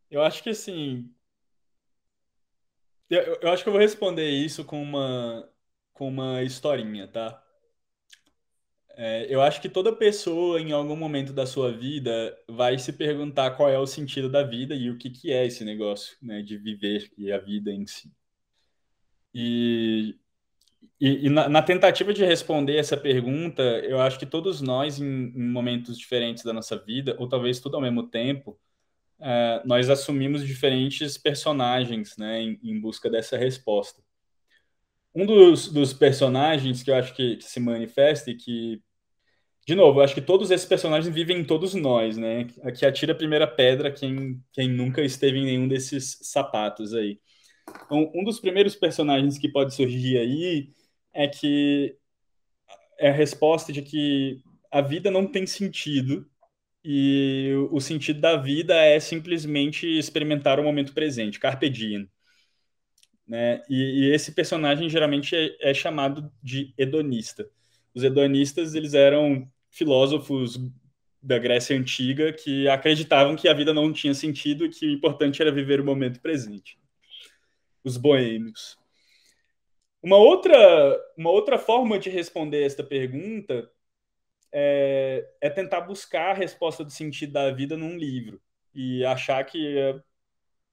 eu 0.09 0.21
acho 0.21 0.43
que 0.43 0.49
assim. 0.49 1.11
Eu, 3.09 3.39
eu 3.41 3.51
acho 3.51 3.63
que 3.63 3.69
eu 3.69 3.73
vou 3.73 3.81
responder 3.81 4.27
isso 4.27 4.65
com 4.65 4.81
uma, 4.81 5.47
com 5.93 6.07
uma 6.07 6.41
historinha, 6.41 7.07
tá? 7.07 7.44
É, 8.97 9.25
eu 9.29 9.41
acho 9.41 9.61
que 9.61 9.67
toda 9.67 9.93
pessoa, 9.95 10.59
em 10.59 10.71
algum 10.71 10.95
momento 10.95 11.33
da 11.33 11.45
sua 11.45 11.71
vida, 11.71 12.37
vai 12.47 12.79
se 12.79 12.93
perguntar 12.93 13.51
qual 13.51 13.69
é 13.69 13.77
o 13.77 13.85
sentido 13.85 14.29
da 14.29 14.41
vida 14.41 14.73
e 14.73 14.89
o 14.89 14.97
que, 14.97 15.09
que 15.09 15.31
é 15.33 15.45
esse 15.45 15.65
negócio, 15.65 16.17
né, 16.21 16.41
de 16.41 16.57
viver 16.57 17.11
e 17.17 17.29
a 17.31 17.37
vida 17.37 17.71
em 17.71 17.85
si. 17.85 18.09
E, 19.33 20.17
e, 20.99 21.27
e 21.27 21.29
na, 21.29 21.49
na, 21.49 21.61
tentativa 21.61 22.13
de 22.13 22.23
responder 22.23 22.77
essa 22.77 22.95
pergunta, 22.95 23.61
eu 23.61 23.99
acho 23.99 24.17
que 24.17 24.25
todos 24.25 24.61
nós, 24.61 24.99
em, 24.99 25.03
em 25.05 25.49
momentos 25.49 25.97
diferentes 25.97 26.43
da 26.43 26.53
nossa 26.53 26.77
vida, 26.77 27.17
ou 27.19 27.27
talvez 27.27 27.59
tudo 27.59 27.75
ao 27.75 27.81
mesmo 27.81 28.07
tempo, 28.07 28.57
é, 29.19 29.61
nós 29.65 29.89
assumimos 29.89 30.45
diferentes 30.47 31.17
personagens, 31.17 32.15
né, 32.17 32.41
em, 32.41 32.59
em 32.63 32.79
busca 32.79 33.09
dessa 33.09 33.37
resposta. 33.37 34.04
Um 35.15 35.25
dos, 35.25 35.71
dos 35.71 35.93
personagens 35.93 36.83
que 36.83 36.91
eu 36.91 36.95
acho 36.95 37.13
que, 37.15 37.37
que 37.37 37.43
se 37.43 37.59
manifesta 37.59 38.31
e 38.31 38.35
que 38.35 38.81
de 39.67 39.73
novo, 39.73 39.99
eu 39.99 40.03
acho 40.03 40.13
que 40.13 40.21
todos 40.21 40.51
esses 40.51 40.67
personagens 40.67 41.13
vivem 41.13 41.39
em 41.39 41.43
todos 41.43 41.73
nós, 41.73 42.17
né? 42.17 42.47
Aqui 42.63 42.85
atira 42.85 43.13
a 43.13 43.15
primeira 43.15 43.47
pedra 43.47 43.91
quem, 43.91 44.39
quem 44.53 44.69
nunca 44.69 45.01
esteve 45.01 45.39
em 45.39 45.45
nenhum 45.45 45.67
desses 45.67 46.19
sapatos 46.21 46.93
aí. 46.93 47.19
Então, 47.85 48.11
um 48.13 48.23
dos 48.23 48.39
primeiros 48.39 48.75
personagens 48.75 49.39
que 49.39 49.49
pode 49.49 49.73
surgir 49.73 50.19
aí 50.19 50.71
é 51.13 51.27
que 51.27 51.97
é 52.99 53.09
a 53.09 53.13
resposta 53.13 53.73
de 53.73 53.81
que 53.81 54.41
a 54.71 54.81
vida 54.81 55.09
não 55.09 55.25
tem 55.25 55.47
sentido 55.47 56.29
e 56.83 57.51
o 57.71 57.79
sentido 57.79 58.21
da 58.21 58.37
vida 58.37 58.75
é 58.75 58.99
simplesmente 58.99 59.87
experimentar 59.87 60.59
o 60.59 60.63
momento 60.63 60.93
presente, 60.93 61.39
carpe 61.39 61.69
diem. 61.69 62.07
Né? 63.27 63.63
E, 63.69 64.05
e 64.05 64.13
esse 64.13 64.31
personagem 64.33 64.89
geralmente 64.89 65.35
é, 65.35 65.71
é 65.71 65.73
chamado 65.73 66.31
de 66.43 66.73
hedonista. 66.77 67.49
Os 67.93 68.03
hedonistas 68.03 68.75
eles 68.75 68.93
eram 68.93 69.49
filósofos 69.69 70.59
da 71.21 71.39
Grécia 71.39 71.75
Antiga 71.75 72.31
que 72.31 72.67
acreditavam 72.67 73.35
que 73.35 73.47
a 73.47 73.53
vida 73.53 73.73
não 73.73 73.91
tinha 73.91 74.13
sentido 74.13 74.65
e 74.65 74.69
que 74.69 74.85
o 74.85 74.91
importante 74.91 75.41
era 75.41 75.51
viver 75.51 75.81
o 75.81 75.85
momento 75.85 76.21
presente. 76.21 76.77
Os 77.83 77.97
boêmios. 77.97 78.77
Uma 80.03 80.17
outra, 80.17 80.55
uma 81.17 81.31
outra 81.31 81.57
forma 81.57 81.97
de 81.97 82.11
responder 82.11 82.63
esta 82.63 82.83
pergunta 82.83 83.67
é, 84.51 85.27
é 85.41 85.49
tentar 85.49 85.81
buscar 85.81 86.31
a 86.31 86.33
resposta 86.33 86.83
do 86.83 86.91
sentido 86.91 87.33
da 87.33 87.49
vida 87.51 87.75
num 87.75 87.97
livro 87.97 88.39
e 88.73 89.03
achar 89.03 89.43
que 89.43 89.77
é, 89.77 89.99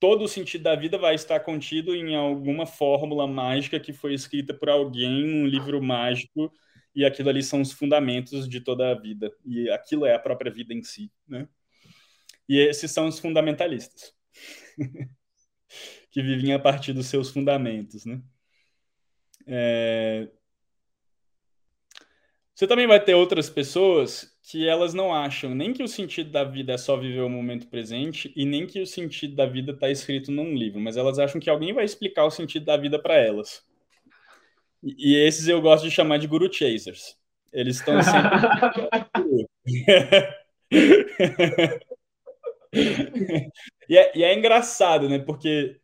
todo 0.03 0.25
o 0.25 0.29
sentido 0.29 0.65
da 0.65 0.75
vida 0.75 0.99
vai 0.99 1.15
estar 1.15 1.39
contido 1.39 1.95
em 1.95 2.17
alguma 2.17 2.67
fórmula 2.67 3.25
mágica 3.25 3.79
que 3.79 3.93
foi 3.93 4.15
escrita 4.15 4.53
por 4.53 4.69
alguém 4.69 5.25
num 5.25 5.47
livro 5.47 5.81
mágico 5.81 6.53
e 6.93 7.05
aquilo 7.05 7.29
ali 7.29 7.41
são 7.41 7.61
os 7.61 7.71
fundamentos 7.71 8.49
de 8.49 8.61
toda 8.61 8.91
a 8.91 8.95
vida, 8.95 9.33
e 9.47 9.71
aquilo 9.71 10.05
é 10.05 10.13
a 10.13 10.19
própria 10.19 10.51
vida 10.51 10.75
em 10.75 10.83
si, 10.83 11.09
né? 11.25 11.47
E 12.49 12.59
esses 12.59 12.91
são 12.91 13.07
os 13.07 13.21
fundamentalistas, 13.21 14.13
que 16.11 16.21
vivem 16.21 16.53
a 16.53 16.59
partir 16.59 16.93
dos 16.93 17.07
seus 17.07 17.31
fundamentos, 17.31 18.05
né? 18.05 18.21
É... 19.47 20.29
Você 22.57 22.67
também 22.67 22.89
vai 22.89 22.99
ter 22.99 23.15
outras 23.15 23.49
pessoas 23.49 24.32
que 24.43 24.69
elas 24.69 24.93
não 24.93 25.15
acham 25.15 25.55
nem 25.55 25.73
que 25.73 25.83
o 25.83 25.89
sentido 25.89 26.31
da 26.31 26.43
vida 26.43 26.73
é 26.73 26.79
só 26.79 26.97
viver 26.97 27.21
o 27.21 27.29
momento 27.29 27.69
presente 27.69 28.33
e 28.35 28.45
nem 28.45 28.67
que 28.67 28.81
o 28.81 28.87
sentido 28.87 29.37
da 29.37 29.47
vida 29.47 29.73
está 29.73 29.89
escrito 29.89 30.33
num 30.33 30.55
livro, 30.55 30.81
mas 30.81 30.97
elas 30.97 31.19
acham 31.19 31.41
que 31.41 31.49
alguém 31.49 31.73
vai 31.73 31.85
explicar 31.85 32.25
o 32.25 32.31
sentido 32.31 32.67
da 32.67 32.77
vida 32.77 33.01
para 33.01 33.15
elas. 33.15 33.65
E, 34.83 35.15
esses 35.15 35.47
eu 35.47 35.63
gosto 35.63 35.85
de 35.85 35.93
chamar 35.93 36.19
de 36.19 36.27
guru 36.27 36.53
chasers. 36.53 37.17
Eles 37.53 37.77
estão 37.77 38.03
sempre. 38.03 38.31
e, 43.89 43.97
é, 43.97 44.19
e, 44.19 44.25
é, 44.25 44.35
engraçado, 44.35 45.09
né? 45.09 45.21
Porque 45.21 45.79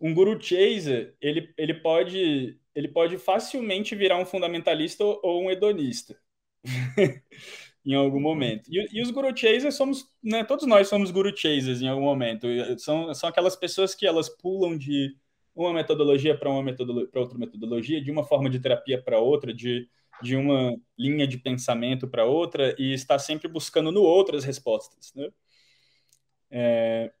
um 0.00 0.12
guru 0.12 0.40
chaser 0.40 1.14
ele, 1.20 1.54
ele, 1.56 1.74
pode, 1.74 2.58
ele 2.74 2.88
pode 2.88 3.18
facilmente 3.18 3.94
virar 3.94 4.18
um 4.18 4.26
fundamentalista 4.26 5.04
ou 5.04 5.44
um 5.44 5.50
hedonista. 5.50 6.18
em 7.84 7.94
algum 7.94 8.20
momento. 8.20 8.68
E, 8.70 8.88
e, 8.92 9.02
os 9.02 9.10
guru 9.10 9.36
chasers 9.36 9.74
somos, 9.74 10.08
né, 10.22 10.42
todos 10.42 10.66
nós 10.66 10.88
somos 10.88 11.10
guru 11.10 11.36
chasers 11.36 11.82
em 11.82 11.88
algum 11.88 12.04
momento. 12.04 12.46
São, 12.78 13.12
são 13.14 13.28
aquelas 13.28 13.54
pessoas 13.54 13.94
que 13.94 14.06
elas 14.06 14.28
pulam 14.28 14.76
de 14.76 15.14
uma 15.54 15.72
metodologia 15.72 16.36
para 16.36 16.50
uma 16.50 16.62
metodologia 16.62 17.10
para 17.10 17.20
outra 17.20 17.38
metodologia, 17.38 18.02
de 18.02 18.10
uma 18.10 18.24
forma 18.24 18.50
de 18.50 18.58
terapia 18.58 19.00
para 19.02 19.18
outra, 19.18 19.52
de, 19.52 19.88
de 20.22 20.36
uma 20.36 20.74
linha 20.98 21.26
de 21.26 21.38
pensamento 21.38 22.08
para 22.08 22.24
outra, 22.24 22.74
e 22.78 22.92
está 22.92 23.18
sempre 23.18 23.48
buscando 23.48 23.92
no 23.92 24.02
outro 24.02 24.36
as 24.36 24.44
respostas. 24.44 25.12
Né? 25.14 25.28
É... 26.50 27.12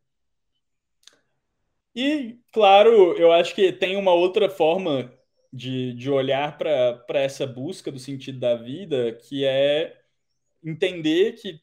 E, 1.94 2.38
claro, 2.52 3.12
eu 3.16 3.32
acho 3.32 3.54
que 3.54 3.72
tem 3.72 3.96
uma 3.96 4.12
outra 4.12 4.48
forma 4.48 5.12
de, 5.52 5.92
de 5.94 6.10
olhar 6.10 6.58
para 6.58 7.20
essa 7.20 7.46
busca 7.46 7.92
do 7.92 7.98
sentido 8.00 8.40
da 8.40 8.56
vida, 8.56 9.12
que 9.12 9.44
é 9.44 10.03
entender 10.64 11.32
que 11.34 11.60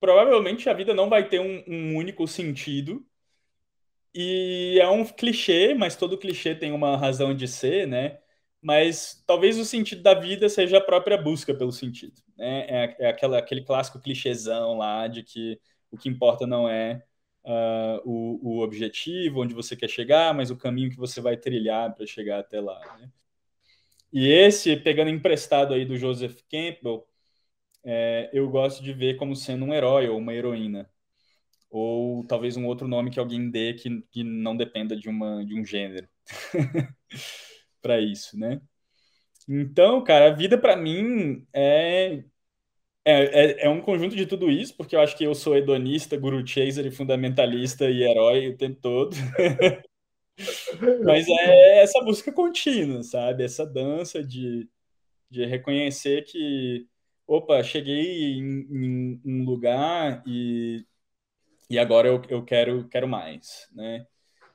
provavelmente 0.00 0.68
a 0.68 0.74
vida 0.74 0.94
não 0.94 1.08
vai 1.08 1.28
ter 1.28 1.40
um, 1.40 1.64
um 1.66 1.96
único 1.96 2.26
sentido, 2.26 3.06
e 4.14 4.78
é 4.80 4.88
um 4.88 5.04
clichê, 5.04 5.74
mas 5.74 5.96
todo 5.96 6.16
clichê 6.16 6.54
tem 6.54 6.72
uma 6.72 6.96
razão 6.96 7.34
de 7.34 7.48
ser, 7.48 7.86
né? 7.86 8.18
Mas 8.62 9.22
talvez 9.26 9.58
o 9.58 9.64
sentido 9.64 10.02
da 10.02 10.14
vida 10.14 10.48
seja 10.48 10.78
a 10.78 10.80
própria 10.80 11.18
busca 11.18 11.52
pelo 11.52 11.72
sentido, 11.72 12.14
né? 12.36 12.66
É, 12.68 12.96
é 13.00 13.08
aquela, 13.08 13.38
aquele 13.38 13.62
clássico 13.62 14.00
clichêzão 14.00 14.78
lá 14.78 15.08
de 15.08 15.22
que 15.24 15.60
o 15.90 15.98
que 15.98 16.08
importa 16.08 16.46
não 16.46 16.68
é 16.68 17.02
uh, 17.44 18.00
o, 18.04 18.58
o 18.58 18.62
objetivo, 18.62 19.42
onde 19.42 19.54
você 19.54 19.76
quer 19.76 19.88
chegar, 19.90 20.32
mas 20.32 20.50
o 20.50 20.56
caminho 20.56 20.90
que 20.90 20.96
você 20.96 21.20
vai 21.20 21.36
trilhar 21.36 21.92
para 21.94 22.06
chegar 22.06 22.38
até 22.38 22.60
lá, 22.60 22.80
né? 22.98 23.10
E 24.12 24.28
esse, 24.28 24.76
pegando 24.76 25.10
emprestado 25.10 25.74
aí 25.74 25.84
do 25.84 25.96
Joseph 25.96 26.40
Campbell, 26.48 27.04
é, 27.84 28.30
eu 28.32 28.48
gosto 28.48 28.82
de 28.82 28.92
ver 28.92 29.16
como 29.16 29.36
sendo 29.36 29.64
um 29.64 29.74
herói 29.74 30.08
ou 30.08 30.18
uma 30.18 30.34
heroína 30.34 30.88
ou 31.70 32.24
talvez 32.26 32.56
um 32.56 32.66
outro 32.66 32.86
nome 32.86 33.10
que 33.10 33.18
alguém 33.18 33.50
dê 33.50 33.74
que, 33.74 34.00
que 34.10 34.22
não 34.22 34.56
dependa 34.56 34.96
de, 34.96 35.08
uma, 35.08 35.44
de 35.44 35.58
um 35.58 35.64
gênero 35.64 36.08
para 37.82 38.00
isso, 38.00 38.38
né? 38.38 38.60
Então, 39.48 40.02
cara, 40.02 40.28
a 40.28 40.34
vida 40.34 40.56
para 40.56 40.76
mim 40.76 41.44
é, 41.52 42.22
é, 43.04 43.22
é, 43.64 43.66
é, 43.66 43.68
um 43.68 43.80
conjunto 43.80 44.16
de 44.16 44.24
tudo 44.24 44.50
isso, 44.50 44.74
porque 44.76 44.96
eu 44.96 45.00
acho 45.00 45.16
que 45.16 45.24
eu 45.24 45.34
sou 45.34 45.56
hedonista, 45.56 46.16
guru 46.16 46.46
chaser 46.46 46.86
e 46.86 46.90
fundamentalista 46.90 47.90
e 47.90 48.02
herói 48.02 48.48
o 48.48 48.56
tempo 48.56 48.80
todo. 48.80 49.14
Mas 51.04 51.26
é 51.28 51.82
essa 51.82 52.02
busca 52.02 52.32
contínua, 52.32 53.02
sabe? 53.02 53.44
Essa 53.44 53.66
dança 53.66 54.22
de, 54.22 54.68
de 55.30 55.44
reconhecer 55.44 56.22
que, 56.24 56.86
opa, 57.26 57.62
cheguei 57.62 58.34
em, 58.34 58.68
em 58.70 59.22
um 59.24 59.44
lugar 59.44 60.22
e 60.26 60.84
e 61.68 61.78
agora 61.78 62.08
eu, 62.08 62.22
eu 62.28 62.44
quero, 62.44 62.88
quero 62.88 63.08
mais, 63.08 63.68
né? 63.72 64.06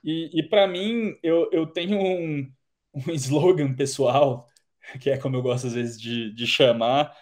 E, 0.03 0.29
e 0.39 0.43
para 0.49 0.67
mim, 0.67 1.17
eu, 1.23 1.49
eu 1.51 1.67
tenho 1.67 1.97
um, 1.99 2.51
um 2.93 3.11
slogan 3.13 3.73
pessoal, 3.75 4.47
que 5.01 5.09
é 5.09 5.17
como 5.17 5.35
eu 5.35 5.41
gosto 5.41 5.67
às 5.67 5.73
vezes 5.73 5.99
de, 5.99 6.33
de 6.33 6.47
chamar, 6.47 7.15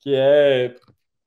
que 0.00 0.14
é 0.14 0.74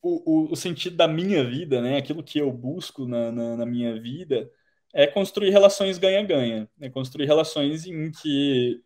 o, 0.01 0.47
o, 0.49 0.53
o, 0.53 0.55
sentido 0.55 0.95
da 0.97 1.07
minha 1.07 1.43
vida, 1.43 1.81
né? 1.81 1.97
Aquilo 1.97 2.23
que 2.23 2.39
eu 2.39 2.51
busco 2.51 3.07
na, 3.07 3.31
na, 3.31 3.57
na 3.57 3.65
minha 3.65 3.99
vida 4.01 4.49
é 4.93 5.07
construir 5.07 5.49
relações 5.51 5.97
ganha-ganha, 5.97 6.69
é 6.79 6.89
construir 6.89 7.25
relações 7.25 7.85
em 7.85 8.11
que 8.11 8.81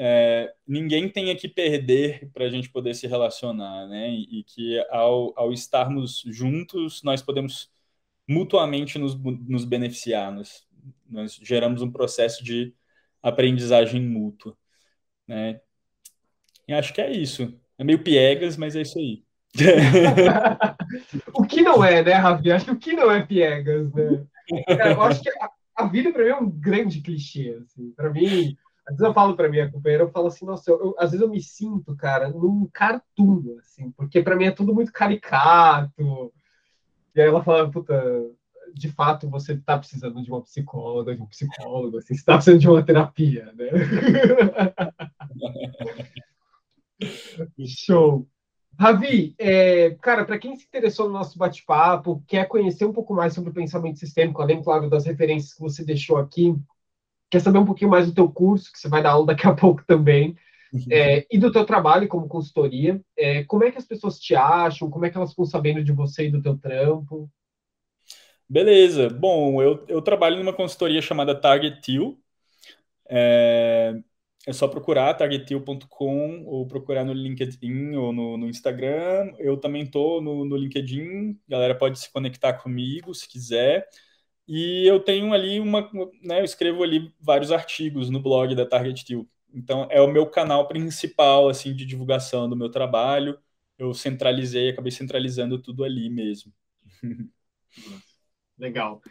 é, 0.00 0.54
ninguém 0.64 1.08
tenha 1.08 1.34
que 1.34 1.48
perder 1.48 2.30
para 2.32 2.44
a 2.44 2.48
gente 2.48 2.70
poder 2.70 2.94
se 2.94 3.08
relacionar, 3.08 3.88
né? 3.88 4.10
E, 4.10 4.44
que 4.44 4.78
ao, 4.90 5.32
ao 5.36 5.52
estarmos 5.52 6.22
juntos 6.24 7.02
nós 7.02 7.20
podemos 7.20 7.68
mutuamente 8.28 8.96
nos, 8.96 9.16
nos 9.16 9.64
beneficiar. 9.64 10.32
Nós, 10.32 10.64
nós 11.10 11.34
geramos 11.42 11.82
um 11.82 11.90
processo 11.90 12.44
de 12.44 12.72
aprendizagem 13.20 14.00
mútua. 14.00 14.56
Né? 15.26 15.60
E 16.68 16.72
acho 16.72 16.94
que 16.94 17.00
é 17.00 17.10
isso. 17.10 17.52
É 17.76 17.82
meio 17.82 18.04
piegas, 18.04 18.56
mas 18.56 18.76
é 18.76 18.82
isso 18.82 19.00
aí. 19.00 19.24
o 21.34 21.42
que 21.42 21.60
não 21.60 21.84
é, 21.84 22.04
né, 22.04 22.12
Ravi? 22.12 22.52
Acho 22.52 22.66
que 22.66 22.70
o 22.70 22.78
que 22.78 22.92
não 22.92 23.10
é 23.10 23.26
piegas, 23.26 23.92
né? 23.92 24.24
eu 24.68 25.02
acho 25.02 25.20
que 25.20 25.28
a, 25.28 25.50
a 25.74 25.88
vida 25.88 26.12
para 26.12 26.22
mim 26.22 26.30
é 26.30 26.36
um 26.36 26.48
grande 26.48 27.00
clichê. 27.00 27.58
Assim. 27.60 27.90
Para 27.96 28.10
mim, 28.10 28.56
às 28.88 28.96
vezes 28.96 29.06
eu 29.06 29.12
falo 29.12 29.36
para 29.36 29.50
minha 29.50 29.70
companheira, 29.70 30.04
eu 30.04 30.10
falo 30.10 30.28
assim, 30.28 30.46
nossa, 30.46 30.70
eu, 30.70 30.80
eu, 30.80 30.94
às 30.98 31.10
vezes 31.10 31.20
eu 31.20 31.30
me 31.30 31.42
sinto, 31.42 31.94
cara, 31.94 32.30
num 32.30 32.66
cartoon, 32.72 33.58
assim, 33.60 33.90
porque 33.90 34.22
para 34.22 34.34
mim 34.34 34.46
é 34.46 34.50
tudo 34.50 34.74
muito 34.74 34.90
caricato, 34.90 36.32
e 37.14 37.20
aí 37.20 37.28
ela 37.28 37.44
fala, 37.44 37.70
puta, 37.70 38.02
de 38.74 38.88
fato 38.90 39.28
você 39.28 39.52
está 39.52 39.76
precisando 39.76 40.22
de 40.22 40.30
uma 40.30 40.40
psicóloga, 40.40 41.14
de 41.14 41.20
um 41.20 41.26
psicólogo, 41.26 41.98
assim, 41.98 42.14
você 42.14 42.20
está 42.20 42.34
precisando 42.36 42.60
de 42.60 42.68
uma 42.68 42.82
terapia, 42.82 43.52
né? 43.52 43.68
Show. 47.66 48.26
Ravi, 48.78 49.34
é, 49.38 49.90
cara, 50.00 50.24
para 50.24 50.38
quem 50.38 50.56
se 50.56 50.64
interessou 50.64 51.08
no 51.08 51.12
nosso 51.12 51.36
bate-papo, 51.36 52.22
quer 52.26 52.48
conhecer 52.48 52.86
um 52.86 52.92
pouco 52.92 53.12
mais 53.12 53.34
sobre 53.34 53.50
o 53.50 53.54
pensamento 53.54 53.98
sistêmico, 53.98 54.40
além, 54.40 54.62
claro, 54.62 54.88
das 54.88 55.04
referências 55.04 55.52
que 55.52 55.60
você 55.60 55.84
deixou 55.84 56.16
aqui, 56.16 56.56
quer 57.30 57.40
saber 57.40 57.58
um 57.58 57.66
pouquinho 57.66 57.90
mais 57.90 58.06
do 58.06 58.14
teu 58.14 58.30
curso, 58.30 58.72
que 58.72 58.78
você 58.78 58.88
vai 58.88 59.02
dar 59.02 59.10
aula 59.10 59.26
daqui 59.26 59.46
a 59.46 59.52
pouco 59.54 59.84
também, 59.86 60.36
Uhum. 60.72 60.84
É, 60.90 61.26
e 61.30 61.38
do 61.38 61.50
teu 61.50 61.64
trabalho 61.64 62.08
como 62.08 62.28
consultoria. 62.28 63.00
É, 63.16 63.44
como 63.44 63.64
é 63.64 63.70
que 63.70 63.78
as 63.78 63.86
pessoas 63.86 64.18
te 64.18 64.34
acham? 64.34 64.90
Como 64.90 65.04
é 65.04 65.10
que 65.10 65.16
elas 65.16 65.30
ficam 65.30 65.44
sabendo 65.44 65.82
de 65.82 65.92
você 65.92 66.26
e 66.26 66.30
do 66.30 66.42
teu 66.42 66.58
trampo? 66.58 67.30
Beleza. 68.48 69.08
Bom, 69.08 69.62
eu, 69.62 69.84
eu 69.88 70.00
trabalho 70.02 70.36
numa 70.36 70.52
consultoria 70.52 71.02
chamada 71.02 71.34
Target 71.34 71.80
Teal. 71.82 72.16
É, 73.08 73.94
é 74.46 74.52
só 74.52 74.68
procurar 74.68 75.14
targetil.com 75.14 76.44
ou 76.46 76.66
procurar 76.66 77.04
no 77.04 77.12
LinkedIn 77.12 77.94
ou 77.96 78.12
no, 78.12 78.36
no 78.36 78.48
Instagram. 78.48 79.32
Eu 79.38 79.56
também 79.56 79.82
estou 79.82 80.20
no, 80.20 80.44
no 80.44 80.56
LinkedIn, 80.56 81.38
a 81.48 81.50
galera 81.50 81.74
pode 81.74 81.98
se 81.98 82.10
conectar 82.10 82.54
comigo 82.54 83.14
se 83.14 83.28
quiser. 83.28 83.86
E 84.48 84.86
eu 84.88 84.98
tenho 84.98 85.34
ali 85.34 85.60
uma, 85.60 85.90
né, 86.22 86.40
eu 86.40 86.44
escrevo 86.44 86.82
ali 86.82 87.14
vários 87.20 87.52
artigos 87.52 88.08
no 88.08 88.18
blog 88.18 88.54
da 88.54 88.64
Target 88.64 89.04
Teal. 89.04 89.26
Então 89.52 89.86
é 89.90 90.00
o 90.00 90.10
meu 90.10 90.26
canal 90.26 90.66
principal 90.66 91.50
assim 91.50 91.74
de 91.74 91.84
divulgação 91.84 92.48
do 92.48 92.56
meu 92.56 92.70
trabalho. 92.70 93.38
Eu 93.78 93.92
centralizei, 93.92 94.70
acabei 94.70 94.90
centralizando 94.90 95.58
tudo 95.60 95.84
ali 95.84 96.08
mesmo. 96.08 96.50
Legal. 98.58 99.02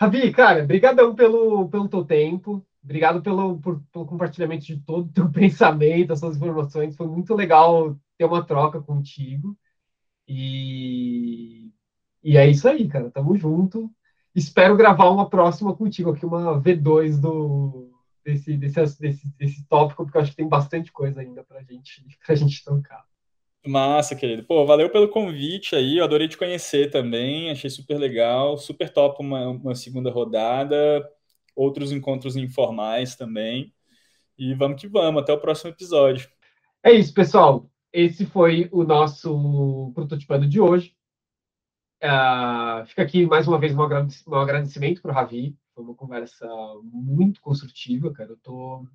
Ravi, 0.00 0.32
cara, 0.32 0.64
brigadão 0.64 1.14
pelo 1.14 1.68
pelo 1.68 1.88
teu 1.88 2.04
tempo. 2.04 2.66
Obrigado 2.82 3.22
pelo, 3.22 3.60
por, 3.60 3.82
pelo 3.92 4.06
compartilhamento 4.06 4.64
de 4.64 4.78
todo 4.80 5.06
o 5.08 5.12
teu 5.12 5.30
pensamento, 5.32 6.12
as 6.12 6.20
suas 6.20 6.36
informações. 6.36 6.96
Foi 6.96 7.06
muito 7.08 7.34
legal 7.34 7.98
ter 8.16 8.24
uma 8.24 8.44
troca 8.44 8.80
contigo. 8.80 9.56
E, 10.28 11.72
e 12.22 12.36
é 12.38 12.48
isso 12.48 12.68
aí, 12.68 12.88
cara. 12.88 13.10
Tamo 13.10 13.36
junto 13.36 13.90
espero 14.36 14.76
gravar 14.76 15.08
uma 15.08 15.28
próxima 15.28 15.74
contigo 15.74 16.10
aqui, 16.10 16.26
uma 16.26 16.60
V2 16.60 17.18
do, 17.18 17.90
desse, 18.22 18.54
desse, 18.56 19.00
desse, 19.00 19.28
desse 19.38 19.66
tópico, 19.66 20.04
porque 20.04 20.18
eu 20.18 20.20
acho 20.20 20.30
que 20.32 20.36
tem 20.36 20.48
bastante 20.48 20.92
coisa 20.92 21.22
ainda 21.22 21.42
para 21.42 21.62
gente, 21.62 22.04
a 22.28 22.34
gente 22.34 22.62
tocar. 22.62 23.02
Massa, 23.66 24.14
querido. 24.14 24.44
Pô, 24.44 24.64
valeu 24.64 24.90
pelo 24.90 25.08
convite 25.08 25.74
aí, 25.74 25.96
eu 25.96 26.04
adorei 26.04 26.28
te 26.28 26.36
conhecer 26.36 26.90
também, 26.90 27.50
achei 27.50 27.68
super 27.70 27.98
legal, 27.98 28.58
super 28.58 28.92
top 28.92 29.20
uma, 29.20 29.48
uma 29.48 29.74
segunda 29.74 30.10
rodada, 30.10 31.08
outros 31.54 31.90
encontros 31.90 32.36
informais 32.36 33.16
também. 33.16 33.72
E 34.38 34.54
vamos 34.54 34.80
que 34.80 34.86
vamos, 34.86 35.22
até 35.22 35.32
o 35.32 35.40
próximo 35.40 35.70
episódio. 35.70 36.28
É 36.84 36.92
isso, 36.92 37.12
pessoal. 37.12 37.68
Esse 37.92 38.26
foi 38.26 38.68
o 38.70 38.84
nosso 38.84 39.90
prototipando 39.94 40.46
de 40.46 40.60
hoje. 40.60 40.94
Uh, 42.02 42.86
fica 42.86 43.02
aqui 43.02 43.26
mais 43.26 43.48
uma 43.48 43.58
vez 43.58 43.74
um 43.74 43.82
agradecimento 44.34 45.00
para 45.00 45.10
o 45.10 45.14
Ravi. 45.14 45.56
Foi 45.74 45.84
uma 45.84 45.94
conversa 45.94 46.46
muito 46.82 47.40
construtiva, 47.40 48.12
cara. 48.12 48.30
Eu 48.30 48.36
tô, 48.42 48.86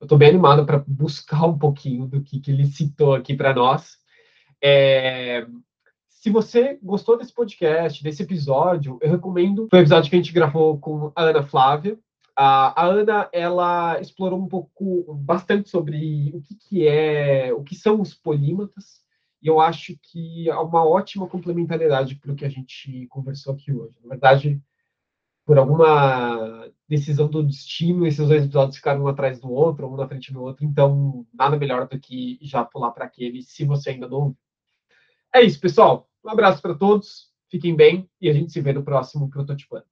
eu 0.00 0.06
tô 0.06 0.16
bem 0.16 0.28
animado 0.28 0.64
para 0.66 0.84
buscar 0.86 1.44
um 1.44 1.58
pouquinho 1.58 2.06
do 2.06 2.22
que, 2.22 2.40
que 2.40 2.50
ele 2.50 2.66
citou 2.66 3.14
aqui 3.14 3.34
para 3.34 3.54
nós. 3.54 3.98
É, 4.62 5.46
se 6.08 6.30
você 6.30 6.78
gostou 6.82 7.18
desse 7.18 7.34
podcast, 7.34 8.02
desse 8.02 8.22
episódio, 8.22 8.98
eu 9.02 9.10
recomendo 9.10 9.68
o 9.70 9.76
episódio 9.76 10.08
que 10.08 10.16
a 10.16 10.18
gente 10.18 10.32
gravou 10.32 10.78
com 10.78 11.12
a 11.14 11.22
Ana 11.22 11.42
Flávia. 11.42 11.98
A, 12.34 12.82
a 12.82 12.86
Ana, 12.86 13.28
ela 13.30 14.00
explorou 14.00 14.40
um 14.40 14.48
pouco, 14.48 15.14
bastante 15.14 15.68
sobre 15.68 16.32
o 16.34 16.40
que, 16.40 16.54
que 16.54 16.88
é, 16.88 17.52
o 17.52 17.62
que 17.62 17.74
são 17.74 18.00
os 18.00 18.14
polímatas, 18.14 19.03
e 19.44 19.48
eu 19.48 19.60
acho 19.60 19.94
que 20.00 20.48
é 20.48 20.56
uma 20.56 20.82
ótima 20.88 21.28
complementariedade 21.28 22.14
para 22.16 22.32
o 22.32 22.34
que 22.34 22.46
a 22.46 22.48
gente 22.48 23.06
conversou 23.08 23.52
aqui 23.52 23.70
hoje. 23.70 23.94
Na 24.02 24.08
verdade, 24.08 24.58
por 25.44 25.58
alguma 25.58 26.66
decisão 26.88 27.28
do 27.28 27.42
destino, 27.42 28.06
esses 28.06 28.26
dois 28.26 28.42
episódios 28.42 28.76
ficaram 28.76 29.02
um 29.02 29.08
atrás 29.08 29.38
do 29.38 29.52
outro, 29.52 29.86
um 29.86 29.96
na 29.96 30.08
frente 30.08 30.32
do 30.32 30.42
outro, 30.42 30.64
então 30.64 31.26
nada 31.34 31.58
melhor 31.58 31.86
do 31.86 32.00
que 32.00 32.38
já 32.40 32.64
pular 32.64 32.90
para 32.92 33.04
aquele, 33.04 33.42
se 33.42 33.66
você 33.66 33.90
ainda 33.90 34.08
não 34.08 34.16
ouviu. 34.16 34.38
É 35.34 35.42
isso, 35.42 35.60
pessoal. 35.60 36.08
Um 36.24 36.30
abraço 36.30 36.62
para 36.62 36.74
todos, 36.74 37.30
fiquem 37.50 37.76
bem 37.76 38.08
e 38.18 38.30
a 38.30 38.32
gente 38.32 38.50
se 38.50 38.62
vê 38.62 38.72
no 38.72 38.82
próximo 38.82 39.28
Prototipando. 39.28 39.84